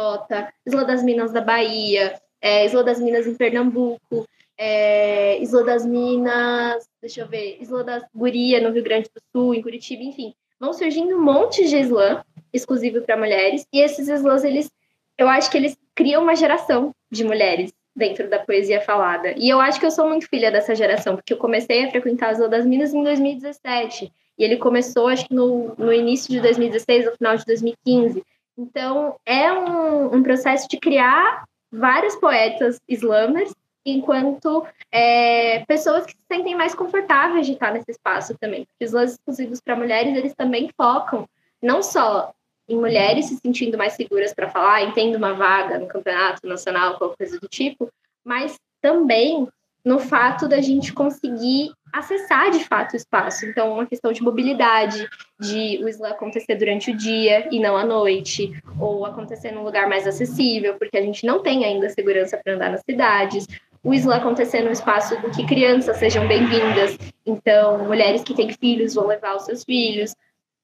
Isla 0.66 0.86
das 0.86 1.04
Minas 1.04 1.34
da 1.34 1.42
Bahia, 1.42 2.14
é, 2.40 2.64
Isla 2.64 2.84
das 2.84 3.00
Minas 3.00 3.26
em 3.26 3.36
Pernambuco 3.36 4.28
é, 4.64 5.42
Isla 5.42 5.64
das 5.64 5.84
Minas, 5.84 6.88
deixa 7.02 7.22
eu 7.22 7.28
ver, 7.28 7.58
Isla 7.60 7.84
das 7.84 8.04
Guria, 8.14 8.62
no 8.62 8.72
Rio 8.72 8.84
Grande 8.84 9.10
do 9.10 9.20
Sul, 9.32 9.56
em 9.56 9.62
Curitiba, 9.62 10.04
enfim. 10.04 10.36
Vão 10.60 10.72
surgindo 10.72 11.16
um 11.16 11.24
monte 11.24 11.68
de 11.68 11.78
slam 11.80 12.24
exclusivo 12.54 13.02
para 13.02 13.18
mulheres, 13.18 13.66
e 13.74 13.82
esses 13.82 14.08
slams, 14.08 14.44
eles, 14.44 14.70
eu 15.18 15.28
acho 15.28 15.50
que 15.50 15.58
eles 15.58 15.76
criam 15.96 16.22
uma 16.22 16.36
geração 16.36 16.94
de 17.10 17.24
mulheres 17.24 17.74
dentro 17.96 18.30
da 18.30 18.38
poesia 18.38 18.80
falada. 18.82 19.34
E 19.36 19.50
eu 19.50 19.60
acho 19.60 19.80
que 19.80 19.86
eu 19.88 19.90
sou 19.90 20.08
muito 20.08 20.30
filha 20.30 20.52
dessa 20.52 20.76
geração, 20.76 21.16
porque 21.16 21.34
eu 21.34 21.38
comecei 21.38 21.84
a 21.84 21.90
frequentar 21.90 22.30
a 22.30 22.34
Isla 22.34 22.48
das 22.48 22.64
Minas 22.64 22.94
em 22.94 23.04
2017, 23.04 24.14
e 24.38 24.44
ele 24.44 24.58
começou, 24.58 25.08
acho 25.08 25.28
que 25.28 25.34
no, 25.34 25.74
no 25.76 25.92
início 25.92 26.30
de 26.30 26.40
2016, 26.40 27.06
no 27.06 27.12
final 27.14 27.36
de 27.36 27.46
2015. 27.46 28.24
Então, 28.56 29.16
é 29.26 29.52
um, 29.52 30.18
um 30.18 30.22
processo 30.22 30.70
de 30.70 30.78
criar 30.78 31.46
vários 31.72 32.16
poetas 32.18 32.80
slammers 32.88 33.52
enquanto 33.86 34.66
é, 34.92 35.66
pessoas 35.66 36.06
que 36.06 36.14
se 36.14 36.24
sentem 36.32 36.56
mais 36.56 36.76
confortáveis 36.76 37.46
de 37.46 37.54
estar 37.54 37.74
nesse 37.74 37.92
espaço 37.92 38.38
também. 38.40 38.68
Os 38.80 38.92
lãs 38.92 39.14
exclusivos 39.14 39.60
para 39.60 39.76
mulheres, 39.76 40.16
eles 40.16 40.36
também 40.36 40.70
focam 40.78 41.28
não 41.62 41.82
só 41.82 42.34
em 42.68 42.76
mulheres 42.76 43.26
se 43.26 43.36
sentindo 43.38 43.78
mais 43.78 43.94
seguras 43.94 44.34
para 44.34 44.50
falar, 44.50 44.84
entendo 44.84 45.16
uma 45.16 45.34
vaga 45.34 45.78
no 45.78 45.88
campeonato 45.88 46.48
nacional, 46.48 46.98
qualquer 46.98 47.18
coisa 47.18 47.40
do 47.40 47.48
tipo, 47.48 47.90
mas 48.24 48.58
também 48.82 49.48
no 49.84 50.00
fato 50.00 50.48
da 50.48 50.62
gente 50.62 50.94
conseguir 50.94 51.72
acessar 51.92 52.52
de 52.52 52.64
fato 52.64 52.94
o 52.94 52.96
espaço. 52.96 53.46
Então, 53.46 53.74
uma 53.74 53.86
questão 53.86 54.12
de 54.12 54.22
mobilidade, 54.22 55.10
de 55.40 55.84
o 55.84 55.90
slam 55.90 56.12
acontecer 56.12 56.56
durante 56.56 56.92
o 56.92 56.98
dia 56.98 57.48
e 57.52 57.60
não 57.60 57.76
à 57.76 57.84
noite, 57.84 58.52
ou 58.80 59.06
acontecer 59.06 59.52
num 59.52 59.64
lugar 59.64 59.90
mais 59.90 60.08
acessível, 60.08 60.76
porque 60.76 60.98
a 60.98 61.02
gente 61.02 61.26
não 61.26 61.42
tem 61.42 61.66
ainda 61.66 61.90
segurança 61.90 62.38
para 62.38 62.54
andar 62.54 62.72
nas 62.72 62.82
cidades, 62.82 63.48
o 63.84 63.94
slam 63.94 64.18
acontecer 64.18 64.62
no 64.62 64.72
espaço 64.72 65.20
do 65.22 65.32
que 65.32 65.46
crianças 65.46 65.98
sejam 65.98 66.28
bem-vindas, 66.28 66.98
então 67.26 67.86
mulheres 67.86 68.24
que 68.24 68.36
têm 68.36 68.54
filhos 68.54 68.94
vão 68.94 69.08
levar 69.08 69.36
os 69.36 69.44
seus 69.44 69.64
filhos, 69.64 70.16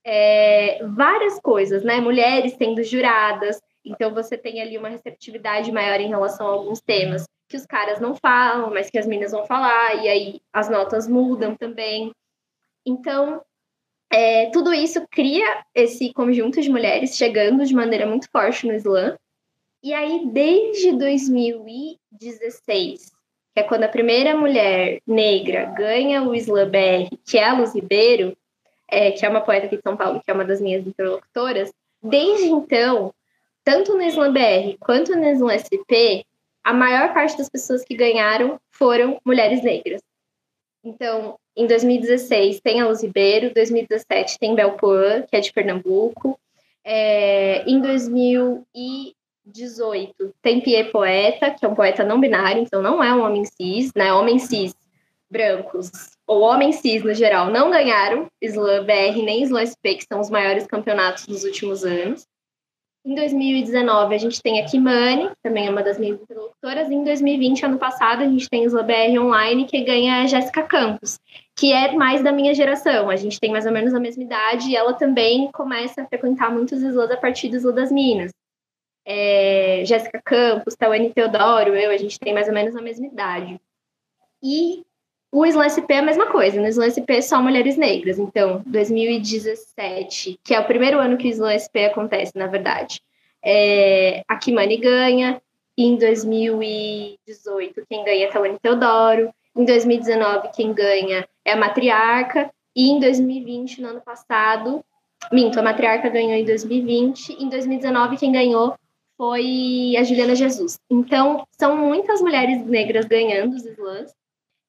é, 0.06 0.86
várias 0.86 1.40
coisas, 1.40 1.84
né? 1.84 2.00
Mulheres 2.00 2.54
sendo 2.54 2.84
juradas, 2.84 3.60
então 3.84 4.14
você 4.14 4.38
tem 4.38 4.62
ali 4.62 4.78
uma 4.78 4.90
receptividade 4.90 5.72
maior 5.72 6.00
em 6.00 6.10
relação 6.10 6.48
a 6.48 6.52
alguns 6.52 6.80
temas 6.80 7.26
que 7.50 7.58
os 7.58 7.66
caras 7.66 8.00
não 8.00 8.16
falam, 8.16 8.70
mas 8.72 8.90
que 8.90 8.98
as 8.98 9.08
meninas 9.08 9.32
vão 9.32 9.46
falar, 9.46 9.96
e 10.04 10.08
aí 10.08 10.42
as 10.54 10.70
notas 10.70 11.08
mudam 11.08 11.56
também. 11.56 12.12
Então, 12.86 13.42
é, 14.12 14.50
tudo 14.52 14.74
isso 14.74 15.06
cria 15.10 15.66
esse 15.74 16.14
conjunto 16.14 16.62
de 16.62 16.70
mulheres 16.70 17.18
chegando 17.18 17.66
de 17.66 17.74
maneira 17.74 18.06
muito 18.06 18.30
forte 18.30 18.68
no 18.68 18.74
slam, 18.74 19.18
e 19.84 19.94
aí, 19.94 20.28
desde 20.32 20.94
2016, 20.94 23.12
que 23.54 23.60
é 23.60 23.64
quando 23.64 23.84
a 23.84 23.90
primeira 23.90 24.36
mulher 24.36 25.02
negra 25.06 25.66
ganha 25.66 26.24
o 26.24 26.34
Slam 26.36 26.70
BR, 26.70 27.10
que 27.26 27.38
é 27.38 27.44
a 27.44 27.54
Luz 27.54 27.74
Ribeiro, 27.74 28.38
é, 28.90 29.12
que 29.12 29.26
é 29.26 29.30
uma 29.30 29.42
poeta 29.42 29.66
aqui 29.66 29.78
de 29.78 29.82
São 29.82 29.98
Paulo, 29.98 30.22
que 30.24 30.30
é 30.30 30.34
uma 30.34 30.46
das 30.46 30.62
minhas 30.62 30.86
interlocutoras, 30.86 31.74
desde 32.02 32.46
então, 32.46 33.14
tanto 33.64 33.96
no 33.96 34.04
Slam 34.04 34.32
BR 34.32 34.78
quanto 34.80 35.16
no 35.16 35.26
Slam 35.26 35.58
SP, 35.58 36.24
a 36.64 36.74
maior 36.74 37.14
parte 37.14 37.38
das 37.38 37.50
pessoas 37.50 37.84
que 37.84 37.96
ganharam 37.96 38.60
foram 38.70 39.20
mulheres 39.26 39.64
negras. 39.64 40.02
Então, 40.84 41.40
em 41.56 41.66
2016 41.66 42.62
tem 42.62 42.80
a 42.80 42.88
Luz 42.88 43.02
Ribeiro, 43.02 43.54
2017 43.54 44.38
tem 44.38 44.54
Belpoan, 44.54 45.24
que 45.24 45.36
é 45.36 45.40
de 45.40 45.52
Pernambuco, 45.52 46.40
é, 46.84 47.64
em 47.66 47.82
2000 47.82 48.64
e 48.76 49.17
18, 49.48 50.34
tem 50.42 50.62
Pierre 50.62 50.92
Poeta, 50.92 51.52
que 51.52 51.66
é 51.66 51.68
um 51.68 51.76
poeta 51.76 52.04
não 52.04 52.20
binário, 52.20 52.62
então 52.62 52.82
não 52.82 53.04
é 53.04 53.14
um 53.14 53.22
homem 53.22 53.46
cis, 53.46 53.92
né? 53.96 54.14
Homem 54.14 54.40
cis 54.40 54.76
brancos, 55.30 55.92
ou 56.26 56.42
homem 56.42 56.72
cis 56.72 57.04
no 57.04 57.14
geral, 57.14 57.50
não 57.50 57.70
ganharam 57.70 58.28
Slam 58.42 58.86
BR 58.86 59.22
nem 59.24 59.44
Slam 59.44 59.66
SP, 59.68 59.96
que 59.96 60.06
são 60.06 60.22
os 60.22 60.30
maiores 60.30 60.66
campeonatos 60.66 61.26
dos 61.26 61.44
últimos 61.44 61.84
anos. 61.84 62.26
Em 63.06 63.16
2019, 63.16 64.16
a 64.16 64.18
gente 64.18 64.42
tem 64.42 64.62
a 64.62 64.66
Kimani, 64.66 65.30
também 65.42 65.68
é 65.68 65.70
uma 65.70 65.82
das 65.82 65.98
minhas 65.98 66.20
interlocutoras. 66.22 66.90
Em 66.90 67.06
2020, 67.06 67.64
ano 67.64 67.78
passado, 67.78 68.22
a 68.22 68.26
gente 68.26 68.50
tem 68.50 68.66
Slam 68.66 68.86
BR 68.86 69.20
Online, 69.20 69.66
que 69.66 69.82
ganha 69.82 70.24
a 70.24 70.28
Jéssica 70.28 70.64
Campos, 70.64 71.18
que 71.56 71.72
é 71.72 71.94
mais 71.94 72.22
da 72.22 72.34
minha 72.34 72.54
geração. 72.54 73.10
A 73.10 73.16
gente 73.16 73.40
tem 73.40 73.52
mais 73.52 73.66
ou 73.66 73.72
menos 73.72 73.94
a 73.94 74.00
mesma 74.00 74.24
idade 74.24 74.70
e 74.70 74.76
ela 74.76 74.94
também 74.94 75.50
começa 75.54 76.02
a 76.02 76.06
frequentar 76.06 76.52
muitos 76.52 76.82
slams 76.82 77.12
a 77.12 77.18
partir 77.18 77.48
do 77.48 77.56
Slam 77.56 77.76
das 77.76 77.92
Minas 77.92 78.32
é, 79.10 79.84
Jéssica 79.86 80.22
Campos, 80.22 80.76
Tawane 80.76 81.14
Teodoro, 81.14 81.74
eu, 81.74 81.92
a 81.92 81.98
gente 81.98 82.20
tem 82.20 82.34
mais 82.34 82.50
ou 82.50 82.54
menos 82.54 82.76
a 82.76 82.82
mesma 82.82 83.08
idade. 83.08 83.58
E 84.44 84.84
o 85.32 85.46
Slam 85.46 85.70
SP 85.72 85.96
é 85.96 86.00
a 86.00 86.02
mesma 86.02 86.26
coisa, 86.26 86.60
no 86.60 86.68
Slam 86.68 86.92
SP 86.92 87.16
é 87.16 87.22
só 87.22 87.42
mulheres 87.42 87.78
negras. 87.78 88.20
Então, 88.20 88.62
2017, 88.66 90.42
que 90.44 90.54
é 90.54 90.60
o 90.60 90.66
primeiro 90.66 91.00
ano 91.00 91.18
que 91.18 91.30
o 91.30 91.32
Slam 91.32 91.56
SP 91.56 91.86
acontece, 91.86 92.34
na 92.36 92.48
verdade, 92.48 93.02
é, 93.42 94.24
a 94.28 94.36
Kimani 94.36 94.76
ganha. 94.76 95.42
Em 95.80 95.96
2018, 95.96 97.86
quem 97.88 98.04
ganha 98.04 98.26
é 98.26 98.32
Tawane 98.32 98.58
Teodoro. 98.60 99.32
Em 99.56 99.64
2019, 99.64 100.50
quem 100.54 100.74
ganha 100.74 101.26
é 101.46 101.54
a 101.54 101.56
Matriarca. 101.56 102.52
E 102.76 102.90
em 102.90 103.00
2020, 103.00 103.82
no 103.82 103.90
ano 103.90 104.02
passado, 104.02 104.84
minto, 105.32 105.60
a 105.60 105.64
matriarca 105.64 106.10
ganhou 106.10 106.34
em 106.34 106.44
2020. 106.44 107.42
Em 107.42 107.48
2019, 107.48 108.18
quem 108.18 108.32
ganhou 108.32 108.76
foi 109.18 109.96
a 109.98 110.04
Juliana 110.04 110.36
Jesus. 110.36 110.80
Então, 110.90 111.46
são 111.60 111.76
muitas 111.76 112.22
mulheres 112.22 112.66
negras 112.66 113.06
ganhando 113.06 113.56
os 113.56 113.66
slams. 113.66 114.14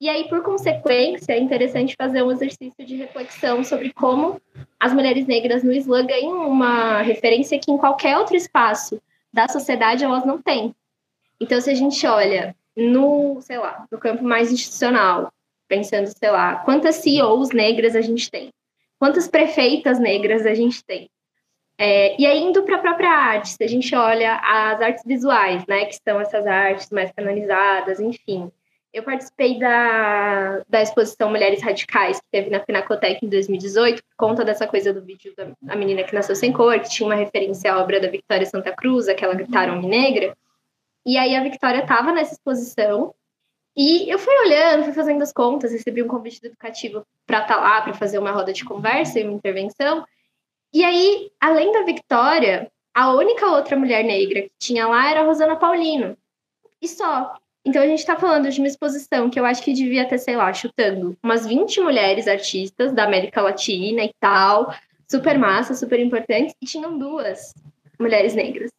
E 0.00 0.08
aí, 0.08 0.28
por 0.28 0.42
consequência, 0.42 1.32
é 1.32 1.38
interessante 1.38 1.96
fazer 1.98 2.22
um 2.22 2.30
exercício 2.30 2.86
de 2.86 2.96
reflexão 2.96 3.64
sobre 3.64 3.92
como 3.92 4.40
as 4.78 4.92
mulheres 4.94 5.26
negras 5.26 5.62
no 5.62 5.72
slam 5.72 6.06
ganham 6.06 6.48
uma 6.48 7.02
referência 7.02 7.58
que 7.58 7.70
em 7.70 7.76
qualquer 7.76 8.16
outro 8.16 8.36
espaço 8.36 9.02
da 9.32 9.48
sociedade 9.48 10.04
elas 10.04 10.24
não 10.24 10.40
têm. 10.40 10.74
Então, 11.40 11.60
se 11.60 11.70
a 11.70 11.74
gente 11.74 12.06
olha 12.06 12.54
no, 12.76 13.40
sei 13.40 13.58
lá, 13.58 13.86
no 13.90 13.98
campo 13.98 14.22
mais 14.22 14.52
institucional, 14.52 15.32
pensando, 15.66 16.06
sei 16.06 16.30
lá, 16.30 16.56
quantas 16.56 16.96
CEOs 16.96 17.50
negras 17.50 17.96
a 17.96 18.00
gente 18.00 18.30
tem? 18.30 18.50
Quantas 18.98 19.28
prefeitas 19.28 19.98
negras 19.98 20.46
a 20.46 20.54
gente 20.54 20.82
tem? 20.84 21.10
É, 21.80 22.20
e 22.20 22.26
aí, 22.26 22.42
indo 22.42 22.64
para 22.64 22.76
a 22.76 22.80
própria 22.80 23.08
arte, 23.08 23.50
se 23.50 23.62
a 23.62 23.68
gente 23.68 23.94
olha 23.94 24.34
as 24.34 24.80
artes 24.80 25.04
visuais, 25.06 25.64
né, 25.68 25.84
que 25.84 25.96
são 25.96 26.20
essas 26.20 26.44
artes 26.44 26.90
mais 26.90 27.12
canonizadas, 27.12 28.00
enfim. 28.00 28.50
Eu 28.92 29.04
participei 29.04 29.58
da, 29.60 30.62
da 30.68 30.82
exposição 30.82 31.30
Mulheres 31.30 31.62
Radicais, 31.62 32.18
que 32.18 32.26
teve 32.32 32.50
na 32.50 32.58
Pinacoteca 32.58 33.24
em 33.24 33.28
2018, 33.28 34.02
por 34.02 34.16
conta 34.16 34.44
dessa 34.44 34.66
coisa 34.66 34.92
do 34.92 35.02
vídeo 35.02 35.32
da 35.62 35.76
menina 35.76 36.02
que 36.02 36.14
nasceu 36.14 36.34
sem 36.34 36.52
cor, 36.52 36.80
que 36.80 36.88
tinha 36.88 37.06
uma 37.06 37.14
referência 37.14 37.72
à 37.72 37.80
obra 37.80 38.00
da 38.00 38.08
Victoria 38.08 38.46
Santa 38.46 38.72
Cruz, 38.72 39.06
aquela 39.06 39.34
Gritaram 39.34 39.80
Negra. 39.80 40.36
E 41.06 41.16
aí 41.16 41.36
a 41.36 41.42
Victoria 41.42 41.82
estava 41.82 42.10
nessa 42.10 42.32
exposição, 42.32 43.14
e 43.76 44.10
eu 44.10 44.18
fui 44.18 44.34
olhando, 44.40 44.82
fui 44.82 44.92
fazendo 44.92 45.22
as 45.22 45.32
contas, 45.32 45.70
recebi 45.70 46.02
um 46.02 46.08
convite 46.08 46.40
do 46.40 46.48
educativo 46.48 47.06
para 47.24 47.42
estar 47.42 47.54
tá 47.54 47.60
lá, 47.60 47.80
para 47.82 47.94
fazer 47.94 48.18
uma 48.18 48.32
roda 48.32 48.52
de 48.52 48.64
conversa 48.64 49.20
e 49.20 49.22
uma 49.22 49.34
intervenção. 49.34 50.04
E 50.72 50.84
aí, 50.84 51.30
além 51.40 51.72
da 51.72 51.82
Victoria, 51.82 52.70
a 52.94 53.12
única 53.12 53.46
outra 53.46 53.76
mulher 53.76 54.04
negra 54.04 54.42
que 54.42 54.50
tinha 54.58 54.86
lá 54.86 55.10
era 55.10 55.20
a 55.20 55.24
Rosana 55.24 55.56
Paulino. 55.56 56.16
E 56.80 56.88
só. 56.88 57.34
Então 57.64 57.82
a 57.82 57.86
gente 57.86 58.00
está 58.00 58.16
falando 58.16 58.48
de 58.50 58.58
uma 58.60 58.68
exposição 58.68 59.28
que 59.28 59.38
eu 59.38 59.44
acho 59.44 59.62
que 59.62 59.72
devia 59.72 60.08
ter, 60.08 60.18
sei 60.18 60.36
lá, 60.36 60.52
chutando 60.52 61.16
umas 61.22 61.46
20 61.46 61.80
mulheres 61.80 62.26
artistas 62.26 62.92
da 62.92 63.04
América 63.04 63.42
Latina 63.42 64.04
e 64.04 64.10
tal, 64.20 64.74
super 65.10 65.38
massa, 65.38 65.74
super 65.74 66.00
importantes, 66.00 66.54
e 66.62 66.66
tinham 66.66 66.98
duas 66.98 67.54
mulheres 67.98 68.34
negras. 68.34 68.70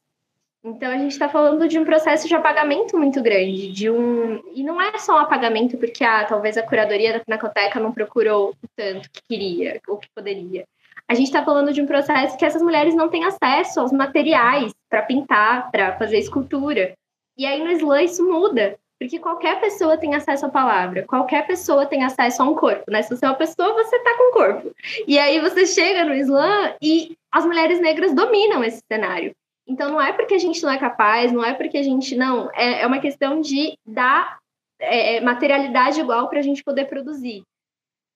Então 0.64 0.92
a 0.92 0.98
gente 0.98 1.12
está 1.12 1.30
falando 1.30 1.68
de 1.68 1.80
um 1.80 1.86
processo 1.86 2.28
de 2.28 2.36
apagamento 2.36 2.98
muito 2.98 3.22
grande, 3.22 3.72
de 3.72 3.90
um 3.90 4.42
e 4.54 4.64
não 4.64 4.82
é 4.82 4.98
só 4.98 5.16
um 5.16 5.20
apagamento 5.20 5.78
porque 5.78 6.04
ah, 6.04 6.26
talvez 6.26 6.58
a 6.58 6.64
curadoria 6.64 7.14
da 7.14 7.20
Pinacoteca 7.20 7.80
não 7.80 7.94
procurou 7.94 8.50
o 8.50 8.68
tanto 8.76 9.10
que 9.10 9.22
queria 9.22 9.80
ou 9.88 9.98
que 9.98 10.10
poderia. 10.14 10.66
A 11.10 11.16
gente 11.16 11.26
está 11.26 11.43
falando 11.43 11.74
de 11.74 11.82
um 11.82 11.88
processo 11.88 12.38
que 12.38 12.45
essas 12.45 12.62
mulheres 12.62 12.93
não 12.93 13.10
têm 13.10 13.26
acesso 13.26 13.80
aos 13.80 13.91
materiais 13.91 14.72
para 14.88 15.01
pintar, 15.01 15.72
para 15.72 15.97
fazer 15.97 16.20
escultura. 16.20 16.93
E 17.36 17.47
aí 17.47 17.64
no 17.64 17.72
slam 17.72 18.03
isso 18.03 18.24
muda, 18.30 18.78
porque 18.99 19.18
qualquer 19.18 19.60
pessoa 19.60 19.97
tem 19.97 20.14
acesso 20.14 20.45
à 20.45 20.49
palavra, 20.49 21.05
qualquer 21.07 21.47
pessoa 21.47 21.88
tem 21.88 22.03
acesso 22.03 22.43
a 22.43 22.45
um 22.45 22.53
corpo, 22.53 22.84
né? 22.91 23.01
Se 23.01 23.10
você 23.10 23.26
é 23.26 23.30
uma 23.30 23.36
pessoa, 23.36 23.74
você 23.74 23.95
está 23.95 24.18
com 24.18 24.30
um 24.30 24.34
corpo. 24.34 24.76
E 25.07 25.18
aí 25.18 25.39
você 25.39 25.66
chega 25.66 26.05
no 26.05 26.14
slam 26.14 26.76
e 26.80 27.18
as 27.32 27.43
mulheres 27.43 27.82
negras 27.82 28.14
dominam 28.14 28.64
esse 28.64 28.84
cenário. 28.88 29.34
Então 29.68 29.89
não 29.89 29.99
é 29.99 30.14
porque 30.14 30.36
a 30.36 30.39
gente 30.39 30.62
não 30.62 30.72
é 30.72 30.78
capaz, 30.78 31.32
não 31.32 31.43
é 31.43 31.55
porque 31.55 31.80
a 31.80 31.84
gente 31.84 32.16
não. 32.16 32.51
É, 32.53 32.82
é 32.82 32.86
uma 32.86 32.99
questão 32.99 33.41
de 33.41 33.76
dar 33.84 34.38
é, 34.80 35.20
materialidade 35.22 35.99
igual 35.99 36.30
para 36.30 36.38
a 36.38 36.43
gente 36.43 36.64
poder 36.64 36.86
produzir. 36.86 37.41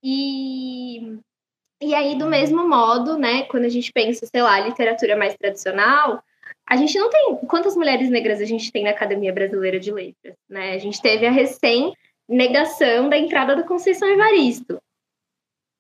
E 0.03 1.17
e 1.86 1.95
aí, 1.95 2.17
do 2.17 2.27
mesmo 2.27 2.67
modo, 2.67 3.17
né, 3.17 3.43
quando 3.43 3.65
a 3.65 3.69
gente 3.69 3.91
pensa, 3.91 4.25
sei 4.25 4.41
lá, 4.41 4.59
literatura 4.59 5.15
mais 5.15 5.36
tradicional, 5.36 6.23
a 6.65 6.75
gente 6.75 6.97
não 6.97 7.09
tem. 7.09 7.36
Quantas 7.47 7.75
mulheres 7.75 8.09
negras 8.09 8.39
a 8.39 8.45
gente 8.45 8.71
tem 8.71 8.84
na 8.84 8.91
Academia 8.91 9.34
Brasileira 9.34 9.79
de 9.79 9.91
Letras? 9.91 10.36
Né? 10.49 10.73
A 10.73 10.77
gente 10.77 11.01
teve 11.01 11.25
a 11.25 11.31
recém-negação 11.31 13.09
da 13.09 13.17
entrada 13.17 13.55
da 13.55 13.63
Conceição 13.63 14.07
Evaristo. 14.09 14.81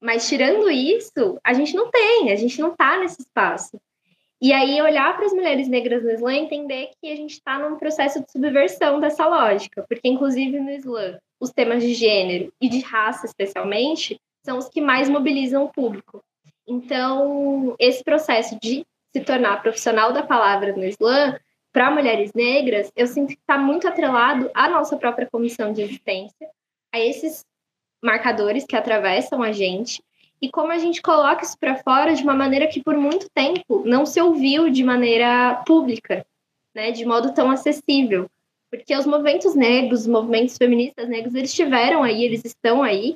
Mas, 0.01 0.27
tirando 0.27 0.69
isso, 0.69 1.39
a 1.43 1.53
gente 1.53 1.73
não 1.75 1.89
tem, 1.89 2.31
a 2.31 2.35
gente 2.35 2.59
não 2.59 2.71
está 2.71 2.99
nesse 2.99 3.21
espaço. 3.21 3.79
E 4.41 4.51
aí, 4.51 4.81
olhar 4.81 5.15
para 5.15 5.25
as 5.25 5.31
mulheres 5.31 5.69
negras 5.69 6.03
no 6.03 6.11
Islã 6.11 6.33
e 6.33 6.39
entender 6.39 6.89
que 7.01 7.09
a 7.09 7.15
gente 7.15 7.31
está 7.31 7.57
num 7.57 7.77
processo 7.77 8.21
de 8.21 8.29
subversão 8.29 8.99
dessa 8.99 9.25
lógica, 9.25 9.85
porque, 9.87 10.09
inclusive, 10.09 10.59
no 10.59 10.69
Islã, 10.69 11.17
os 11.39 11.51
temas 11.51 11.81
de 11.81 11.93
gênero 11.93 12.51
e 12.59 12.67
de 12.67 12.81
raça, 12.81 13.25
especialmente, 13.25 14.19
são 14.43 14.57
os 14.57 14.69
que 14.69 14.81
mais 14.81 15.09
mobilizam 15.09 15.63
o 15.63 15.69
público. 15.69 16.23
Então, 16.67 17.75
esse 17.79 18.03
processo 18.03 18.57
de 18.61 18.85
se 19.11 19.21
tornar 19.21 19.61
profissional 19.61 20.11
da 20.11 20.23
palavra 20.23 20.73
no 20.73 20.83
Islã, 20.83 21.37
para 21.71 21.91
mulheres 21.91 22.31
negras, 22.33 22.91
eu 22.95 23.07
sinto 23.07 23.29
que 23.29 23.39
está 23.39 23.57
muito 23.57 23.87
atrelado 23.87 24.49
à 24.53 24.69
nossa 24.69 24.95
própria 24.97 25.27
comissão 25.29 25.73
de 25.73 25.81
existência, 25.81 26.47
a 26.91 26.99
esses 26.99 27.45
marcadores 28.01 28.65
que 28.65 28.75
atravessam 28.75 29.41
a 29.41 29.51
gente, 29.51 30.03
e 30.41 30.49
como 30.49 30.71
a 30.71 30.77
gente 30.77 31.01
coloca 31.01 31.43
isso 31.43 31.57
para 31.57 31.77
fora 31.77 32.13
de 32.13 32.21
uma 32.21 32.35
maneira 32.35 32.67
que 32.67 32.83
por 32.83 32.95
muito 32.95 33.29
tempo 33.33 33.81
não 33.85 34.05
se 34.05 34.21
ouviu 34.21 34.69
de 34.69 34.83
maneira 34.83 35.63
pública, 35.65 36.25
né, 36.75 36.91
de 36.91 37.05
modo 37.05 37.33
tão 37.33 37.49
acessível. 37.49 38.29
Porque 38.69 38.95
os 38.95 39.05
movimentos 39.05 39.55
negros, 39.55 40.01
os 40.01 40.07
movimentos 40.07 40.57
feministas 40.57 41.07
negros, 41.07 41.33
eles 41.33 41.49
estiveram 41.49 42.03
aí, 42.03 42.23
eles 42.23 42.43
estão 42.43 42.83
aí, 42.83 43.15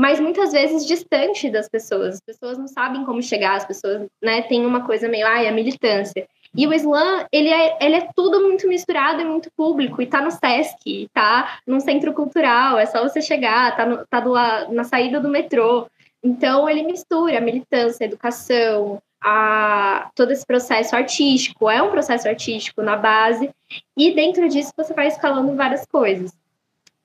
mas 0.00 0.18
muitas 0.18 0.52
vezes 0.52 0.86
distante 0.86 1.50
das 1.50 1.68
pessoas. 1.68 2.14
As 2.14 2.20
pessoas 2.22 2.56
não 2.56 2.66
sabem 2.66 3.04
como 3.04 3.22
chegar, 3.22 3.56
as 3.56 3.66
pessoas 3.66 4.06
né, 4.22 4.40
têm 4.40 4.64
uma 4.64 4.86
coisa 4.86 5.06
meio, 5.10 5.26
ai, 5.26 5.46
a 5.46 5.52
militância. 5.52 6.26
E 6.56 6.66
o 6.66 6.72
Islã, 6.72 7.26
ele 7.30 7.50
é, 7.50 7.76
ele 7.82 7.96
é 7.96 8.08
tudo 8.16 8.40
muito 8.40 8.66
misturado 8.66 9.20
e 9.20 9.26
muito 9.26 9.50
público, 9.54 10.00
e 10.00 10.06
tá 10.06 10.22
no 10.22 10.30
Sesc, 10.30 11.06
tá 11.12 11.58
num 11.66 11.80
centro 11.80 12.14
cultural, 12.14 12.78
é 12.78 12.86
só 12.86 13.02
você 13.02 13.20
chegar, 13.20 13.76
tá, 13.76 13.84
no, 13.84 14.06
tá 14.06 14.20
do, 14.20 14.32
na 14.72 14.84
saída 14.84 15.20
do 15.20 15.28
metrô. 15.28 15.86
Então, 16.24 16.66
ele 16.66 16.82
mistura 16.82 17.36
a 17.36 17.42
militância, 17.42 18.02
a 18.02 18.08
educação, 18.08 19.02
a, 19.22 20.10
todo 20.14 20.30
esse 20.30 20.46
processo 20.46 20.96
artístico, 20.96 21.68
é 21.68 21.82
um 21.82 21.90
processo 21.90 22.26
artístico 22.26 22.80
na 22.80 22.96
base, 22.96 23.50
e 23.94 24.12
dentro 24.12 24.48
disso 24.48 24.72
você 24.74 24.94
vai 24.94 25.08
escalando 25.08 25.54
várias 25.54 25.84
coisas. 25.84 26.32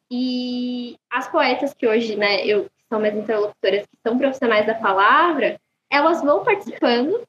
E 0.10 0.98
as 1.12 1.28
poetas 1.28 1.74
que 1.74 1.86
hoje, 1.86 2.16
né, 2.16 2.46
eu 2.46 2.70
são 2.90 3.00
minhas 3.00 3.18
interlocutoras, 3.18 3.82
que 3.82 3.98
são 4.06 4.18
profissionais 4.18 4.66
da 4.66 4.76
palavra, 4.76 5.60
elas 5.92 6.22
vão 6.22 6.44
participando, 6.44 7.22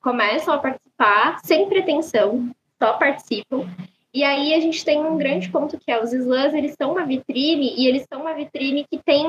começam 0.00 0.54
a 0.54 0.58
participar 0.58 1.38
sem 1.44 1.68
pretensão, 1.68 2.50
só 2.82 2.94
participam. 2.94 3.68
E 4.12 4.22
aí 4.22 4.54
a 4.54 4.60
gente 4.60 4.84
tem 4.84 5.00
um 5.04 5.16
grande 5.16 5.48
ponto 5.50 5.78
que 5.78 5.90
é 5.90 6.00
os 6.00 6.12
slams, 6.12 6.54
eles 6.54 6.74
são 6.80 6.92
uma 6.92 7.04
vitrine 7.04 7.74
e 7.76 7.86
eles 7.88 8.06
são 8.08 8.20
uma 8.20 8.34
vitrine 8.34 8.86
que 8.88 8.98
tem, 9.04 9.26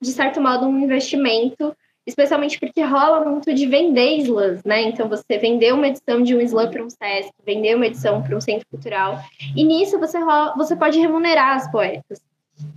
de 0.00 0.12
certo 0.12 0.40
modo, 0.40 0.66
um 0.66 0.78
investimento, 0.78 1.74
especialmente 2.06 2.60
porque 2.60 2.82
rola 2.82 3.24
muito 3.24 3.52
de 3.54 3.66
vender 3.66 4.18
slams, 4.18 4.62
né? 4.64 4.82
Então 4.82 5.08
você 5.08 5.38
vender 5.38 5.72
uma 5.72 5.88
edição 5.88 6.22
de 6.22 6.36
um 6.36 6.40
slam 6.40 6.70
para 6.70 6.84
um 6.84 6.90
SESC, 6.90 7.32
vender 7.44 7.74
uma 7.74 7.86
edição 7.86 8.22
para 8.22 8.36
um 8.36 8.40
centro 8.40 8.66
cultural, 8.70 9.18
e 9.56 9.64
nisso 9.64 9.98
você, 9.98 10.18
rola, 10.18 10.54
você 10.56 10.76
pode 10.76 10.98
remunerar 10.98 11.56
as 11.56 11.70
poetas. 11.70 12.20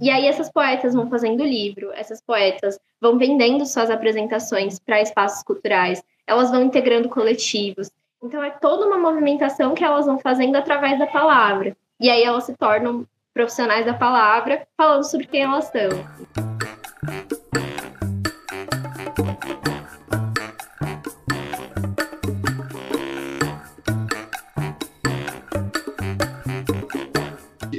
E 0.01 0.09
aí 0.09 0.27
essas 0.27 0.51
poetas 0.51 0.93
vão 0.93 1.09
fazendo 1.09 1.43
livro, 1.43 1.91
essas 1.93 2.21
poetas 2.21 2.80
vão 2.99 3.17
vendendo 3.17 3.65
suas 3.65 3.89
apresentações 3.89 4.80
para 4.80 5.01
espaços 5.01 5.43
culturais, 5.43 6.03
elas 6.27 6.51
vão 6.51 6.63
integrando 6.63 7.09
coletivos. 7.09 7.89
Então 8.21 8.43
é 8.43 8.49
toda 8.49 8.86
uma 8.86 8.97
movimentação 8.97 9.73
que 9.73 9.84
elas 9.84 10.05
vão 10.05 10.19
fazendo 10.19 10.55
através 10.55 10.99
da 10.99 11.07
palavra. 11.07 11.75
E 11.99 12.09
aí 12.09 12.23
elas 12.23 12.45
se 12.45 12.55
tornam 12.55 13.05
profissionais 13.34 13.86
da 13.86 13.93
palavra, 13.93 14.67
falando 14.75 15.03
sobre 15.03 15.27
quem 15.27 15.43
elas 15.43 15.65
são. 15.65 17.38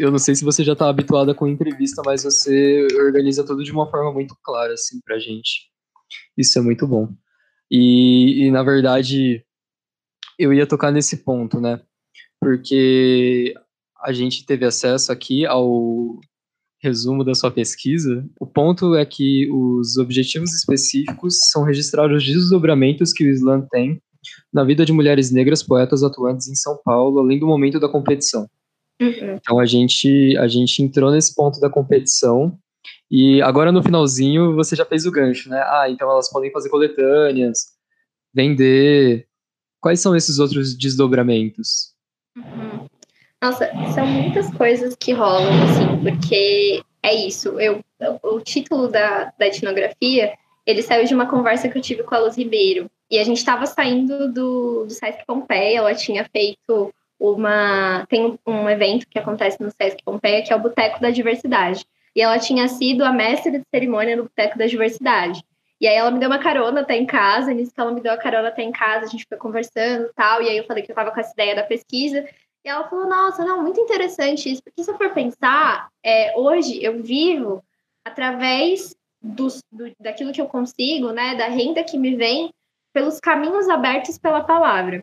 Eu 0.01 0.11
não 0.11 0.19
sei 0.19 0.35
se 0.35 0.45
você 0.45 0.65
já 0.65 0.73
está 0.73 0.89
habituada 0.89 1.35
com 1.35 1.47
entrevista, 1.47 2.03
mas 2.05 2.25
você 2.25 2.87
organiza 3.05 3.45
tudo 3.45 3.63
de 3.63 3.71
uma 3.71 3.91
forma 3.91 4.13
muito 4.13 4.35
clara, 4.43 4.73
assim, 4.73 4.99
pra 5.05 5.19
gente. 5.19 5.69
Isso 6.37 6.59
é 6.59 6.63
muito 6.63 6.87
bom. 6.87 7.09
E, 7.71 8.47
e 8.47 8.51
na 8.51 8.63
verdade, 8.63 9.45
eu 10.39 10.53
ia 10.53 10.67
tocar 10.67 10.91
nesse 10.91 11.19
ponto, 11.19 11.61
né? 11.61 11.81
Porque 12.41 13.55
a 14.03 14.13
gente 14.13 14.47
teve 14.47 14.65
acesso 14.65 15.13
aqui 15.13 15.45
ao 15.45 16.19
resumo 16.83 17.23
da 17.23 17.35
sua 17.35 17.51
pesquisa. 17.51 18.27
O 18.41 18.47
ponto 18.47 18.95
é 18.95 19.05
que 19.05 19.49
os 19.53 19.99
objetivos 19.99 20.55
específicos 20.55 21.39
são 21.51 21.63
registrar 21.63 22.11
os 22.11 22.25
desdobramentos 22.25 23.13
que 23.13 23.25
o 23.25 23.29
Islã 23.29 23.61
tem 23.71 24.01
na 24.53 24.65
vida 24.65 24.85
de 24.85 24.93
mulheres 24.93 25.31
negras 25.31 25.63
poetas 25.63 26.03
atuantes 26.03 26.49
em 26.49 26.55
São 26.55 26.79
Paulo, 26.83 27.21
além 27.21 27.39
do 27.39 27.47
momento 27.47 27.79
da 27.79 27.89
competição. 27.89 28.49
Uhum. 29.01 29.37
Então 29.37 29.59
a 29.59 29.65
gente, 29.65 30.37
a 30.37 30.47
gente 30.47 30.83
entrou 30.83 31.11
nesse 31.11 31.35
ponto 31.35 31.59
da 31.59 31.71
competição 31.71 32.59
E 33.11 33.41
agora 33.41 33.73
no 33.73 33.83
finalzinho 33.83 34.55
você 34.55 34.77
já 34.77 34.85
fez 34.85 35.07
o 35.07 35.11
gancho, 35.11 35.49
né? 35.49 35.59
Ah, 35.67 35.87
então 35.89 36.11
elas 36.11 36.31
podem 36.31 36.53
fazer 36.53 36.69
coletâneas, 36.69 37.73
vender. 38.33 39.27
Quais 39.81 40.01
são 40.01 40.15
esses 40.15 40.39
outros 40.39 40.77
desdobramentos? 40.77 41.95
Uhum. 42.37 42.87
Nossa, 43.43 43.71
são 43.95 44.07
muitas 44.07 44.53
coisas 44.55 44.95
que 44.95 45.13
rolam, 45.13 45.51
assim, 45.65 46.03
porque 46.03 46.83
é 47.03 47.15
isso. 47.15 47.59
Eu, 47.59 47.83
o 48.23 48.39
título 48.41 48.89
da, 48.89 49.33
da 49.39 49.47
etnografia, 49.47 50.35
ele 50.67 50.83
saiu 50.83 51.07
de 51.07 51.15
uma 51.15 51.27
conversa 51.27 51.69
que 51.69 51.79
eu 51.79 51.83
tive 51.83 52.03
com 52.03 52.15
a 52.15 52.19
Luz 52.19 52.37
Ribeiro. 52.37 52.91
E 53.11 53.19
a 53.19 53.25
gente 53.25 53.39
estava 53.39 53.65
saindo 53.65 54.31
do, 54.33 54.85
do 54.85 54.91
Sesc 54.91 55.25
Pompeia, 55.27 55.79
ela 55.79 55.95
tinha 55.95 56.29
feito 56.31 56.93
uma. 57.21 58.07
Tem 58.09 58.39
um 58.47 58.69
evento 58.69 59.07
que 59.07 59.19
acontece 59.19 59.63
no 59.63 59.71
Sesc 59.71 60.03
Pompeia, 60.03 60.43
que 60.43 60.53
é 60.53 60.57
o 60.57 60.61
Boteco 60.61 61.01
da 61.01 61.11
Diversidade. 61.11 61.85
E 62.17 62.23
ela 62.23 62.39
tinha 62.39 62.67
sido 62.67 63.05
a 63.05 63.13
mestre 63.13 63.53
de 63.53 63.63
cerimônia 63.73 64.17
no 64.17 64.25
Boteco 64.25 64.59
da 64.59 64.67
Diversidade. 64.67 65.45
E 65.81 65.87
aí 65.87 65.95
ela 65.95 66.11
me 66.11 66.19
deu 66.19 66.29
uma 66.29 66.39
carona 66.39 66.81
até 66.81 66.97
em 66.97 67.07
casa, 67.07 67.55
nisso 67.55 67.73
que 67.73 67.81
ela 67.81 67.93
me 67.93 68.01
deu 68.01 68.13
a 68.13 68.19
carona 68.19 68.49
até 68.49 68.63
em 68.63 68.73
casa, 68.73 69.07
a 69.07 69.09
gente 69.09 69.27
foi 69.27 69.39
conversando 69.39 70.07
e 70.07 70.13
tal, 70.13 70.43
e 70.43 70.49
aí 70.49 70.59
eu 70.59 70.65
falei 70.65 70.83
que 70.83 70.91
eu 70.91 70.93
estava 70.93 71.11
com 71.11 71.19
essa 71.19 71.33
ideia 71.33 71.55
da 71.55 71.63
pesquisa, 71.63 72.29
e 72.63 72.69
ela 72.69 72.87
falou, 72.87 73.09
nossa, 73.09 73.43
não, 73.47 73.63
muito 73.63 73.81
interessante 73.81 74.53
isso, 74.53 74.63
porque 74.63 74.85
se 74.85 74.91
eu 74.91 74.99
for 74.99 75.11
pensar, 75.15 75.89
é, 76.05 76.37
hoje 76.37 76.85
eu 76.85 77.03
vivo 77.03 77.65
através 78.05 78.95
dos, 79.23 79.63
do, 79.73 79.91
daquilo 79.99 80.33
que 80.33 80.41
eu 80.41 80.47
consigo, 80.47 81.13
né, 81.13 81.35
da 81.35 81.47
renda 81.47 81.83
que 81.83 81.97
me 81.97 82.15
vem, 82.15 82.53
pelos 82.93 83.19
caminhos 83.19 83.67
abertos 83.69 84.19
pela 84.19 84.43
palavra. 84.43 85.03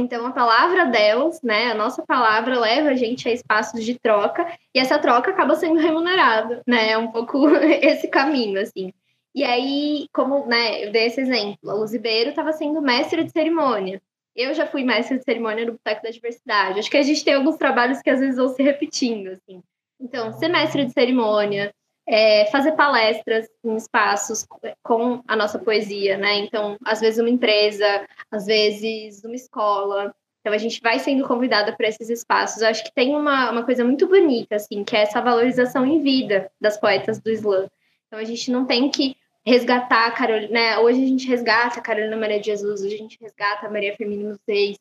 Então, 0.00 0.26
a 0.26 0.32
palavra 0.32 0.86
delas, 0.86 1.40
né, 1.42 1.70
a 1.70 1.74
nossa 1.74 2.02
palavra 2.02 2.58
leva 2.58 2.90
a 2.90 2.94
gente 2.94 3.28
a 3.28 3.32
espaços 3.32 3.84
de 3.84 3.98
troca, 3.98 4.46
e 4.74 4.78
essa 4.78 4.98
troca 4.98 5.30
acaba 5.30 5.54
sendo 5.54 5.78
remunerada, 5.78 6.62
né, 6.66 6.92
é 6.92 6.98
um 6.98 7.08
pouco 7.08 7.48
esse 7.82 8.08
caminho, 8.08 8.60
assim. 8.60 8.92
E 9.34 9.44
aí, 9.44 10.08
como, 10.12 10.46
né, 10.46 10.86
eu 10.86 10.90
dei 10.90 11.06
esse 11.06 11.20
exemplo, 11.20 11.70
a 11.70 11.74
Luzibeiro 11.74 12.30
estava 12.30 12.52
sendo 12.52 12.82
mestre 12.82 13.22
de 13.22 13.30
cerimônia, 13.30 14.02
eu 14.34 14.54
já 14.54 14.66
fui 14.66 14.84
mestre 14.84 15.18
de 15.18 15.24
cerimônia 15.24 15.66
no 15.66 15.72
Boteco 15.72 16.02
da 16.02 16.10
Diversidade. 16.10 16.78
Acho 16.78 16.90
que 16.90 16.96
a 16.96 17.02
gente 17.02 17.24
tem 17.24 17.34
alguns 17.34 17.56
trabalhos 17.56 18.00
que 18.00 18.10
às 18.10 18.20
vezes 18.20 18.36
vão 18.36 18.48
se 18.48 18.62
repetindo, 18.62 19.28
assim. 19.28 19.62
Então, 20.00 20.32
ser 20.32 20.48
mestre 20.48 20.86
de 20.86 20.92
cerimônia, 20.92 21.74
é, 22.10 22.46
fazer 22.46 22.72
palestras 22.72 23.48
em 23.64 23.76
espaços 23.76 24.44
com 24.82 25.22
a 25.28 25.36
nossa 25.36 25.60
poesia, 25.60 26.18
né? 26.18 26.38
Então, 26.38 26.76
às 26.84 26.98
vezes 26.98 27.20
uma 27.20 27.30
empresa, 27.30 28.04
às 28.28 28.46
vezes 28.46 29.22
uma 29.22 29.36
escola. 29.36 30.12
Então, 30.40 30.52
a 30.52 30.58
gente 30.58 30.80
vai 30.80 30.98
sendo 30.98 31.24
convidada 31.24 31.72
para 31.72 31.86
esses 31.86 32.10
espaços. 32.10 32.62
Eu 32.62 32.68
acho 32.68 32.82
que 32.82 32.92
tem 32.92 33.14
uma, 33.14 33.52
uma 33.52 33.62
coisa 33.62 33.84
muito 33.84 34.08
bonita, 34.08 34.56
assim, 34.56 34.82
que 34.82 34.96
é 34.96 35.02
essa 35.02 35.20
valorização 35.20 35.86
em 35.86 36.02
vida 36.02 36.50
das 36.60 36.76
poetas 36.76 37.20
do 37.20 37.30
slam. 37.30 37.68
Então, 38.08 38.18
a 38.18 38.24
gente 38.24 38.50
não 38.50 38.66
tem 38.66 38.90
que 38.90 39.16
resgatar 39.46 40.06
a 40.06 40.10
Carolina, 40.10 40.52
né? 40.52 40.78
Hoje 40.78 41.04
a 41.04 41.06
gente 41.06 41.28
resgata 41.28 41.78
a 41.78 41.82
Carolina 41.82 42.16
Maria 42.16 42.40
de 42.40 42.46
Jesus, 42.46 42.82
hoje 42.82 42.96
a 42.96 42.98
gente 42.98 43.18
resgata 43.20 43.68
a 43.68 43.70
Maria 43.70 43.94
Firmina 43.94 44.36
Seis. 44.44 44.76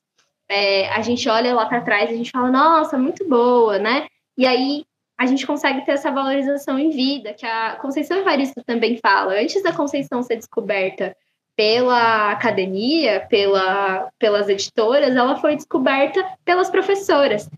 É, 0.50 0.90
a 0.90 1.02
gente 1.04 1.30
olha 1.30 1.54
lá 1.54 1.68
para 1.68 1.82
trás 1.82 2.10
e 2.10 2.14
a 2.14 2.18
gente 2.18 2.32
fala, 2.32 2.50
nossa, 2.50 2.98
muito 2.98 3.24
boa, 3.30 3.78
né? 3.78 4.08
E 4.36 4.48
aí 4.48 4.84
a 5.20 5.26
gente 5.26 5.46
consegue 5.46 5.86
ter 5.86 5.92
essa 5.92 6.10
valorização 6.10 6.80
em 6.80 6.92
vida, 6.92 7.34
que 7.34 7.46
a 7.46 7.76
Conceição 7.76 8.20
Evaristo 8.20 8.64
também 8.66 8.96
fala. 8.96 9.34
Antes 9.34 9.62
da 9.62 9.74
Conceição 9.74 10.24
ser 10.24 10.38
descoberta 10.38 11.14
pela 11.58 12.32
academia, 12.32 13.28
pela, 13.30 14.10
pelas 14.18 14.48
editoras, 14.48 15.14
ela 15.14 15.36
foi 15.36 15.58
descoberta 15.58 16.26
pelas 16.46 16.70
professoras. 16.70 17.50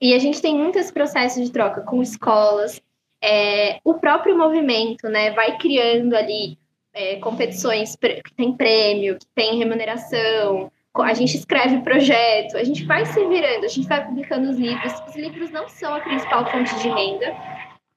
E 0.00 0.14
a 0.14 0.18
gente 0.20 0.40
tem 0.40 0.56
muito 0.56 0.78
esse 0.78 0.92
processo 0.92 1.42
de 1.42 1.50
troca 1.50 1.80
com 1.80 2.00
escolas, 2.00 2.80
é, 3.20 3.80
o 3.82 3.94
próprio 3.94 4.38
movimento 4.38 5.08
né, 5.08 5.32
vai 5.32 5.58
criando 5.58 6.14
ali 6.14 6.56
é, 6.94 7.16
competições 7.16 7.96
que 7.96 8.32
tem 8.36 8.52
prêmio, 8.52 9.18
que 9.18 9.26
tem 9.34 9.58
remuneração, 9.58 10.70
a 11.02 11.14
gente 11.14 11.36
escreve 11.36 11.80
projeto, 11.82 12.56
a 12.56 12.64
gente 12.64 12.84
vai 12.84 13.04
se 13.06 13.24
virando, 13.24 13.64
a 13.64 13.68
gente 13.68 13.88
vai 13.88 14.04
publicando 14.04 14.50
os 14.50 14.58
livros. 14.58 14.92
Os 15.08 15.16
livros 15.16 15.50
não 15.50 15.68
são 15.68 15.94
a 15.94 16.00
principal 16.00 16.50
fonte 16.50 16.74
de 16.78 16.88
renda. 16.88 17.34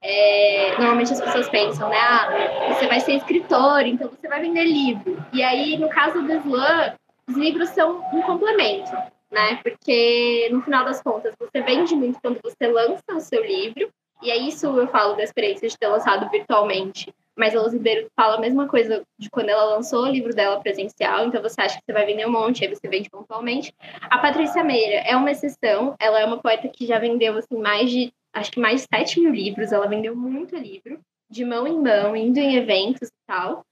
É, 0.04 0.76
normalmente 0.78 1.14
as 1.14 1.22
pessoas 1.22 1.48
pensam, 1.50 1.88
né? 1.90 1.98
Ah, 1.98 2.74
você 2.74 2.88
vai 2.88 3.00
ser 3.00 3.14
escritor, 3.14 3.86
então 3.86 4.10
você 4.10 4.28
vai 4.28 4.42
vender 4.42 4.64
livro. 4.64 5.24
E 5.32 5.44
aí, 5.44 5.78
no 5.78 5.90
caso 5.90 6.22
do 6.22 6.34
slam, 6.34 6.96
os 7.28 7.36
livros 7.36 7.70
são 7.70 8.04
um 8.12 8.22
complemento, 8.24 8.92
né? 9.32 9.60
Porque 9.62 10.50
no 10.52 10.62
final 10.64 10.84
das 10.84 11.02
contas, 11.02 11.36
você 11.40 11.62
vende 11.62 11.96
muito 11.96 12.20
quando 12.20 12.40
você 12.44 12.68
lança 12.68 13.04
o 13.14 13.20
seu 13.20 13.46
livro, 13.46 13.90
e 14.24 14.32
é 14.32 14.38
isso 14.38 14.66
eu 14.68 14.88
falo 14.88 15.16
da 15.16 15.24
experiência 15.24 15.68
de 15.68 15.78
ter 15.78 15.88
lançado 15.88 16.30
virtualmente. 16.30 17.14
Mas 17.38 17.56
a 17.56 17.62
Luz 17.62 17.74
Ribeiro 17.74 18.08
fala 18.16 18.36
a 18.36 18.40
mesma 18.40 18.68
coisa 18.68 19.04
de 19.18 19.30
quando 19.30 19.50
ela 19.50 19.64
lançou 19.76 20.04
o 20.04 20.10
livro 20.10 20.34
dela 20.34 20.60
presencial. 20.60 21.26
Então 21.26 21.42
você 21.42 21.62
acha 21.62 21.78
que 21.78 21.84
você 21.86 21.94
vai 21.94 22.06
vender 22.06 22.26
um 22.26 22.32
monte, 22.32 22.64
aí 22.64 22.74
você 22.74 22.88
vende 22.88 23.10
pontualmente. 23.10 23.74
A 24.02 24.18
Patrícia 24.18 24.64
Meira 24.64 24.98
é 25.08 25.16
uma 25.16 25.32
exceção. 25.32 25.96
Ela 26.00 26.20
é 26.20 26.26
uma 26.26 26.40
poeta 26.40 26.68
que 26.68 26.86
já 26.86 27.00
vendeu 27.00 27.38
assim 27.38 27.58
mais 27.58 27.90
de, 27.90 28.14
acho 28.34 28.52
que 28.52 28.60
mais 28.60 28.82
de 28.82 28.88
7 28.94 29.20
mil 29.22 29.32
livros. 29.32 29.72
Ela 29.72 29.88
vendeu 29.88 30.16
muito 30.16 30.56
livro, 30.56 31.00
de 31.30 31.46
mão 31.46 31.66
em 31.66 31.80
mão, 31.80 32.16
indo 32.16 32.40
em 32.40 32.56
eventos 32.56 33.08
e 33.08 33.26
tal. 33.26 33.66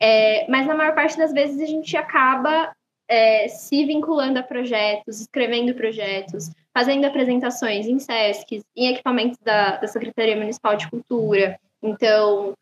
É, 0.00 0.48
mas 0.48 0.66
na 0.66 0.74
maior 0.74 0.94
parte 0.94 1.18
das 1.18 1.32
vezes 1.32 1.60
a 1.60 1.66
gente 1.66 1.94
acaba 1.96 2.72
é, 3.10 3.48
se 3.48 3.84
vinculando 3.84 4.38
a 4.38 4.42
projetos, 4.42 5.20
escrevendo 5.20 5.74
projetos, 5.74 6.50
fazendo 6.72 7.04
apresentações 7.04 7.86
em 7.86 7.98
SESCs, 7.98 8.62
em 8.76 8.88
equipamentos 8.88 9.36
da, 9.42 9.76
da 9.76 9.88
Secretaria 9.88 10.36
Municipal 10.36 10.76
de 10.76 10.88
Cultura. 10.88 11.58
Então, 11.82 12.54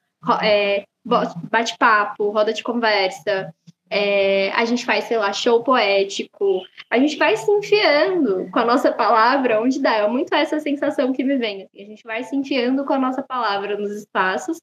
é, 0.42 0.84
bate-papo, 1.04 2.30
roda 2.30 2.52
de 2.52 2.62
conversa, 2.62 3.54
é, 3.90 4.50
a 4.52 4.64
gente 4.64 4.84
faz, 4.84 5.04
sei 5.04 5.16
lá, 5.16 5.32
show 5.32 5.62
poético, 5.62 6.62
a 6.90 6.98
gente 6.98 7.16
vai 7.16 7.36
se 7.36 7.50
enfiando 7.50 8.48
com 8.50 8.58
a 8.58 8.64
nossa 8.64 8.92
palavra 8.92 9.60
onde 9.60 9.80
dá. 9.80 9.96
É 9.96 10.08
muito 10.08 10.34
essa 10.34 10.60
sensação 10.60 11.12
que 11.12 11.24
me 11.24 11.36
vem. 11.36 11.62
Assim, 11.62 11.82
a 11.82 11.86
gente 11.86 12.04
vai 12.04 12.22
se 12.22 12.36
enfiando 12.36 12.84
com 12.84 12.92
a 12.92 12.98
nossa 12.98 13.22
palavra 13.22 13.78
nos 13.78 13.90
espaços 13.92 14.60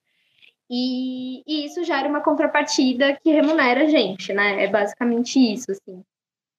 e, 0.69 1.43
e, 1.47 1.65
isso 1.65 1.83
gera 1.83 2.07
uma 2.07 2.21
contrapartida 2.21 3.17
que 3.23 3.31
remunera 3.31 3.83
a 3.83 3.87
gente, 3.87 4.33
né? 4.33 4.63
É 4.63 4.67
basicamente 4.67 5.39
isso, 5.39 5.71
assim. 5.71 6.03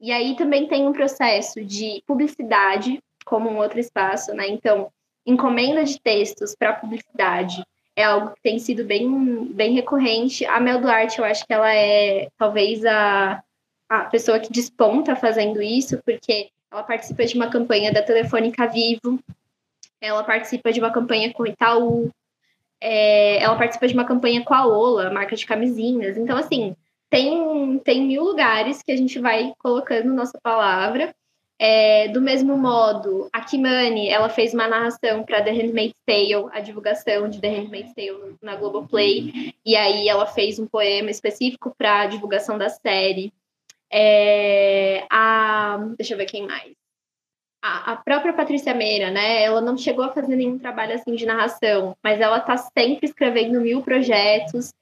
E 0.00 0.12
aí 0.12 0.36
também 0.36 0.68
tem 0.68 0.86
um 0.86 0.92
processo 0.92 1.64
de 1.64 2.02
publicidade, 2.06 3.00
como 3.24 3.50
um 3.50 3.58
outro 3.58 3.80
espaço, 3.80 4.32
né? 4.34 4.46
Então, 4.48 4.90
encomenda 5.24 5.84
de 5.84 6.00
textos 6.00 6.54
para 6.54 6.74
publicidade 6.74 7.64
é 7.96 8.04
algo 8.04 8.34
que 8.34 8.42
tem 8.42 8.58
sido 8.58 8.84
bem, 8.84 9.46
bem 9.46 9.72
recorrente. 9.72 10.44
A 10.44 10.60
Mel 10.60 10.80
Duarte, 10.80 11.18
eu 11.18 11.24
acho 11.24 11.46
que 11.46 11.52
ela 11.52 11.74
é 11.74 12.28
talvez 12.36 12.84
a, 12.84 13.42
a 13.88 14.00
pessoa 14.04 14.38
que 14.38 14.52
desponta 14.52 15.16
fazendo 15.16 15.62
isso, 15.62 15.98
porque 16.04 16.50
ela 16.70 16.82
participa 16.82 17.24
de 17.24 17.34
uma 17.34 17.48
campanha 17.48 17.90
da 17.90 18.02
Telefônica 18.02 18.66
Vivo, 18.66 19.18
ela 19.98 20.22
participa 20.22 20.70
de 20.70 20.78
uma 20.78 20.92
campanha 20.92 21.32
com 21.32 21.44
o 21.44 21.46
Itaú, 21.46 22.10
é, 22.78 23.42
ela 23.42 23.56
participa 23.56 23.88
de 23.88 23.94
uma 23.94 24.04
campanha 24.04 24.44
com 24.44 24.52
a 24.52 24.66
Ola, 24.66 25.10
marca 25.10 25.34
de 25.34 25.46
camisinhas. 25.46 26.18
Então, 26.18 26.36
assim, 26.36 26.76
tem, 27.08 27.78
tem 27.78 28.06
mil 28.06 28.22
lugares 28.22 28.82
que 28.82 28.92
a 28.92 28.96
gente 28.96 29.18
vai 29.18 29.54
colocando 29.58 30.12
nossa 30.12 30.38
palavra. 30.42 31.14
É, 31.58 32.08
do 32.08 32.20
mesmo 32.20 32.56
modo, 32.56 33.28
a 33.32 33.40
Kimani, 33.40 34.08
ela 34.08 34.28
fez 34.28 34.52
uma 34.52 34.68
narração 34.68 35.22
para 35.22 35.42
The 35.42 35.52
Handmaid's 35.52 35.98
Tale, 36.04 36.50
a 36.52 36.60
divulgação 36.60 37.28
de 37.28 37.40
The 37.40 37.48
Handmaid's 37.48 37.94
Tale 37.94 38.36
na 38.42 38.56
Globoplay, 38.56 39.54
e 39.64 39.74
aí 39.74 40.06
ela 40.06 40.26
fez 40.26 40.58
um 40.58 40.66
poema 40.66 41.10
específico 41.10 41.74
para 41.76 42.02
a 42.02 42.06
divulgação 42.06 42.58
da 42.58 42.68
série. 42.68 43.32
É, 43.90 45.06
a, 45.10 45.78
deixa 45.96 46.12
eu 46.12 46.18
ver 46.18 46.26
quem 46.26 46.46
mais 46.46 46.74
a, 47.66 47.92
a 47.92 47.96
própria 47.96 48.32
Patrícia 48.32 48.72
Meira, 48.72 49.10
né? 49.10 49.42
Ela 49.42 49.60
não 49.60 49.76
chegou 49.76 50.04
a 50.04 50.12
fazer 50.12 50.36
nenhum 50.36 50.58
trabalho 50.58 50.94
assim 50.94 51.14
de 51.14 51.26
narração, 51.26 51.96
mas 52.02 52.20
ela 52.20 52.38
está 52.38 52.56
sempre 52.56 53.06
escrevendo 53.06 53.60
mil 53.60 53.82
projetos. 53.82 54.72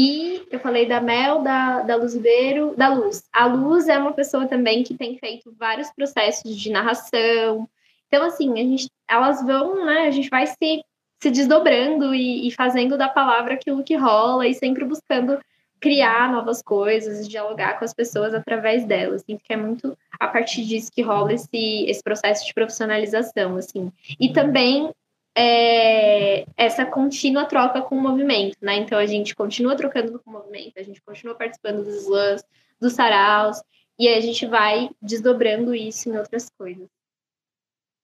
E 0.00 0.46
eu 0.48 0.60
falei 0.60 0.86
da 0.86 1.00
Mel, 1.00 1.42
da, 1.42 1.82
da 1.82 1.96
Luzbeiro, 1.96 2.72
da 2.76 2.86
Luz. 2.86 3.24
A 3.32 3.46
Luz 3.46 3.88
é 3.88 3.98
uma 3.98 4.12
pessoa 4.12 4.46
também 4.46 4.84
que 4.84 4.94
tem 4.94 5.18
feito 5.18 5.52
vários 5.58 5.90
processos 5.90 6.56
de 6.56 6.70
narração. 6.70 7.68
Então, 8.06 8.24
assim, 8.24 8.52
a 8.52 8.62
gente, 8.62 8.88
elas 9.08 9.44
vão, 9.44 9.84
né? 9.84 10.06
A 10.06 10.12
gente 10.12 10.30
vai 10.30 10.46
se, 10.46 10.84
se 11.20 11.30
desdobrando 11.32 12.14
e, 12.14 12.46
e 12.46 12.52
fazendo 12.52 12.96
da 12.96 13.08
palavra 13.08 13.54
aquilo 13.54 13.82
que 13.82 13.96
rola 13.96 14.46
e 14.46 14.54
sempre 14.54 14.84
buscando 14.84 15.36
criar 15.80 16.30
novas 16.30 16.62
coisas, 16.62 17.28
dialogar 17.28 17.80
com 17.80 17.84
as 17.84 17.92
pessoas 17.92 18.32
através 18.32 18.84
delas, 18.84 19.22
assim, 19.22 19.36
que 19.36 19.52
é 19.52 19.56
muito 19.56 19.98
a 20.20 20.28
partir 20.28 20.64
disso 20.64 20.92
que 20.92 21.02
rola 21.02 21.32
esse, 21.32 21.84
esse 21.88 22.04
processo 22.04 22.46
de 22.46 22.54
profissionalização, 22.54 23.56
assim. 23.56 23.90
E 24.20 24.32
também 24.32 24.92
é, 25.40 26.44
essa 26.56 26.84
contínua 26.84 27.44
troca 27.44 27.80
com 27.80 27.96
o 27.96 28.00
movimento, 28.00 28.56
né? 28.60 28.76
Então 28.78 28.98
a 28.98 29.06
gente 29.06 29.36
continua 29.36 29.76
trocando 29.76 30.18
com 30.18 30.30
o 30.30 30.32
movimento, 30.32 30.72
a 30.76 30.82
gente 30.82 31.00
continua 31.00 31.36
participando 31.36 31.84
dos 31.84 32.02
slams, 32.02 32.42
dos 32.80 32.94
saraus, 32.94 33.62
e 33.96 34.08
a 34.08 34.20
gente 34.20 34.44
vai 34.46 34.90
desdobrando 35.00 35.72
isso 35.72 36.08
em 36.08 36.18
outras 36.18 36.50
coisas. 36.50 36.88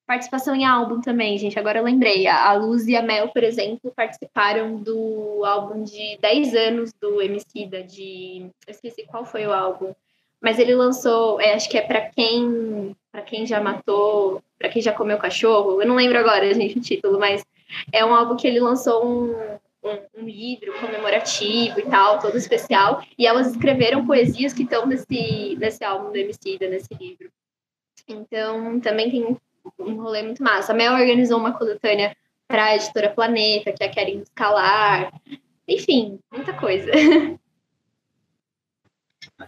participação 0.06 0.54
em 0.54 0.64
álbum 0.64 1.00
também, 1.00 1.36
gente. 1.36 1.58
Agora 1.58 1.78
eu 1.78 1.84
lembrei. 1.84 2.26
A 2.28 2.52
Luz 2.52 2.86
e 2.86 2.94
a 2.94 3.02
Mel, 3.02 3.28
por 3.30 3.42
exemplo, 3.42 3.92
participaram 3.96 4.76
do 4.76 5.44
álbum 5.44 5.82
de 5.82 6.16
10 6.20 6.54
anos 6.54 6.92
do 6.92 7.20
Emicida, 7.20 7.82
de. 7.82 8.48
Eu 8.66 8.70
esqueci 8.70 9.04
qual 9.06 9.24
foi 9.24 9.44
o 9.44 9.52
álbum. 9.52 9.92
Mas 10.40 10.58
ele 10.58 10.74
lançou, 10.74 11.40
é, 11.40 11.54
acho 11.54 11.68
que 11.68 11.78
é 11.78 11.82
para 11.82 12.02
quem 12.10 12.94
para 13.14 13.22
quem 13.22 13.46
já 13.46 13.60
matou, 13.60 14.42
para 14.64 14.70
quem 14.70 14.80
já 14.80 14.92
comeu 14.92 15.18
cachorro. 15.18 15.82
Eu 15.82 15.86
não 15.86 15.94
lembro 15.94 16.18
agora, 16.18 16.52
gente, 16.54 16.78
o 16.78 16.80
título, 16.80 17.18
mas 17.18 17.44
é 17.92 18.02
um 18.02 18.14
álbum 18.14 18.34
que 18.34 18.46
ele 18.46 18.60
lançou 18.60 19.06
um, 19.06 19.34
um, 19.82 19.98
um, 20.16 20.24
livro 20.24 20.72
comemorativo 20.80 21.78
e 21.78 21.82
tal, 21.82 22.18
todo 22.18 22.38
especial. 22.38 23.04
E 23.18 23.26
elas 23.26 23.48
escreveram 23.48 24.06
poesias 24.06 24.54
que 24.54 24.62
estão 24.62 24.86
nesse, 24.86 25.54
nesse 25.58 25.84
álbum 25.84 26.10
do 26.10 26.16
Emicida, 26.16 26.66
nesse 26.66 26.94
livro. 26.94 27.30
Então, 28.08 28.80
também 28.80 29.10
tem 29.10 29.36
um 29.78 29.96
rolê 29.96 30.22
muito 30.22 30.42
massa. 30.42 30.72
A 30.72 30.74
Mel 30.74 30.94
organizou 30.94 31.38
uma 31.38 31.52
coletânea 31.52 32.16
para 32.48 32.64
a 32.64 32.76
editora 32.76 33.10
Planeta, 33.10 33.70
que 33.70 33.84
é 33.84 33.86
a 33.86 33.90
Querem 33.90 34.20
Escalar. 34.20 35.12
Enfim, 35.68 36.18
muita 36.32 36.54
coisa. 36.54 36.90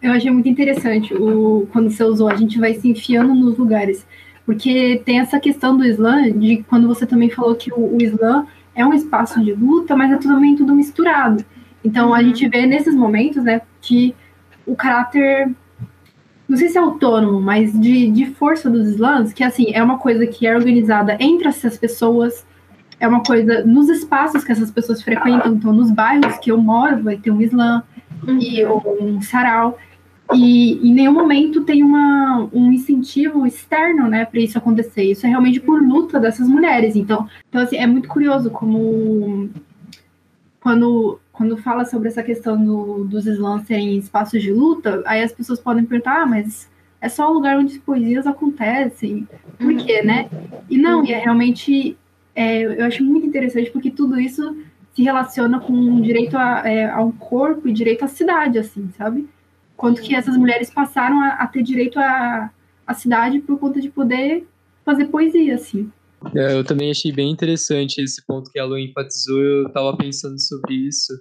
Eu 0.03 0.13
achei 0.13 0.31
muito 0.31 0.49
interessante 0.49 1.15
o, 1.15 1.67
quando 1.73 1.91
você 1.91 2.05
usou, 2.05 2.29
a 2.29 2.35
gente 2.35 2.59
vai 2.59 2.75
se 2.75 2.89
enfiando 2.89 3.35
nos 3.35 3.57
lugares. 3.57 4.07
Porque 4.47 5.03
tem 5.05 5.19
essa 5.19 5.39
questão 5.41 5.77
do 5.77 5.85
Islã, 5.85 6.31
de 6.31 6.65
quando 6.69 6.87
você 6.87 7.05
também 7.05 7.29
falou 7.29 7.55
que 7.57 7.73
o, 7.73 7.97
o 7.97 7.99
Islã 8.01 8.47
é 8.75 8.87
um 8.87 8.95
espaço 8.95 9.43
de 9.43 9.53
luta, 9.53 9.97
mas 9.97 10.13
é 10.13 10.17
também 10.17 10.55
tudo 10.55 10.75
misturado. 10.75 11.45
Então 11.85 12.15
a 12.15 12.23
gente 12.23 12.49
vê 12.49 12.65
nesses 12.65 12.95
momentos, 12.95 13.43
né, 13.43 13.61
que 13.81 14.15
o 14.65 14.75
caráter 14.75 15.51
não 16.49 16.57
sei 16.57 16.69
se 16.69 16.79
é 16.79 16.81
autônomo, 16.81 17.41
mas 17.41 17.73
de, 17.79 18.09
de 18.11 18.27
força 18.27 18.71
dos 18.71 18.87
slams, 18.91 19.33
que 19.33 19.43
assim, 19.43 19.73
é 19.73 19.83
uma 19.83 19.99
coisa 19.99 20.27
que 20.27 20.47
é 20.47 20.55
organizada 20.55 21.17
entre 21.19 21.49
essas 21.49 21.77
pessoas, 21.77 22.47
é 23.01 23.09
uma 23.09 23.23
coisa 23.23 23.65
nos 23.65 23.89
espaços 23.89 24.45
que 24.45 24.53
essas 24.53 24.71
pessoas 24.71 25.03
frequentam, 25.03 25.55
então 25.55 25.73
nos 25.73 25.91
bairros 25.91 26.39
que 26.39 26.51
eu 26.51 26.59
moro 26.59 27.03
vai 27.03 27.17
ter 27.17 27.31
um 27.31 27.41
slam 27.43 27.83
e 28.41 28.65
ou 28.65 28.97
um 29.01 29.21
sarau. 29.21 29.77
E 30.35 30.89
em 30.89 30.93
nenhum 30.93 31.13
momento 31.13 31.63
tem 31.63 31.83
uma, 31.83 32.49
um 32.53 32.73
incentivo 32.73 33.47
externo, 33.47 34.09
né, 34.09 34.25
para 34.25 34.41
isso 34.41 34.59
acontecer. 34.59 35.05
Isso 35.05 35.25
é 35.27 35.29
realmente 35.29 35.61
por 35.61 35.81
luta 35.81 36.19
dessas 36.19 36.49
mulheres. 36.49 36.97
Então, 36.97 37.29
então 37.49 37.63
assim, 37.63 37.77
é 37.77 37.87
muito 37.87 38.09
curioso 38.09 38.51
como 38.51 39.49
quando 40.61 41.21
quando 41.37 41.57
fala 41.59 41.85
sobre 41.85 42.09
essa 42.09 42.23
questão 42.23 42.63
do, 42.63 43.05
dos 43.05 43.27
slams 43.27 43.67
serem 43.67 43.99
espaços 43.99 44.43
de 44.43 44.51
luta, 44.51 45.03
aí 45.05 45.23
as 45.23 45.33
pessoas 45.33 45.61
podem 45.61 45.85
perguntar, 45.85 46.23
ah, 46.23 46.27
mas 46.27 46.67
é 46.99 47.11
só 47.11 47.31
um 47.31 47.35
lugar 47.35 47.59
onde 47.59 47.75
as 47.75 47.79
poesias 47.79 48.27
acontecem, 48.27 49.29
por 49.59 49.77
quê, 49.77 50.03
né? 50.03 50.31
E 50.71 50.79
não, 50.79 51.05
e 51.05 51.13
é 51.13 51.19
realmente, 51.19 51.97
é, 52.35 52.63
eu 52.81 52.87
acho 52.87 53.05
muito 53.05 53.27
interessante 53.27 53.71
porque 53.71 53.91
tudo 53.91 54.19
isso 54.19 54.57
se 54.95 55.03
relaciona 55.03 55.61
com 55.61 56.01
direito 56.01 56.39
a, 56.39 56.63
é, 56.65 56.89
ao 56.91 57.13
corpo 57.13 57.69
e 57.69 57.73
direito 57.73 58.03
à 58.03 58.09
cidade, 58.09 58.59
assim, 58.59 58.89
sabe? 58.97 59.29
Quanto 59.77 60.01
que 60.01 60.15
essas 60.15 60.37
mulheres 60.37 60.71
passaram 60.71 61.21
a, 61.21 61.35
a 61.35 61.47
ter 61.47 61.63
direito 61.63 61.99
à, 61.99 62.51
à 62.87 62.95
cidade 62.95 63.41
por 63.41 63.59
conta 63.59 63.81
de 63.81 63.91
poder 63.91 64.47
fazer 64.85 65.07
poesia, 65.07 65.57
assim. 65.57 65.91
É, 66.35 66.55
eu 66.55 66.65
também 66.65 66.91
achei 66.91 67.13
bem 67.13 67.31
interessante 67.31 68.01
esse 68.01 68.25
ponto 68.25 68.51
que 68.51 68.59
a 68.59 68.65
Lu 68.65 68.79
enfatizou, 68.79 69.39
eu 69.39 69.67
estava 69.67 69.97
pensando 69.97 70.41
sobre 70.41 70.75
isso. 70.75 71.13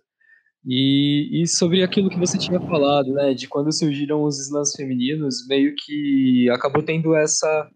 E, 0.68 1.44
e, 1.44 1.48
sobre 1.48 1.84
aquilo 1.84 2.10
que 2.10 2.18
você 2.18 2.40
tinha 2.40 2.60
falado, 2.60 3.14
né, 3.14 3.36
de 3.36 3.48
quando 3.48 3.72
surgiram 3.72 4.24
os 4.24 4.40
slams 4.40 4.72
femininos, 4.76 5.46
meio 5.48 5.76
que 5.76 6.50
acabou 6.50 6.82
tendo 6.82 7.16
essa 7.16 7.70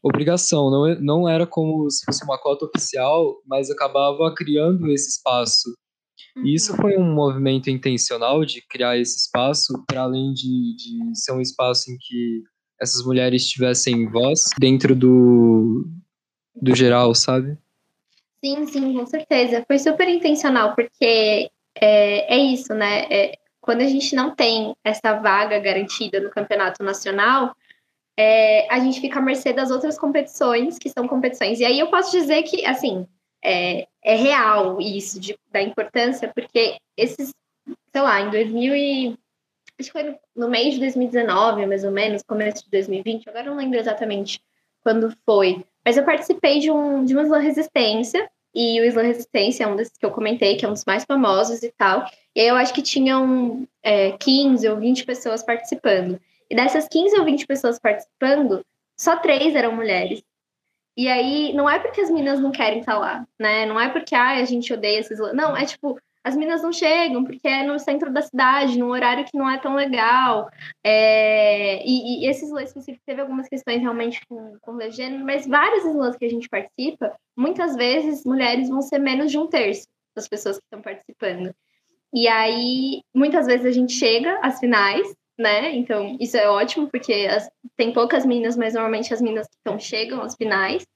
obrigação, 0.00 0.70
não, 0.70 1.00
não 1.00 1.28
era 1.28 1.46
como 1.46 1.90
se 1.90 2.04
fosse 2.04 2.24
uma 2.24 2.38
cota 2.38 2.64
oficial, 2.66 3.42
mas 3.44 3.70
acabava 3.70 4.32
criando 4.36 4.88
esse 4.90 5.10
espaço. 5.10 5.68
E 6.36 6.54
isso 6.54 6.72
uhum. 6.72 6.78
foi 6.78 6.96
um 6.96 7.14
movimento 7.14 7.68
intencional 7.68 8.44
de 8.44 8.62
criar 8.62 8.96
esse 8.96 9.18
espaço, 9.18 9.84
para 9.86 10.02
além 10.02 10.32
de, 10.32 10.74
de 10.76 11.18
ser 11.18 11.32
um 11.32 11.40
espaço 11.40 11.90
em 11.90 11.96
que 11.98 12.42
essas 12.80 13.04
mulheres 13.04 13.46
tivessem 13.48 14.08
voz 14.08 14.48
dentro 14.58 14.94
do, 14.94 15.86
do 16.54 16.74
geral, 16.74 17.14
sabe? 17.14 17.56
Sim, 18.44 18.66
sim, 18.66 18.94
com 18.94 19.06
certeza. 19.06 19.64
Foi 19.66 19.78
super 19.78 20.08
intencional, 20.08 20.74
porque 20.74 21.48
é, 21.80 22.34
é 22.34 22.38
isso, 22.38 22.74
né? 22.74 23.06
É, 23.10 23.38
quando 23.60 23.82
a 23.82 23.86
gente 23.86 24.16
não 24.16 24.34
tem 24.34 24.74
essa 24.82 25.14
vaga 25.14 25.60
garantida 25.60 26.18
no 26.18 26.30
campeonato 26.30 26.82
nacional, 26.82 27.54
é, 28.18 28.66
a 28.72 28.80
gente 28.80 29.00
fica 29.00 29.20
à 29.20 29.22
mercê 29.22 29.52
das 29.52 29.70
outras 29.70 29.96
competições, 29.96 30.78
que 30.78 30.90
são 30.90 31.06
competições. 31.06 31.60
E 31.60 31.64
aí 31.64 31.78
eu 31.78 31.88
posso 31.88 32.10
dizer 32.10 32.42
que, 32.42 32.66
assim, 32.66 33.06
é, 33.42 33.86
é 34.02 34.14
real 34.14 34.80
isso, 34.80 35.18
de, 35.20 35.38
da 35.50 35.60
importância, 35.60 36.30
porque 36.34 36.76
esses, 36.96 37.32
sei 37.92 38.02
lá, 38.02 38.20
em 38.20 38.30
2000 38.30 38.76
e... 38.76 39.18
Acho 39.80 39.90
que 39.90 39.92
foi 39.92 40.16
no 40.36 40.48
mês 40.48 40.74
de 40.74 40.80
2019, 40.80 41.66
mais 41.66 41.82
ou 41.82 41.90
menos, 41.90 42.22
começo 42.22 42.64
de 42.64 42.70
2020, 42.70 43.28
agora 43.28 43.46
não 43.46 43.56
lembro 43.56 43.78
exatamente 43.78 44.40
quando 44.82 45.16
foi, 45.24 45.64
mas 45.84 45.96
eu 45.96 46.04
participei 46.04 46.60
de, 46.60 46.70
um, 46.70 47.04
de 47.04 47.16
uma 47.16 47.38
resistência, 47.38 48.28
e 48.54 48.80
o 48.80 48.84
Islam 48.84 49.06
Resistência 49.06 49.64
é 49.64 49.66
um 49.66 49.76
desses 49.76 49.96
que 49.96 50.04
eu 50.04 50.10
comentei, 50.10 50.56
que 50.56 50.64
é 50.64 50.68
um 50.68 50.72
dos 50.72 50.84
mais 50.84 51.04
famosos 51.04 51.62
e 51.62 51.72
tal. 51.72 52.06
E 52.34 52.40
aí 52.40 52.48
eu 52.48 52.56
acho 52.56 52.74
que 52.74 52.82
tinham 52.82 53.66
é, 53.82 54.12
15 54.12 54.68
ou 54.68 54.76
20 54.76 55.06
pessoas 55.06 55.42
participando. 55.42 56.20
E 56.50 56.54
dessas 56.54 56.86
15 56.86 57.18
ou 57.18 57.24
20 57.24 57.46
pessoas 57.46 57.78
participando, 57.78 58.64
só 58.96 59.16
três 59.16 59.54
eram 59.54 59.74
mulheres. 59.74 60.22
E 60.96 61.08
aí, 61.08 61.52
não 61.54 61.68
é 61.68 61.78
porque 61.78 62.00
as 62.00 62.10
meninas 62.10 62.40
não 62.40 62.52
querem 62.52 62.80
estar 62.80 62.98
lá, 62.98 63.26
né? 63.38 63.64
Não 63.66 63.80
é 63.80 63.88
porque 63.88 64.14
ah, 64.14 64.32
a 64.32 64.44
gente 64.44 64.72
odeia 64.72 65.00
esses. 65.00 65.18
Não, 65.32 65.56
é 65.56 65.64
tipo, 65.64 65.98
as 66.24 66.36
meninas 66.36 66.62
não 66.62 66.72
chegam, 66.72 67.24
porque 67.24 67.48
é 67.48 67.64
no 67.64 67.78
centro 67.78 68.12
da 68.12 68.22
cidade, 68.22 68.78
num 68.78 68.90
horário 68.90 69.24
que 69.24 69.36
não 69.36 69.50
é 69.50 69.58
tão 69.58 69.74
legal. 69.74 70.48
É, 70.84 71.84
e, 71.84 72.24
e, 72.24 72.28
esses 72.28 72.44
slams 72.44 72.68
específicos 72.68 73.04
teve 73.04 73.20
algumas 73.20 73.48
questões 73.48 73.80
realmente 73.80 74.20
com, 74.28 74.56
com 74.60 74.72
o 74.72 74.90
gênero, 74.90 75.24
mas 75.24 75.46
vários 75.46 75.84
slams 75.84 76.16
que 76.16 76.24
a 76.24 76.30
gente 76.30 76.48
participa, 76.48 77.16
muitas 77.36 77.74
vezes 77.74 78.24
mulheres 78.24 78.68
vão 78.68 78.80
ser 78.82 78.98
menos 78.98 79.30
de 79.30 79.38
um 79.38 79.48
terço 79.48 79.86
das 80.14 80.28
pessoas 80.28 80.58
que 80.58 80.64
estão 80.64 80.80
participando. 80.80 81.52
E 82.14 82.28
aí, 82.28 83.02
muitas 83.14 83.46
vezes 83.46 83.66
a 83.66 83.72
gente 83.72 83.94
chega 83.94 84.38
às 84.42 84.60
finais, 84.60 85.14
né? 85.42 85.74
Então, 85.74 86.16
isso 86.20 86.36
é 86.36 86.48
ótimo, 86.48 86.88
porque 86.88 87.12
as, 87.30 87.50
tem 87.76 87.92
poucas 87.92 88.24
meninas, 88.24 88.56
mas 88.56 88.74
normalmente 88.74 89.12
as 89.12 89.20
meninas 89.20 89.46
que 89.48 89.56
estão 89.56 89.78
chegam 89.78 90.22
às 90.22 90.34
finais. 90.34 90.86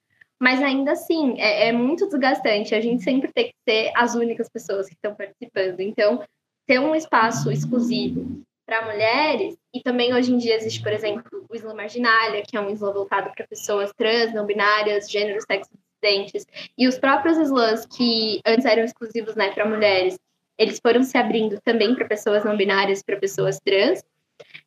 Mas 0.41 0.63
ainda 0.63 0.93
assim, 0.93 1.39
é, 1.39 1.69
é 1.69 1.73
muito 1.73 2.07
desgastante. 2.09 2.75
A 2.75 2.81
gente 2.81 3.03
sempre 3.03 3.33
tem 3.33 3.47
que 3.47 3.55
ser 3.69 3.91
as 3.97 4.15
únicas 4.15 4.49
pessoas 4.49 4.87
que 4.87 4.95
estão 4.95 5.15
participando. 5.15 5.81
Então, 5.81 6.23
ter 6.67 6.79
um 6.79 6.95
espaço 6.95 7.51
exclusivo 7.51 8.43
para 8.67 8.85
mulheres, 8.85 9.57
e 9.73 9.81
também 9.81 10.13
hoje 10.13 10.33
em 10.33 10.39
dia 10.39 10.57
existe, 10.57 10.83
por 10.83 10.93
exemplo, 10.93 11.25
o 11.49 11.55
Islam 11.55 11.77
Marginalia, 11.77 12.43
que 12.43 12.57
é 12.57 12.61
um 12.61 12.69
Islam 12.69 12.93
voltado 12.93 13.31
para 13.31 13.47
pessoas 13.47 13.93
trans, 13.97 14.35
não 14.35 14.45
binárias, 14.45 15.09
gêneros, 15.09 15.45
sexos 15.45 15.73
dissidentes, 16.03 16.45
e 16.77 16.89
os 16.89 16.99
próprios 16.99 17.39
Islãs 17.39 17.87
que 17.87 18.41
antes 18.45 18.67
eram 18.67 18.83
exclusivos 18.83 19.37
né, 19.37 19.53
para 19.53 19.69
mulheres, 19.69 20.19
eles 20.59 20.81
foram 20.81 21.05
se 21.05 21.17
abrindo 21.17 21.61
também 21.61 21.95
para 21.95 22.09
pessoas 22.09 22.45
não 22.45 22.57
binárias, 22.57 23.03
para 23.03 23.17
pessoas 23.17 23.61
trans, 23.61 24.03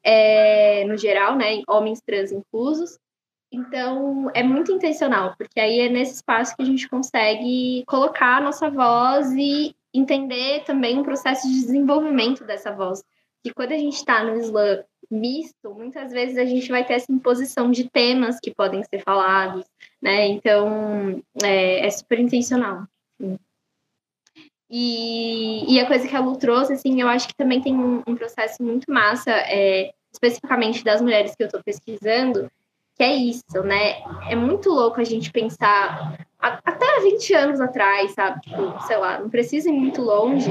é, 0.03 0.85
no 0.85 0.97
geral, 0.97 1.35
né, 1.35 1.61
homens 1.67 2.01
trans 2.01 2.31
inclusos. 2.31 2.97
Então, 3.51 4.29
é 4.33 4.43
muito 4.43 4.71
intencional, 4.71 5.33
porque 5.35 5.59
aí 5.59 5.79
é 5.79 5.89
nesse 5.89 6.15
espaço 6.15 6.55
que 6.55 6.61
a 6.61 6.65
gente 6.65 6.87
consegue 6.87 7.83
colocar 7.87 8.37
a 8.37 8.41
nossa 8.41 8.69
voz 8.69 9.31
e 9.31 9.75
entender 9.93 10.63
também 10.65 10.99
o 10.99 11.03
processo 11.03 11.47
de 11.47 11.61
desenvolvimento 11.61 12.43
dessa 12.43 12.71
voz. 12.71 13.03
Que 13.43 13.51
quando 13.53 13.71
a 13.71 13.77
gente 13.77 13.95
está 13.95 14.23
no 14.23 14.37
slam 14.39 14.83
misto, 15.09 15.73
muitas 15.73 16.11
vezes 16.11 16.37
a 16.37 16.45
gente 16.45 16.69
vai 16.69 16.85
ter 16.85 16.93
essa 16.93 17.11
imposição 17.11 17.71
de 17.71 17.89
temas 17.89 18.39
que 18.39 18.53
podem 18.53 18.83
ser 18.83 19.01
falados, 19.01 19.65
né? 19.99 20.27
Então, 20.27 21.23
é, 21.43 21.85
é 21.85 21.89
super 21.89 22.19
intencional. 22.19 22.83
E, 24.69 25.73
e, 25.73 25.79
a 25.79 25.87
coisa 25.87 26.07
que 26.07 26.15
a 26.15 26.19
Lu 26.19 26.37
trouxe, 26.37 26.73
assim, 26.73 27.01
eu 27.01 27.07
acho 27.07 27.27
que 27.27 27.35
também 27.35 27.59
tem 27.59 27.73
um, 27.73 28.03
um 28.05 28.15
processo 28.15 28.61
muito 28.61 28.91
massa, 28.91 29.31
é, 29.31 29.91
especificamente 30.13 30.83
das 30.83 31.01
mulheres 31.01 31.33
que 31.35 31.41
eu 31.41 31.47
estou 31.47 31.63
pesquisando, 31.63 32.51
que 32.95 33.03
é 33.03 33.15
isso, 33.15 33.63
né? 33.63 34.01
É 34.29 34.35
muito 34.35 34.69
louco 34.69 34.99
a 34.99 35.03
gente 35.03 35.31
pensar 35.31 36.17
até 36.39 36.99
20 37.01 37.33
anos 37.33 37.61
atrás, 37.61 38.11
sabe? 38.11 38.41
Tipo, 38.41 38.81
sei 38.87 38.97
lá, 38.97 39.19
não 39.19 39.29
precisa 39.29 39.69
ir 39.69 39.73
muito 39.73 40.01
longe. 40.01 40.49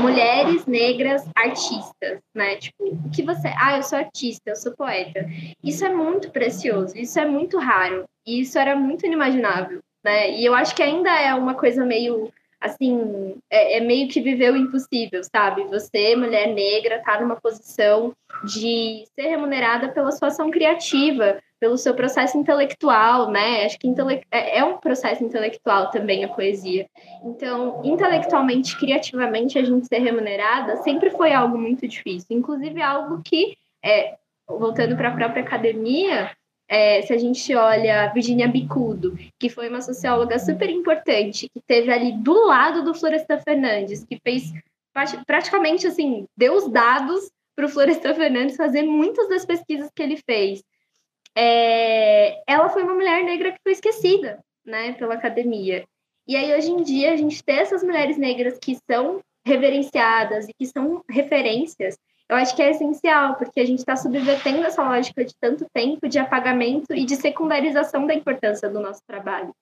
Mulheres 0.00 0.66
negras 0.66 1.26
artistas, 1.34 2.20
né? 2.34 2.56
Tipo, 2.56 2.84
o 2.84 3.10
que 3.10 3.22
você. 3.22 3.48
Ah, 3.58 3.76
eu 3.76 3.82
sou 3.82 3.98
artista, 3.98 4.50
eu 4.50 4.56
sou 4.56 4.72
poeta. 4.72 5.26
Isso 5.62 5.84
é 5.84 5.92
muito 5.92 6.30
precioso, 6.30 6.96
isso 6.96 7.18
é 7.18 7.26
muito 7.26 7.58
raro. 7.58 8.04
E 8.26 8.40
isso 8.40 8.58
era 8.58 8.76
muito 8.76 9.06
inimaginável, 9.06 9.80
né? 10.04 10.30
E 10.30 10.44
eu 10.44 10.54
acho 10.54 10.74
que 10.74 10.82
ainda 10.82 11.10
é 11.10 11.34
uma 11.34 11.54
coisa 11.54 11.84
meio. 11.84 12.32
Assim, 12.62 13.36
é, 13.50 13.78
é 13.78 13.80
meio 13.80 14.08
que 14.08 14.20
viver 14.20 14.52
o 14.52 14.56
impossível, 14.56 15.20
sabe? 15.24 15.64
Você, 15.64 16.14
mulher 16.14 16.46
negra, 16.54 17.02
tá 17.04 17.20
numa 17.20 17.34
posição 17.34 18.14
de 18.44 19.04
ser 19.14 19.28
remunerada 19.28 19.88
pela 19.88 20.12
sua 20.12 20.28
ação 20.28 20.48
criativa, 20.48 21.40
pelo 21.58 21.76
seu 21.76 21.94
processo 21.94 22.38
intelectual, 22.38 23.30
né? 23.30 23.64
Acho 23.64 23.78
que 23.78 23.88
intele 23.88 24.22
é, 24.30 24.58
é 24.58 24.64
um 24.64 24.78
processo 24.78 25.24
intelectual 25.24 25.90
também 25.90 26.24
a 26.24 26.28
poesia. 26.28 26.86
Então, 27.24 27.80
intelectualmente, 27.84 28.78
criativamente, 28.78 29.58
a 29.58 29.64
gente 29.64 29.86
ser 29.88 29.98
remunerada 29.98 30.76
sempre 30.78 31.10
foi 31.10 31.32
algo 31.32 31.58
muito 31.58 31.86
difícil. 31.88 32.36
Inclusive, 32.36 32.80
algo 32.80 33.22
que, 33.24 33.56
é, 33.84 34.16
voltando 34.48 34.96
para 34.96 35.08
a 35.08 35.16
própria 35.16 35.42
academia, 35.42 36.30
é, 36.72 37.02
se 37.02 37.12
a 37.12 37.18
gente 37.18 37.54
olha 37.54 38.10
Virginia 38.14 38.48
Bicudo, 38.48 39.14
que 39.38 39.50
foi 39.50 39.68
uma 39.68 39.82
socióloga 39.82 40.38
super 40.38 40.70
importante, 40.70 41.46
que 41.52 41.60
teve 41.60 41.92
ali 41.92 42.12
do 42.12 42.46
lado 42.46 42.82
do 42.82 42.94
Florestan 42.94 43.38
Fernandes, 43.40 44.06
que 44.06 44.18
fez 44.24 44.50
praticamente 45.26 45.86
assim, 45.86 46.26
deu 46.34 46.54
os 46.54 46.66
dados 46.70 47.30
para 47.54 47.66
o 47.66 47.68
Florestan 47.68 48.14
Fernandes 48.14 48.56
fazer 48.56 48.84
muitas 48.84 49.28
das 49.28 49.44
pesquisas 49.44 49.90
que 49.94 50.02
ele 50.02 50.16
fez. 50.16 50.64
É, 51.36 52.42
ela 52.46 52.70
foi 52.70 52.84
uma 52.84 52.94
mulher 52.94 53.22
negra 53.22 53.52
que 53.52 53.60
foi 53.62 53.72
esquecida, 53.72 54.42
né, 54.64 54.94
pela 54.94 55.12
academia. 55.12 55.84
E 56.26 56.34
aí 56.34 56.54
hoje 56.54 56.70
em 56.70 56.82
dia 56.82 57.12
a 57.12 57.16
gente 57.16 57.44
tem 57.44 57.58
essas 57.58 57.84
mulheres 57.84 58.16
negras 58.16 58.58
que 58.58 58.78
são 58.90 59.20
reverenciadas 59.44 60.48
e 60.48 60.54
que 60.58 60.64
são 60.64 61.04
referências 61.06 61.98
eu 62.32 62.36
acho 62.36 62.56
que 62.56 62.62
é 62.62 62.70
essencial, 62.70 63.34
porque 63.34 63.60
a 63.60 63.66
gente 63.66 63.80
está 63.80 63.94
subvertendo 63.94 64.64
essa 64.64 64.82
lógica 64.82 65.22
de 65.22 65.34
tanto 65.38 65.66
tempo 65.72 66.08
de 66.08 66.18
apagamento 66.18 66.94
e 66.94 67.04
de 67.04 67.14
secundarização 67.14 68.06
da 68.06 68.14
importância 68.14 68.70
do 68.70 68.80
nosso 68.80 69.02
trabalho. 69.06 69.54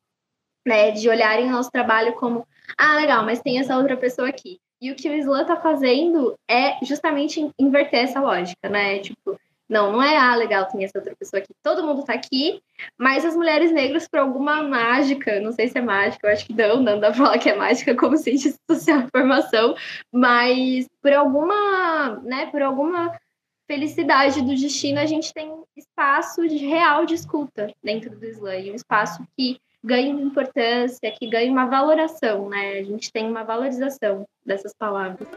Né? 0.65 0.93
De 0.93 1.09
olharem 1.09 1.49
o 1.49 1.51
nosso 1.51 1.71
trabalho 1.71 2.13
como, 2.15 2.47
ah, 2.79 2.95
legal, 2.95 3.25
mas 3.25 3.41
tem 3.41 3.59
essa 3.59 3.77
outra 3.77 3.97
pessoa 3.97 4.29
aqui. 4.29 4.61
E 4.81 4.93
o 4.93 4.95
que 4.95 5.09
o 5.09 5.15
Islã 5.15 5.43
está 5.43 5.57
fazendo 5.57 6.39
é 6.49 6.83
justamente 6.85 7.51
inverter 7.59 8.05
essa 8.05 8.21
lógica, 8.21 8.69
né? 8.69 9.01
Tipo, 9.01 9.39
não, 9.71 9.93
não 9.93 10.03
é, 10.03 10.17
ah, 10.17 10.35
legal, 10.35 10.67
tem 10.67 10.83
essa 10.83 10.99
outra 10.99 11.15
pessoa 11.15 11.41
aqui. 11.41 11.55
Todo 11.63 11.87
mundo 11.87 12.05
tá 12.05 12.13
aqui, 12.13 12.61
mas 12.99 13.25
as 13.25 13.37
mulheres 13.37 13.71
negras, 13.71 14.09
por 14.09 14.19
alguma 14.19 14.65
mágica, 14.65 15.39
não 15.39 15.53
sei 15.53 15.69
se 15.69 15.79
é 15.79 15.81
mágica, 15.81 16.27
eu 16.27 16.33
acho 16.33 16.45
que 16.45 16.53
não, 16.53 16.83
não 16.83 16.99
dá 16.99 17.13
pra 17.13 17.17
falar 17.25 17.39
que 17.39 17.49
é 17.49 17.55
mágica 17.55 17.95
como 17.95 18.17
cientista 18.19 18.59
social 18.69 19.07
formação, 19.15 19.77
mas 20.13 20.89
por 21.01 21.13
alguma, 21.13 22.21
né, 22.25 22.47
por 22.47 22.61
alguma 22.63 23.17
felicidade 23.69 24.43
do 24.43 24.57
destino, 24.57 24.99
a 24.99 25.07
gente 25.07 25.33
tem 25.33 25.63
espaço 25.77 26.49
de 26.49 26.57
real 26.57 27.07
de 27.07 27.15
escuta 27.15 27.73
dentro 27.81 28.11
do 28.11 28.27
Islã, 28.27 28.57
um 28.57 28.75
espaço 28.75 29.25
que 29.39 29.61
ganha 29.83 30.11
importância, 30.11 31.11
que 31.13 31.31
ganha 31.31 31.51
uma 31.51 31.67
valoração, 31.67 32.49
né? 32.49 32.81
A 32.81 32.83
gente 32.83 33.13
tem 33.13 33.25
uma 33.25 33.45
valorização 33.45 34.27
dessas 34.45 34.75
palavras. 34.75 35.29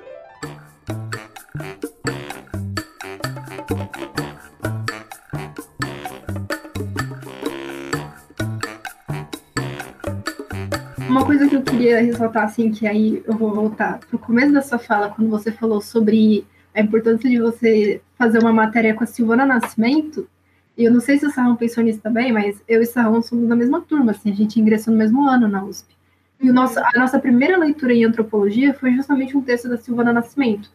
Uma 11.14 11.28
coisa 11.28 11.48
que 11.48 11.56
eu 11.56 11.62
queria 11.62 12.02
ressaltar, 12.02 12.46
assim, 12.46 12.72
que 12.72 12.88
aí 12.88 13.22
eu 13.28 13.38
vou 13.38 13.54
voltar 13.54 14.00
pro 14.00 14.18
começo 14.18 14.52
da 14.52 14.64
sua 14.64 14.80
fala, 14.80 15.10
quando 15.10 15.30
você 15.30 15.52
falou 15.52 15.80
sobre 15.80 16.44
a 16.74 16.82
importância 16.82 17.30
de 17.30 17.40
você 17.40 18.02
fazer 18.18 18.40
uma 18.40 18.52
matéria 18.52 18.96
com 18.96 19.04
a 19.04 19.06
Silvana 19.06 19.46
Nascimento, 19.46 20.28
e 20.76 20.86
eu 20.86 20.92
não 20.92 21.00
sei 21.00 21.20
se 21.20 21.26
o 21.28 21.30
Sarrão 21.30 21.56
pensou 21.56 21.84
nisso 21.84 22.00
também, 22.02 22.32
mas 22.32 22.60
eu 22.68 22.82
e 22.82 22.84
o 22.84 22.88
Sarrão 22.88 23.22
somos 23.22 23.48
da 23.48 23.56
mesma 23.56 23.80
turma, 23.80 24.10
assim, 24.10 24.32
a 24.32 24.36
gente 24.36 24.60
ingressou 24.60 24.92
no 24.92 24.98
mesmo 24.98 25.30
ano 25.30 25.48
na 25.48 25.64
USP. 25.64 25.96
E 26.42 26.50
o 26.50 26.54
nosso, 26.54 26.80
a 26.80 26.98
nossa 26.98 27.20
primeira 27.20 27.60
leitura 27.60 27.94
em 27.94 28.06
antropologia 28.06 28.74
foi 28.74 28.96
justamente 28.96 29.38
um 29.38 29.42
texto 29.44 29.70
da 29.70 29.78
Silvana 29.78 30.12
Nascimento, 30.12 30.72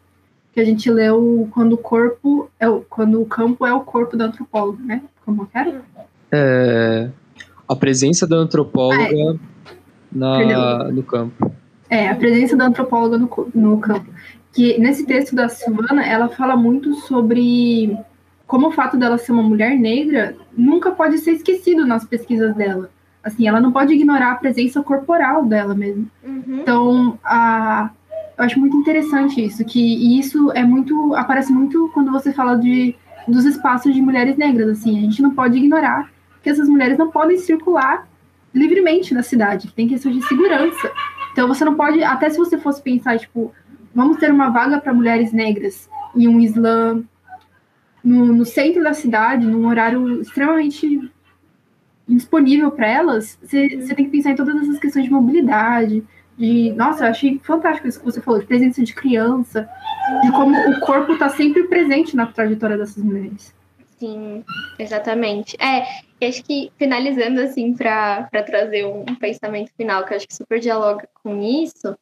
que 0.53 0.61
a 0.61 0.65
gente 0.65 0.89
leu 0.89 1.49
quando 1.51 1.73
o 1.73 1.79
corpo 1.79 2.49
é 2.61 2.69
o, 2.69 2.83
quando 2.83 3.21
o 3.21 3.27
campo 3.27 3.67
é 3.67 3.75
o 3.75 3.81
corpo 3.81 4.17
da 4.17 4.27
antropóloga, 4.27 4.85
né? 4.85 5.03
Como 5.25 5.49
era? 5.53 5.83
É, 6.31 7.11
a 7.67 7.75
presença 7.75 8.25
da 8.25 8.37
antropóloga 8.37 9.03
ah, 9.03 9.35
é 9.35 9.58
na, 10.11 10.85
no 10.91 11.03
campo. 11.03 11.53
É, 11.91 12.09
a 12.09 12.15
presença 12.15 12.57
da 12.57 12.67
antropóloga 12.67 13.19
no, 13.19 13.31
no 13.55 13.79
campo. 13.79 14.07
Que 14.53 14.79
nesse 14.79 15.07
texto 15.07 15.35
da 15.35 15.49
Silvana, 15.49 16.05
ela 16.05 16.29
fala 16.29 16.57
muito 16.57 16.95
sobre 16.95 17.97
como 18.47 18.69
o 18.69 18.73
fato 18.73 18.97
dela 18.97 19.19
ser 19.19 19.33
uma 19.33 19.43
mulher 19.43 19.77
negra 19.77 20.35
nunca 20.57 20.91
pode 20.91 21.19
ser 21.19 21.33
esquecido 21.33 21.87
nas 21.87 22.05
pesquisas 22.05 22.55
dela. 22.57 22.91
Assim, 23.23 23.47
ela 23.47 23.61
não 23.61 23.71
pode 23.71 23.93
ignorar 23.93 24.33
a 24.33 24.37
presença 24.37 24.83
corporal 24.83 25.45
dela 25.45 25.75
mesmo. 25.75 26.11
Uhum. 26.25 26.61
Então, 26.61 27.19
a, 27.23 27.91
eu 28.39 28.45
acho 28.45 28.59
muito 28.59 28.77
interessante 28.77 29.45
isso, 29.45 29.65
que 29.65 29.81
e 29.81 30.19
isso 30.19 30.51
é 30.53 30.65
muito 30.65 31.15
aparece 31.15 31.53
muito 31.53 31.91
quando 31.93 32.11
você 32.11 32.33
fala 32.33 32.57
de 32.57 32.97
dos 33.27 33.45
espaços 33.45 33.93
de 33.93 34.01
mulheres 34.01 34.39
negras. 34.39 34.79
Assim, 34.79 34.97
a 34.97 35.03
gente 35.03 35.21
não 35.21 35.35
pode 35.35 35.59
ignorar 35.59 36.11
que 36.43 36.49
essas 36.49 36.69
mulheres 36.69 36.97
não 36.97 37.11
podem 37.11 37.37
circular 37.37 38.08
livremente 38.59 39.15
na 39.15 39.23
cidade, 39.23 39.73
tem 39.73 39.89
questões 39.89 40.17
de 40.17 40.27
segurança. 40.27 40.91
Então 41.33 41.47
você 41.47 41.65
não 41.65 41.75
pode, 41.75 42.03
até 42.03 42.29
se 42.29 42.37
você 42.37 42.59
fosse 42.59 42.83
pensar, 42.83 43.19
tipo, 43.19 43.53
vamos 43.95 44.19
ter 44.19 44.31
uma 44.31 44.51
vaga 44.51 44.81
para 44.81 44.93
mulheres 44.93 45.33
negras 45.33 45.89
em 46.15 46.27
um 46.27 46.41
Islã 46.41 47.03
no, 48.03 48.27
no, 48.27 48.45
centro 48.45 48.83
da 48.83 48.93
cidade, 48.93 49.47
num 49.47 49.67
horário 49.67 50.21
extremamente 50.21 51.11
indisponível 52.09 52.71
para 52.71 52.87
elas, 52.87 53.39
você, 53.43 53.81
você 53.81 53.95
tem 53.95 54.07
que 54.07 54.11
pensar 54.11 54.31
em 54.31 54.37
todas 54.37 54.57
essas 54.57 54.79
questões 54.79 55.05
de 55.05 55.11
mobilidade, 55.11 56.03
de, 56.37 56.73
nossa, 56.73 57.05
eu 57.05 57.11
achei 57.11 57.39
fantástico 57.43 57.89
isso 57.89 57.99
que 57.99 58.05
você 58.05 58.21
falou, 58.21 58.41
de 58.41 58.47
presença 58.47 58.83
de 58.83 58.95
criança, 58.95 59.69
de 60.23 60.31
como 60.31 60.57
o 60.57 60.81
corpo 60.81 61.13
está 61.13 61.29
sempre 61.29 61.65
presente 61.65 62.17
na 62.17 62.27
trajetória 62.27 62.79
dessas 62.79 63.03
mulheres. 63.03 63.55
Sim, 63.99 64.45
exatamente. 64.79 65.57
É, 65.61 66.27
acho 66.27 66.45
que 66.45 66.73
finalizando 66.77 67.41
assim 67.41 67.75
para 67.75 68.29
trazer 68.45 68.87
um, 68.87 69.01
um, 69.01 69.15
pensamento 69.17 69.73
final 69.77 70.05
que 70.05 70.13
eu 70.13 70.17
acho 70.17 70.29
que 70.29 70.35
super 70.35 70.61
dialoga 70.61 71.09
com 71.23 71.43
isso, 71.43 71.97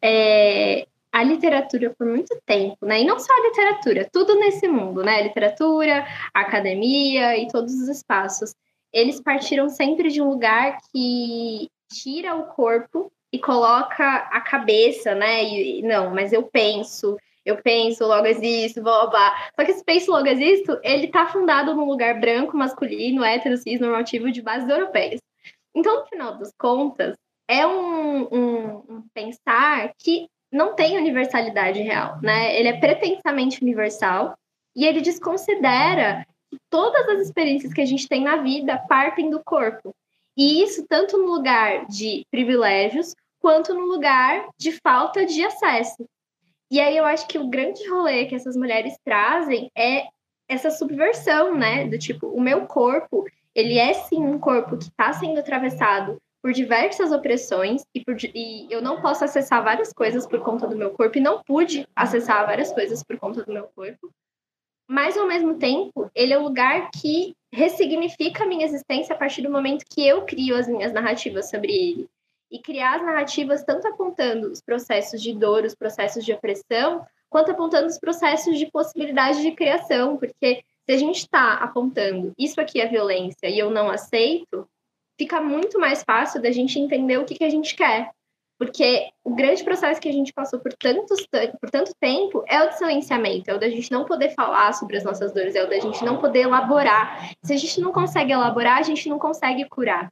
é, 0.00 0.86
a 1.10 1.22
literatura 1.24 1.90
por 1.90 2.06
muito 2.06 2.40
tempo, 2.46 2.86
né? 2.86 3.02
E 3.02 3.04
não 3.04 3.18
só 3.18 3.32
a 3.32 3.48
literatura, 3.48 4.08
tudo 4.10 4.36
nesse 4.36 4.68
mundo, 4.68 5.02
né? 5.02 5.16
A 5.16 5.22
literatura, 5.22 6.06
a 6.32 6.40
academia 6.40 7.36
e 7.36 7.48
todos 7.48 7.74
os 7.74 7.88
espaços. 7.88 8.54
Eles 8.92 9.20
partiram 9.20 9.68
sempre 9.68 10.10
de 10.10 10.22
um 10.22 10.28
lugar 10.28 10.78
que 10.92 11.68
tira 11.92 12.36
o 12.36 12.46
corpo 12.46 13.12
e 13.32 13.38
coloca 13.38 14.04
a 14.04 14.40
cabeça, 14.40 15.14
né? 15.14 15.44
E, 15.44 15.82
não, 15.82 16.14
mas 16.14 16.32
eu 16.32 16.44
penso, 16.44 17.16
eu 17.44 17.60
penso, 17.62 18.06
logo 18.06 18.26
existo, 18.26 18.82
blá, 18.82 19.06
blá, 19.06 19.10
blá. 19.10 19.50
Só 19.56 19.64
que 19.64 19.72
esse 19.72 19.84
penso, 19.84 20.10
logo 20.10 20.26
existo, 20.28 20.78
ele 20.82 21.08
tá 21.08 21.26
fundado 21.26 21.74
num 21.74 21.84
lugar 21.84 22.20
branco, 22.20 22.56
masculino, 22.56 23.24
hétero, 23.24 23.56
cis, 23.56 23.80
normativo, 23.80 24.30
de 24.30 24.40
bases 24.40 24.68
europeias. 24.68 25.20
Então, 25.74 26.00
no 26.00 26.06
final 26.06 26.38
das 26.38 26.52
contas, 26.58 27.16
é 27.48 27.66
um, 27.66 28.22
um, 28.32 28.64
um 28.88 29.04
pensar 29.12 29.92
que 29.98 30.28
não 30.50 30.74
tem 30.74 30.98
universalidade 30.98 31.80
real, 31.80 32.18
né? 32.22 32.58
Ele 32.58 32.68
é 32.68 32.78
pretensamente 32.78 33.62
universal 33.62 34.36
e 34.76 34.84
ele 34.84 35.00
desconsidera 35.00 36.26
que 36.50 36.58
todas 36.70 37.08
as 37.08 37.20
experiências 37.20 37.72
que 37.72 37.80
a 37.80 37.86
gente 37.86 38.06
tem 38.06 38.22
na 38.22 38.36
vida 38.36 38.78
partem 38.88 39.30
do 39.30 39.42
corpo. 39.42 39.94
E 40.36 40.62
isso 40.62 40.86
tanto 40.88 41.18
no 41.18 41.26
lugar 41.26 41.86
de 41.86 42.26
privilégios 42.30 43.14
quanto 43.40 43.74
no 43.74 43.86
lugar 43.86 44.48
de 44.58 44.72
falta 44.72 45.26
de 45.26 45.44
acesso. 45.44 46.06
E 46.72 46.80
aí 46.80 46.96
eu 46.96 47.04
acho 47.04 47.28
que 47.28 47.38
o 47.38 47.50
grande 47.50 47.86
rolê 47.86 48.24
que 48.24 48.34
essas 48.34 48.56
mulheres 48.56 48.94
trazem 49.04 49.70
é 49.76 50.06
essa 50.48 50.70
subversão, 50.70 51.54
né? 51.54 51.86
Do 51.86 51.98
tipo, 51.98 52.28
o 52.28 52.40
meu 52.40 52.66
corpo, 52.66 53.26
ele 53.54 53.76
é 53.76 53.92
sim 53.92 54.24
um 54.24 54.38
corpo 54.38 54.78
que 54.78 54.84
está 54.84 55.12
sendo 55.12 55.38
atravessado 55.38 56.16
por 56.40 56.50
diversas 56.50 57.12
opressões 57.12 57.82
e, 57.94 58.02
por, 58.02 58.16
e 58.24 58.66
eu 58.70 58.80
não 58.80 59.02
posso 59.02 59.22
acessar 59.22 59.62
várias 59.62 59.92
coisas 59.92 60.26
por 60.26 60.40
conta 60.40 60.66
do 60.66 60.74
meu 60.74 60.92
corpo 60.92 61.18
e 61.18 61.20
não 61.20 61.42
pude 61.42 61.86
acessar 61.94 62.46
várias 62.46 62.72
coisas 62.72 63.02
por 63.02 63.18
conta 63.18 63.44
do 63.44 63.52
meu 63.52 63.68
corpo. 63.76 64.10
Mas 64.88 65.14
ao 65.18 65.28
mesmo 65.28 65.58
tempo, 65.58 66.10
ele 66.14 66.32
é 66.32 66.38
o 66.38 66.42
lugar 66.42 66.90
que 66.90 67.36
ressignifica 67.52 68.44
a 68.44 68.46
minha 68.46 68.64
existência 68.64 69.14
a 69.14 69.18
partir 69.18 69.42
do 69.42 69.50
momento 69.50 69.84
que 69.84 70.08
eu 70.08 70.24
crio 70.24 70.56
as 70.56 70.66
minhas 70.66 70.90
narrativas 70.90 71.50
sobre 71.50 71.70
ele 71.70 72.08
e 72.52 72.58
criar 72.60 72.96
as 72.96 73.02
narrativas 73.02 73.64
tanto 73.64 73.88
apontando 73.88 74.52
os 74.52 74.60
processos 74.60 75.22
de 75.22 75.34
dor, 75.34 75.64
os 75.64 75.74
processos 75.74 76.22
de 76.22 76.32
opressão, 76.32 77.04
quanto 77.30 77.50
apontando 77.50 77.86
os 77.86 77.98
processos 77.98 78.58
de 78.58 78.70
possibilidade 78.70 79.40
de 79.40 79.52
criação, 79.52 80.18
porque 80.18 80.62
se 80.84 80.92
a 80.92 80.98
gente 80.98 81.20
está 81.20 81.54
apontando 81.54 82.32
isso 82.38 82.60
aqui 82.60 82.80
é 82.80 82.86
violência 82.86 83.48
e 83.48 83.58
eu 83.58 83.70
não 83.70 83.88
aceito, 83.88 84.68
fica 85.18 85.40
muito 85.40 85.80
mais 85.80 86.02
fácil 86.02 86.42
da 86.42 86.50
gente 86.50 86.78
entender 86.78 87.16
o 87.16 87.24
que, 87.24 87.34
que 87.34 87.44
a 87.44 87.50
gente 87.50 87.74
quer. 87.74 88.10
Porque 88.58 89.08
o 89.24 89.34
grande 89.34 89.64
processo 89.64 90.00
que 90.00 90.08
a 90.08 90.12
gente 90.12 90.32
passou 90.32 90.60
por, 90.60 90.72
tantos, 90.74 91.26
por 91.60 91.68
tanto 91.70 91.92
tempo 91.98 92.44
é 92.46 92.62
o 92.62 92.68
de 92.68 92.78
silenciamento, 92.78 93.50
é 93.50 93.54
o 93.54 93.58
da 93.58 93.68
gente 93.68 93.90
não 93.90 94.04
poder 94.04 94.34
falar 94.34 94.72
sobre 94.72 94.96
as 94.96 95.02
nossas 95.02 95.32
dores, 95.32 95.56
é 95.56 95.64
o 95.64 95.68
da 95.68 95.80
gente 95.80 96.04
não 96.04 96.18
poder 96.18 96.42
elaborar. 96.42 97.32
Se 97.42 97.52
a 97.52 97.56
gente 97.56 97.80
não 97.80 97.90
consegue 97.90 98.30
elaborar, 98.30 98.78
a 98.78 98.82
gente 98.82 99.08
não 99.08 99.18
consegue 99.18 99.68
curar. 99.68 100.08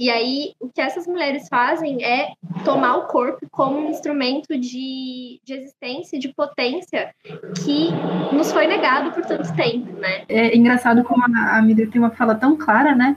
E 0.00 0.08
aí, 0.08 0.54
o 0.58 0.70
que 0.70 0.80
essas 0.80 1.06
mulheres 1.06 1.46
fazem 1.46 2.02
é 2.02 2.32
tomar 2.64 2.96
o 2.96 3.06
corpo 3.06 3.46
como 3.50 3.78
um 3.78 3.90
instrumento 3.90 4.58
de, 4.58 5.38
de 5.44 5.52
existência, 5.52 6.18
de 6.18 6.32
potência, 6.32 7.14
que 7.62 7.90
nos 8.34 8.50
foi 8.50 8.66
negado 8.66 9.12
por 9.12 9.22
tanto 9.26 9.54
tempo, 9.54 9.92
né? 10.00 10.24
É 10.26 10.56
engraçado 10.56 11.04
como 11.04 11.22
a, 11.22 11.58
a 11.58 11.60
Midra 11.60 11.86
tem 11.86 12.00
uma 12.00 12.12
fala 12.12 12.34
tão 12.34 12.56
clara, 12.56 12.94
né? 12.94 13.14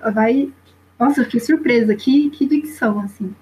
Ela 0.00 0.10
vai. 0.10 0.50
Nossa, 0.98 1.22
que 1.22 1.38
surpresa, 1.38 1.94
que, 1.94 2.30
que 2.30 2.46
dicção, 2.46 3.00
assim. 3.00 3.34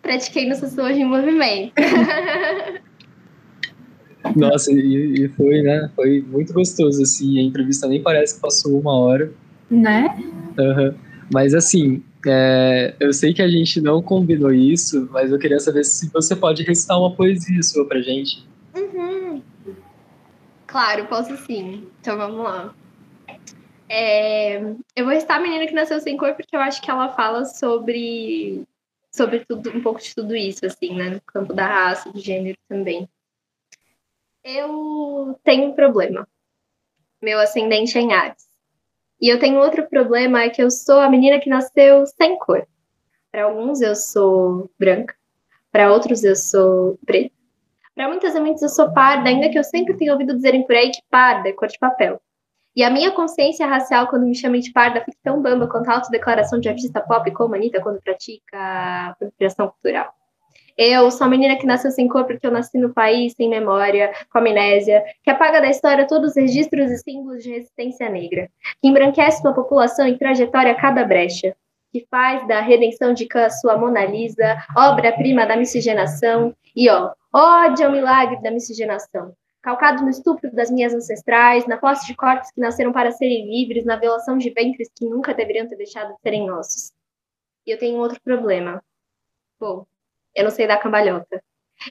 Pratiquei 0.00 0.48
no 0.48 0.54
Sociologia 0.54 1.02
em 1.02 1.08
Movimento. 1.08 1.74
Nossa, 4.34 4.72
e, 4.72 5.24
e, 5.24 5.28
foi, 5.28 5.60
né? 5.60 5.90
Foi 5.94 6.22
muito 6.22 6.54
gostoso, 6.54 7.02
assim. 7.02 7.38
A 7.38 7.42
entrevista 7.42 7.86
nem 7.86 8.02
parece 8.02 8.36
que 8.36 8.40
passou 8.40 8.80
uma 8.80 8.96
hora. 8.96 9.30
Né? 9.70 10.16
Uhum. 10.58 10.94
Mas, 11.30 11.52
assim, 11.52 12.02
é, 12.26 12.94
eu 13.00 13.12
sei 13.12 13.32
que 13.32 13.42
a 13.42 13.48
gente 13.48 13.80
não 13.80 14.02
combinou 14.02 14.52
isso, 14.52 15.08
mas 15.10 15.32
eu 15.32 15.38
queria 15.38 15.60
saber 15.60 15.84
se 15.84 16.10
você 16.10 16.36
pode 16.36 16.62
recitar 16.62 16.98
uma 16.98 17.14
poesia 17.14 17.62
sua 17.62 17.86
pra 17.86 18.00
gente. 18.00 18.46
Uhum. 18.74 19.42
Claro, 20.66 21.06
posso 21.06 21.36
sim. 21.38 21.86
Então 22.00 22.16
vamos 22.16 22.44
lá. 22.44 22.74
É, 23.88 24.58
eu 24.96 25.04
vou 25.04 25.12
recitar 25.12 25.38
a 25.38 25.42
menina 25.42 25.66
que 25.66 25.74
nasceu 25.74 26.00
sem 26.00 26.16
cor 26.16 26.34
porque 26.34 26.56
eu 26.56 26.60
acho 26.60 26.80
que 26.80 26.90
ela 26.90 27.10
fala 27.10 27.44
sobre 27.44 28.66
sobre 29.10 29.44
tudo, 29.44 29.70
um 29.76 29.82
pouco 29.82 30.00
de 30.00 30.14
tudo 30.14 30.34
isso, 30.34 30.64
assim, 30.64 30.94
né? 30.96 31.10
No 31.10 31.20
campo 31.20 31.52
da 31.52 31.66
raça, 31.66 32.10
do 32.10 32.18
gênero 32.18 32.56
também. 32.66 33.06
Eu 34.42 35.38
tenho 35.44 35.68
um 35.70 35.74
problema. 35.74 36.26
Meu 37.20 37.38
ascendente 37.38 37.96
é 37.96 38.00
em 38.00 38.12
Ares. 38.14 38.48
E 39.22 39.28
eu 39.28 39.38
tenho 39.38 39.60
outro 39.60 39.88
problema, 39.88 40.42
é 40.42 40.50
que 40.50 40.60
eu 40.60 40.68
sou 40.68 40.98
a 40.98 41.08
menina 41.08 41.38
que 41.38 41.48
nasceu 41.48 42.04
sem 42.06 42.36
cor. 42.40 42.66
Para 43.30 43.44
alguns 43.44 43.80
eu 43.80 43.94
sou 43.94 44.68
branca, 44.76 45.14
para 45.70 45.92
outros 45.92 46.24
eu 46.24 46.34
sou 46.34 46.98
preta. 47.06 47.32
Para 47.94 48.08
muitas 48.08 48.34
amigas 48.34 48.62
eu 48.62 48.68
sou 48.68 48.92
parda, 48.92 49.28
ainda 49.28 49.48
que 49.48 49.56
eu 49.56 49.62
sempre 49.62 49.96
tenha 49.96 50.12
ouvido 50.12 50.34
dizerem 50.34 50.66
por 50.66 50.74
aí 50.74 50.90
que 50.90 51.00
parda 51.08 51.48
é 51.48 51.52
cor 51.52 51.68
de 51.68 51.78
papel. 51.78 52.20
E 52.74 52.82
a 52.82 52.90
minha 52.90 53.12
consciência 53.12 53.64
racial, 53.64 54.08
quando 54.08 54.26
me 54.26 54.34
chamam 54.34 54.58
de 54.58 54.72
parda, 54.72 55.04
fica 55.04 55.16
tão 55.22 55.40
bamba 55.40 55.68
quanto 55.68 55.88
a 55.88 55.94
autodeclaração 55.94 56.58
de 56.58 56.68
artista 56.68 57.00
pop 57.00 57.30
como 57.30 57.54
Anitta 57.54 57.80
quando 57.80 58.02
pratica 58.02 59.10
apropriação 59.10 59.68
cultural. 59.68 60.12
Eu 60.76 61.10
sou 61.10 61.26
a 61.26 61.30
menina 61.30 61.56
que 61.56 61.66
nasceu 61.66 61.90
sem 61.90 62.08
cor 62.08 62.24
porque 62.24 62.46
eu 62.46 62.50
nasci 62.50 62.78
no 62.78 62.94
país 62.94 63.34
sem 63.34 63.48
memória, 63.48 64.12
com 64.30 64.38
amnésia, 64.38 65.04
que 65.22 65.30
apaga 65.30 65.60
da 65.60 65.68
história 65.68 66.06
todos 66.06 66.30
os 66.30 66.36
registros 66.36 66.90
e 66.90 66.98
símbolos 66.98 67.42
de 67.42 67.50
resistência 67.50 68.08
negra, 68.08 68.48
que 68.80 68.88
embranquece 68.88 69.42
sua 69.42 69.52
população 69.52 70.06
em 70.06 70.16
trajetória 70.16 70.72
a 70.72 70.74
cada 70.74 71.04
brecha, 71.04 71.54
que 71.92 72.06
faz 72.10 72.46
da 72.48 72.60
redenção 72.60 73.12
de 73.12 73.26
Khan 73.26 73.50
sua 73.50 73.76
Mona 73.76 74.04
Lisa, 74.06 74.56
obra-prima 74.76 75.46
da 75.46 75.56
miscigenação, 75.56 76.56
e 76.74 76.88
ó, 76.88 77.12
ódio 77.32 77.86
ao 77.86 77.92
milagre 77.92 78.40
da 78.40 78.50
miscigenação, 78.50 79.34
calcado 79.60 80.02
no 80.02 80.08
estupro 80.08 80.50
das 80.54 80.70
minhas 80.70 80.94
ancestrais, 80.94 81.66
na 81.66 81.76
posse 81.76 82.06
de 82.06 82.16
corpos 82.16 82.50
que 82.50 82.60
nasceram 82.60 82.92
para 82.92 83.10
serem 83.10 83.46
livres, 83.46 83.84
na 83.84 83.96
violação 83.96 84.38
de 84.38 84.48
ventres 84.48 84.88
que 84.96 85.04
nunca 85.04 85.34
deveriam 85.34 85.68
ter 85.68 85.76
deixado 85.76 86.14
de 86.14 86.20
serem 86.22 86.46
nossos. 86.46 86.92
E 87.66 87.70
eu 87.70 87.78
tenho 87.78 87.98
um 87.98 88.00
outro 88.00 88.20
problema. 88.22 88.82
Bom, 89.60 89.86
eu 90.34 90.44
não 90.44 90.50
sei 90.50 90.66
dar 90.66 90.78
cambalhota. 90.78 91.42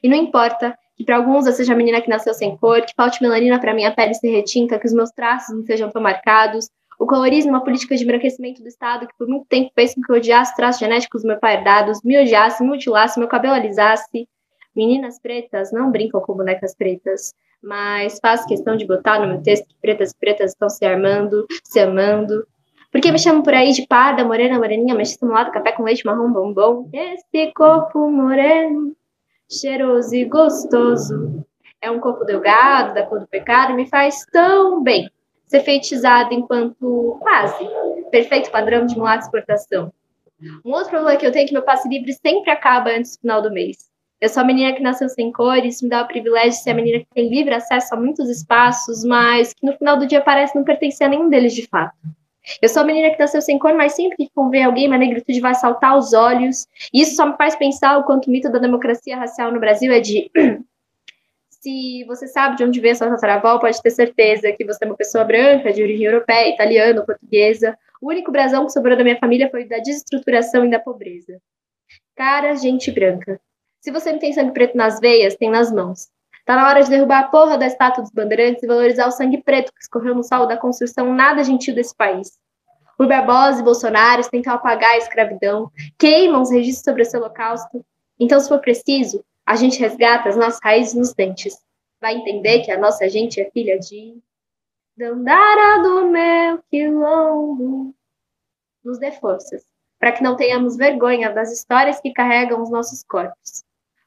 E 0.02 0.10
não 0.10 0.18
importa 0.18 0.78
que 0.96 1.04
para 1.04 1.18
alguns 1.18 1.46
eu 1.48 1.54
seja 1.54 1.74
a 1.74 1.76
menina 1.76 2.02
que 2.02 2.10
nasceu 2.10 2.34
sem 2.34 2.56
cor, 2.58 2.82
que 2.82 2.94
falte 2.96 3.22
melanina 3.22 3.60
para 3.60 3.74
minha 3.74 3.94
pele 3.94 4.14
ser 4.14 4.30
retinta, 4.30 4.80
que 4.80 4.86
os 4.86 4.94
meus 4.94 5.12
traços 5.12 5.56
não 5.56 5.64
sejam 5.64 5.90
tão 5.90 6.02
marcados, 6.02 6.70
o 7.02 7.08
colorismo, 7.08 7.50
uma 7.50 7.64
política 7.64 7.96
de 7.96 8.04
embranquecimento 8.04 8.62
do 8.62 8.68
Estado 8.68 9.08
que 9.08 9.18
por 9.18 9.28
muito 9.28 9.48
tempo 9.48 9.72
fez 9.74 9.96
com 9.96 10.02
que 10.02 10.12
eu 10.12 10.18
odiasse 10.18 10.56
traços 10.56 10.80
genéticos 10.80 11.24
do 11.24 11.30
meu 11.30 11.40
pai 11.40 11.56
herdados, 11.56 12.04
me 12.04 12.16
odiasse, 12.22 12.62
me 12.62 12.70
mutilasse, 12.70 13.18
meu 13.18 13.28
cabelo 13.28 13.56
alisasse. 13.56 14.30
Meninas 14.76 15.20
pretas 15.20 15.72
não 15.72 15.90
brincam 15.92 16.22
com 16.22 16.36
bonecas 16.36 16.76
pretas, 16.76 17.34
mas 17.62 18.20
faço 18.22 18.48
questão 18.48 18.78
de 18.78 18.86
botar 18.86 19.20
no 19.20 19.28
meu 19.28 19.42
texto 19.42 19.68
que 19.68 19.76
pretas 19.82 20.12
e 20.12 20.16
pretas 20.16 20.52
estão 20.52 20.70
se 20.70 20.86
armando, 20.86 21.48
se 21.64 21.80
amando, 21.80 22.46
porque 22.92 23.12
me 23.12 23.18
chamam 23.18 23.42
por 23.42 23.54
aí 23.54 23.72
de 23.72 23.88
parda, 23.88 24.26
morena, 24.26 24.58
moreninha, 24.58 24.94
mestiça, 24.94 25.26
mulata, 25.26 25.52
café 25.52 25.72
com 25.72 25.84
leite, 25.84 26.06
marrom, 26.06 26.32
bombom. 26.32 26.90
Esse 26.92 27.52
corpo 27.54 28.12
moreno, 28.12 28.94
cheiroso 29.50 30.14
e 30.14 30.26
gostoso. 30.26 31.46
É 31.82 31.90
um 31.90 32.00
corpo 32.00 32.26
delgado, 32.26 32.94
da 32.94 33.04
cor 33.04 33.20
do 33.20 33.28
pecado, 33.28 33.74
me 33.74 33.88
faz 33.88 34.26
tão 34.32 34.84
bem 34.84 35.10
ser 35.48 35.62
feitizado 35.62 36.34
enquanto 36.34 37.18
quase 37.22 37.66
perfeito 38.12 38.52
padrão 38.52 38.86
de 38.86 38.96
mulata 38.96 39.24
exportação. 39.24 39.92
Um 40.66 40.72
outro 40.72 40.90
problema 40.90 41.18
que 41.18 41.26
eu 41.26 41.32
tenho 41.32 41.46
é 41.46 41.48
que 41.48 41.54
meu 41.54 41.64
passe 41.64 41.88
livre 41.88 42.14
sempre 42.14 42.52
acaba 42.52 42.90
antes 42.90 43.16
do 43.16 43.22
final 43.22 43.42
do 43.42 43.52
mês. 43.52 43.90
Eu 44.20 44.30
sou 44.30 44.42
a 44.42 44.46
menina 44.46 44.74
que 44.74 44.82
nasceu 44.82 45.10
sem 45.10 45.32
cores, 45.32 45.76
isso 45.76 45.84
me 45.86 45.90
dá 45.90 46.04
o 46.04 46.08
privilégio 46.08 46.52
de 46.52 46.64
ser 46.64 46.72
a 46.72 46.74
menina 46.76 47.00
que 47.00 47.08
tem 47.14 47.30
livre 47.30 47.54
acesso 47.54 47.96
a 47.96 47.98
muitos 47.98 48.30
espaços, 48.30 49.04
mas 49.04 49.54
que 49.54 49.66
no 49.66 49.74
final 49.74 49.98
do 49.98 50.06
dia 50.06 50.22
parece 50.22 50.56
não 50.56 50.64
pertencer 50.64 51.08
a 51.08 51.10
nenhum 51.10 51.30
deles 51.30 51.54
de 51.54 51.68
fato. 51.68 51.96
Eu 52.62 52.70
sou 52.70 52.82
a 52.82 52.86
menina 52.86 53.12
que 53.12 53.20
nasceu 53.20 53.42
sem 53.42 53.60
cor, 53.60 53.74
mas 53.74 53.94
sempre 53.94 54.18
que 54.18 54.32
convém 54.34 54.64
alguém, 54.64 54.88
minha 54.88 54.98
negritude 54.98 55.40
vai 55.40 55.54
saltar 55.54 55.92
aos 55.92 56.14
olhos. 56.14 56.68
E 56.94 57.02
isso 57.02 57.16
só 57.16 57.26
me 57.26 57.38
faz 57.38 57.56
pensar 57.56 57.98
o 57.98 58.04
quanto 58.04 58.28
o 58.28 58.32
mito 58.32 58.52
da 58.52 58.60
democracia 58.60 59.18
racial 59.18 59.52
no 59.52 59.60
Brasil 59.60 59.92
é 59.92 60.00
de. 60.00 60.32
Se 61.50 62.04
você 62.06 62.28
sabe 62.28 62.56
de 62.58 62.64
onde 62.64 62.80
veio 62.80 62.94
a 62.94 62.96
sua 62.96 63.10
tataravó, 63.10 63.60
pode 63.60 63.80
ter 63.80 63.92
certeza 63.92 64.52
que 64.52 64.66
você 64.66 64.84
é 64.84 64.88
uma 64.88 64.98
pessoa 64.98 65.24
branca, 65.24 65.72
de 65.72 65.84
origem 65.84 66.08
europeia, 66.08 66.50
italiana, 66.50 67.06
portuguesa. 67.06 67.78
O 68.02 68.10
único 68.10 68.32
brasão 68.32 68.66
que 68.66 68.72
sobrou 68.72 68.98
da 68.98 69.04
minha 69.04 69.20
família 69.20 69.48
foi 69.48 69.66
da 69.66 69.78
desestruturação 69.78 70.66
e 70.66 70.72
da 70.72 70.80
pobreza. 70.80 71.40
Cara, 72.16 72.56
gente 72.56 72.90
branca. 72.90 73.40
Se 73.80 73.92
você 73.92 74.12
não 74.12 74.18
tem 74.18 74.34
sangue 74.34 74.54
preto 74.54 74.76
nas 74.76 75.00
veias, 75.00 75.36
tem 75.36 75.52
nas 75.52 75.72
mãos. 75.72 76.10
Tá 76.46 76.56
na 76.56 76.68
hora 76.68 76.84
de 76.84 76.90
derrubar 76.90 77.20
a 77.20 77.28
porra 77.28 77.58
da 77.58 77.68
estátua 77.68 78.04
dos 78.04 78.12
bandeirantes 78.12 78.64
e 78.64 78.68
valorizar 78.68 79.08
o 79.08 79.12
sangue 79.12 79.42
preto 79.42 79.72
que 79.72 79.82
escorreu 79.82 80.16
no 80.16 80.24
solo 80.24 80.46
da 80.46 80.58
construção 80.58 81.14
nada 81.14 81.44
gentil 81.44 81.76
desse 81.76 81.96
país. 81.96 82.40
O 82.98 83.08
Barbosa 83.08 83.62
e 83.62 83.64
Bolsonaro 83.64 84.22
tentam 84.30 84.54
apagar 84.54 84.92
a 84.92 84.98
escravidão, 84.98 85.72
queimam 85.98 86.42
os 86.42 86.52
registros 86.52 86.84
sobre 86.84 87.02
esse 87.02 87.18
holocausto. 87.18 87.84
Então, 88.20 88.40
se 88.40 88.48
for 88.48 88.60
preciso, 88.60 89.24
a 89.46 89.56
gente 89.56 89.80
resgata 89.80 90.30
as 90.30 90.36
nossas 90.36 90.60
raízes 90.64 90.94
nos 90.94 91.14
dentes. 91.14 91.58
Vai 92.00 92.16
entender 92.16 92.62
que 92.62 92.72
a 92.72 92.78
nossa 92.78 93.10
gente 93.10 93.42
é 93.42 93.50
filha 93.50 93.80
de 93.80 94.22
Dandara 94.96 95.82
do 95.82 96.08
meu 96.08 96.60
quilombo. 96.70 97.96
Nos 98.84 99.00
dê 99.00 99.12
forças, 99.12 99.64
para 100.00 100.12
que 100.12 100.22
não 100.22 100.36
tenhamos 100.36 100.78
vergonha 100.78 101.32
das 101.32 101.52
histórias 101.52 102.00
que 102.00 102.14
carregam 102.14 102.62
os 102.62 102.70
nossos 102.70 103.04
corpos. 103.04 103.64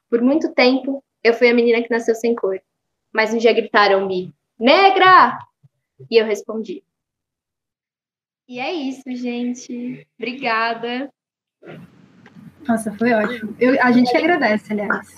Por 0.09 0.21
muito 0.21 0.53
tempo, 0.53 1.03
eu 1.25 1.33
fui 1.33 1.49
a 1.49 1.53
menina 1.55 1.81
que 1.81 1.89
nasceu 1.89 2.13
sem 2.13 2.35
cor. 2.35 2.61
Mas 3.11 3.33
um 3.33 3.39
dia 3.39 3.51
gritaram-me, 3.51 4.31
negra! 4.59 5.39
E 6.11 6.21
eu 6.21 6.25
respondi. 6.25 6.83
E 8.47 8.59
é 8.59 8.71
isso, 8.71 9.01
gente. 9.07 10.05
Obrigada. 10.19 11.09
Nossa, 12.67 12.91
foi 12.93 13.11
ótimo. 13.11 13.55
Eu, 13.59 13.75
a 13.81 13.91
gente 13.91 14.15
agradece, 14.15 14.71
aliás. 14.71 15.17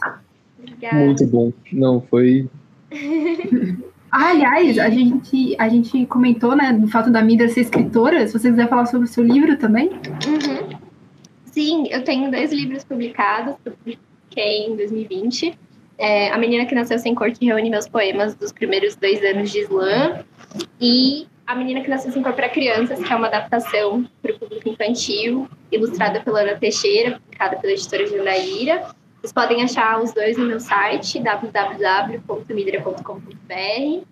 Obrigada. 0.58 0.96
Muito 0.96 1.28
bom. 1.28 1.52
Não, 1.74 2.00
foi. 2.00 2.50
ah, 4.10 4.30
aliás, 4.30 4.80
a 4.80 4.90
gente, 4.90 5.58
a 5.60 5.68
gente 5.68 6.06
comentou, 6.06 6.56
né, 6.56 6.72
do 6.72 6.88
fato 6.88 7.12
da 7.12 7.22
Mida 7.22 7.50
ser 7.50 7.62
escritora. 7.62 8.26
Se 8.26 8.32
você 8.40 8.50
quiser 8.50 8.70
falar 8.70 8.86
sobre 8.86 9.08
o 9.08 9.12
seu 9.12 9.26
livro 9.26 9.58
também. 9.58 9.90
Uhum. 9.90 10.80
Sim, 11.44 11.88
eu 11.90 12.02
tenho 12.06 12.32
dois 12.32 12.54
livros 12.54 12.86
publicados. 12.86 13.56
Eu 13.66 13.74
publiquei 13.74 14.68
em 14.68 14.78
2020 14.78 15.67
é, 15.98 16.30
A 16.30 16.38
Menina 16.38 16.66
que 16.66 16.76
Nasceu 16.76 17.00
Sem 17.00 17.16
Cor, 17.16 17.32
que 17.32 17.46
reúne 17.46 17.70
meus 17.70 17.88
poemas 17.88 18.36
dos 18.36 18.52
primeiros 18.52 18.96
dois 18.96 19.24
anos 19.24 19.52
de 19.52 19.60
slam, 19.62 20.24
e 20.80 21.28
A 21.46 21.56
Menina 21.56 21.82
que 21.82 21.90
Nasceu 21.90 22.12
Sem 22.12 22.22
Cor 22.22 22.34
para 22.34 22.50
Crianças, 22.50 23.04
que 23.04 23.12
é 23.12 23.16
uma 23.16 23.28
adaptação 23.28 24.08
para 24.22 24.34
o 24.34 24.40
público 24.40 24.70
infantil, 24.70 25.48
ilustrada 25.72 26.20
pela 26.22 26.42
Ana 26.42 26.56
Teixeira, 26.56 27.20
publicada 27.20 27.58
pela 27.58 27.74
editora 27.74 28.06
Jandaíra. 28.06 28.96
Vocês 29.20 29.34
podem 29.34 29.64
achar 29.64 30.02
os 30.02 30.14
dois 30.14 30.38
no 30.38 30.46
meu 30.46 30.60
site, 30.60 31.20
www.midra.com.br. 31.20 34.06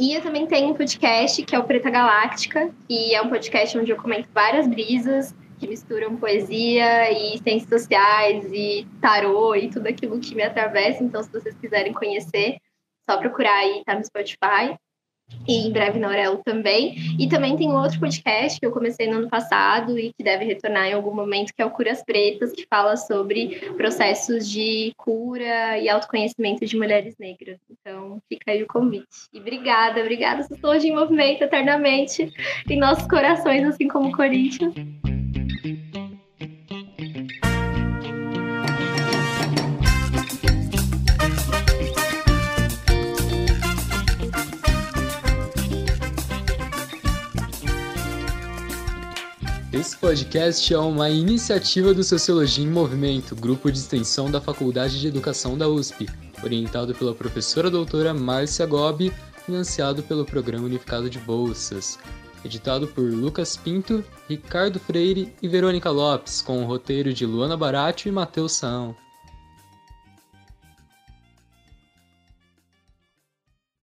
E 0.00 0.14
eu 0.14 0.22
também 0.22 0.46
tenho 0.46 0.70
um 0.70 0.74
podcast, 0.74 1.42
que 1.42 1.54
é 1.54 1.58
o 1.58 1.64
Preta 1.64 1.90
Galáctica, 1.90 2.70
que 2.88 3.14
é 3.14 3.20
um 3.20 3.28
podcast 3.28 3.76
onde 3.76 3.90
eu 3.90 3.96
comento 3.96 4.28
várias 4.32 4.66
brisas 4.66 5.34
que 5.58 5.66
misturam 5.66 6.16
poesia 6.16 7.10
e 7.10 7.38
ciências 7.38 7.68
sociais 7.68 8.44
e 8.52 8.86
tarô 9.00 9.54
e 9.54 9.68
tudo 9.68 9.86
aquilo 9.86 10.20
que 10.20 10.34
me 10.34 10.42
atravessa. 10.42 11.02
Então, 11.02 11.22
se 11.22 11.30
vocês 11.30 11.56
quiserem 11.56 11.92
conhecer, 11.92 12.58
só 13.08 13.16
procurar 13.18 13.58
aí, 13.58 13.82
tá 13.84 13.94
no 13.94 14.04
Spotify. 14.04 14.76
E 15.46 15.66
em 15.66 15.72
breve 15.72 15.98
na 15.98 16.08
Aurelo 16.08 16.40
também. 16.44 16.94
E 17.18 17.28
também 17.28 17.56
tem 17.56 17.70
outro 17.70 18.00
podcast 18.00 18.58
que 18.58 18.64
eu 18.64 18.72
comecei 18.72 19.06
no 19.06 19.18
ano 19.18 19.28
passado 19.28 19.98
e 19.98 20.12
que 20.12 20.22
deve 20.22 20.44
retornar 20.44 20.86
em 20.86 20.94
algum 20.94 21.14
momento, 21.14 21.52
que 21.54 21.60
é 21.60 21.66
o 21.66 21.70
Curas 21.70 22.02
Pretas, 22.02 22.52
que 22.52 22.66
fala 22.68 22.96
sobre 22.96 23.56
processos 23.76 24.48
de 24.48 24.92
cura 24.96 25.78
e 25.78 25.88
autoconhecimento 25.88 26.64
de 26.64 26.76
mulheres 26.76 27.16
negras. 27.18 27.58
Então, 27.70 28.20
fica 28.28 28.52
aí 28.52 28.62
o 28.62 28.66
convite. 28.66 29.06
E 29.32 29.38
obrigada, 29.38 30.00
obrigada, 30.00 30.42
Sociologia 30.42 30.90
em 30.90 30.96
Movimento 30.96 31.42
eternamente 31.42 32.32
em 32.68 32.78
nossos 32.78 33.06
corações, 33.06 33.64
assim 33.64 33.86
como 33.86 34.08
o 34.08 34.16
Corinthians. 34.16 34.74
Esse 35.58 35.74
podcast 49.96 50.72
é 50.72 50.78
uma 50.78 51.10
iniciativa 51.10 51.92
do 51.92 52.04
Sociologia 52.04 52.64
em 52.64 52.68
Movimento, 52.68 53.34
grupo 53.34 53.72
de 53.72 53.78
extensão 53.78 54.30
da 54.30 54.40
Faculdade 54.40 55.00
de 55.00 55.08
Educação 55.08 55.58
da 55.58 55.68
USP, 55.68 56.08
orientado 56.44 56.94
pela 56.94 57.12
professora 57.12 57.68
doutora 57.68 58.14
Márcia 58.14 58.64
Gobi, 58.64 59.12
financiado 59.44 60.04
pelo 60.04 60.24
Programa 60.24 60.66
Unificado 60.66 61.10
de 61.10 61.18
Bolsas. 61.18 61.98
Editado 62.48 62.88
por 62.88 63.04
Lucas 63.04 63.58
Pinto, 63.58 64.02
Ricardo 64.26 64.80
Freire 64.80 65.34
e 65.42 65.46
Verônica 65.46 65.90
Lopes, 65.90 66.40
com 66.40 66.62
o 66.62 66.66
roteiro 66.66 67.12
de 67.12 67.26
Luana 67.26 67.58
Baratio 67.58 68.08
e 68.08 68.12
Matheus 68.12 68.52
São. 68.52 68.96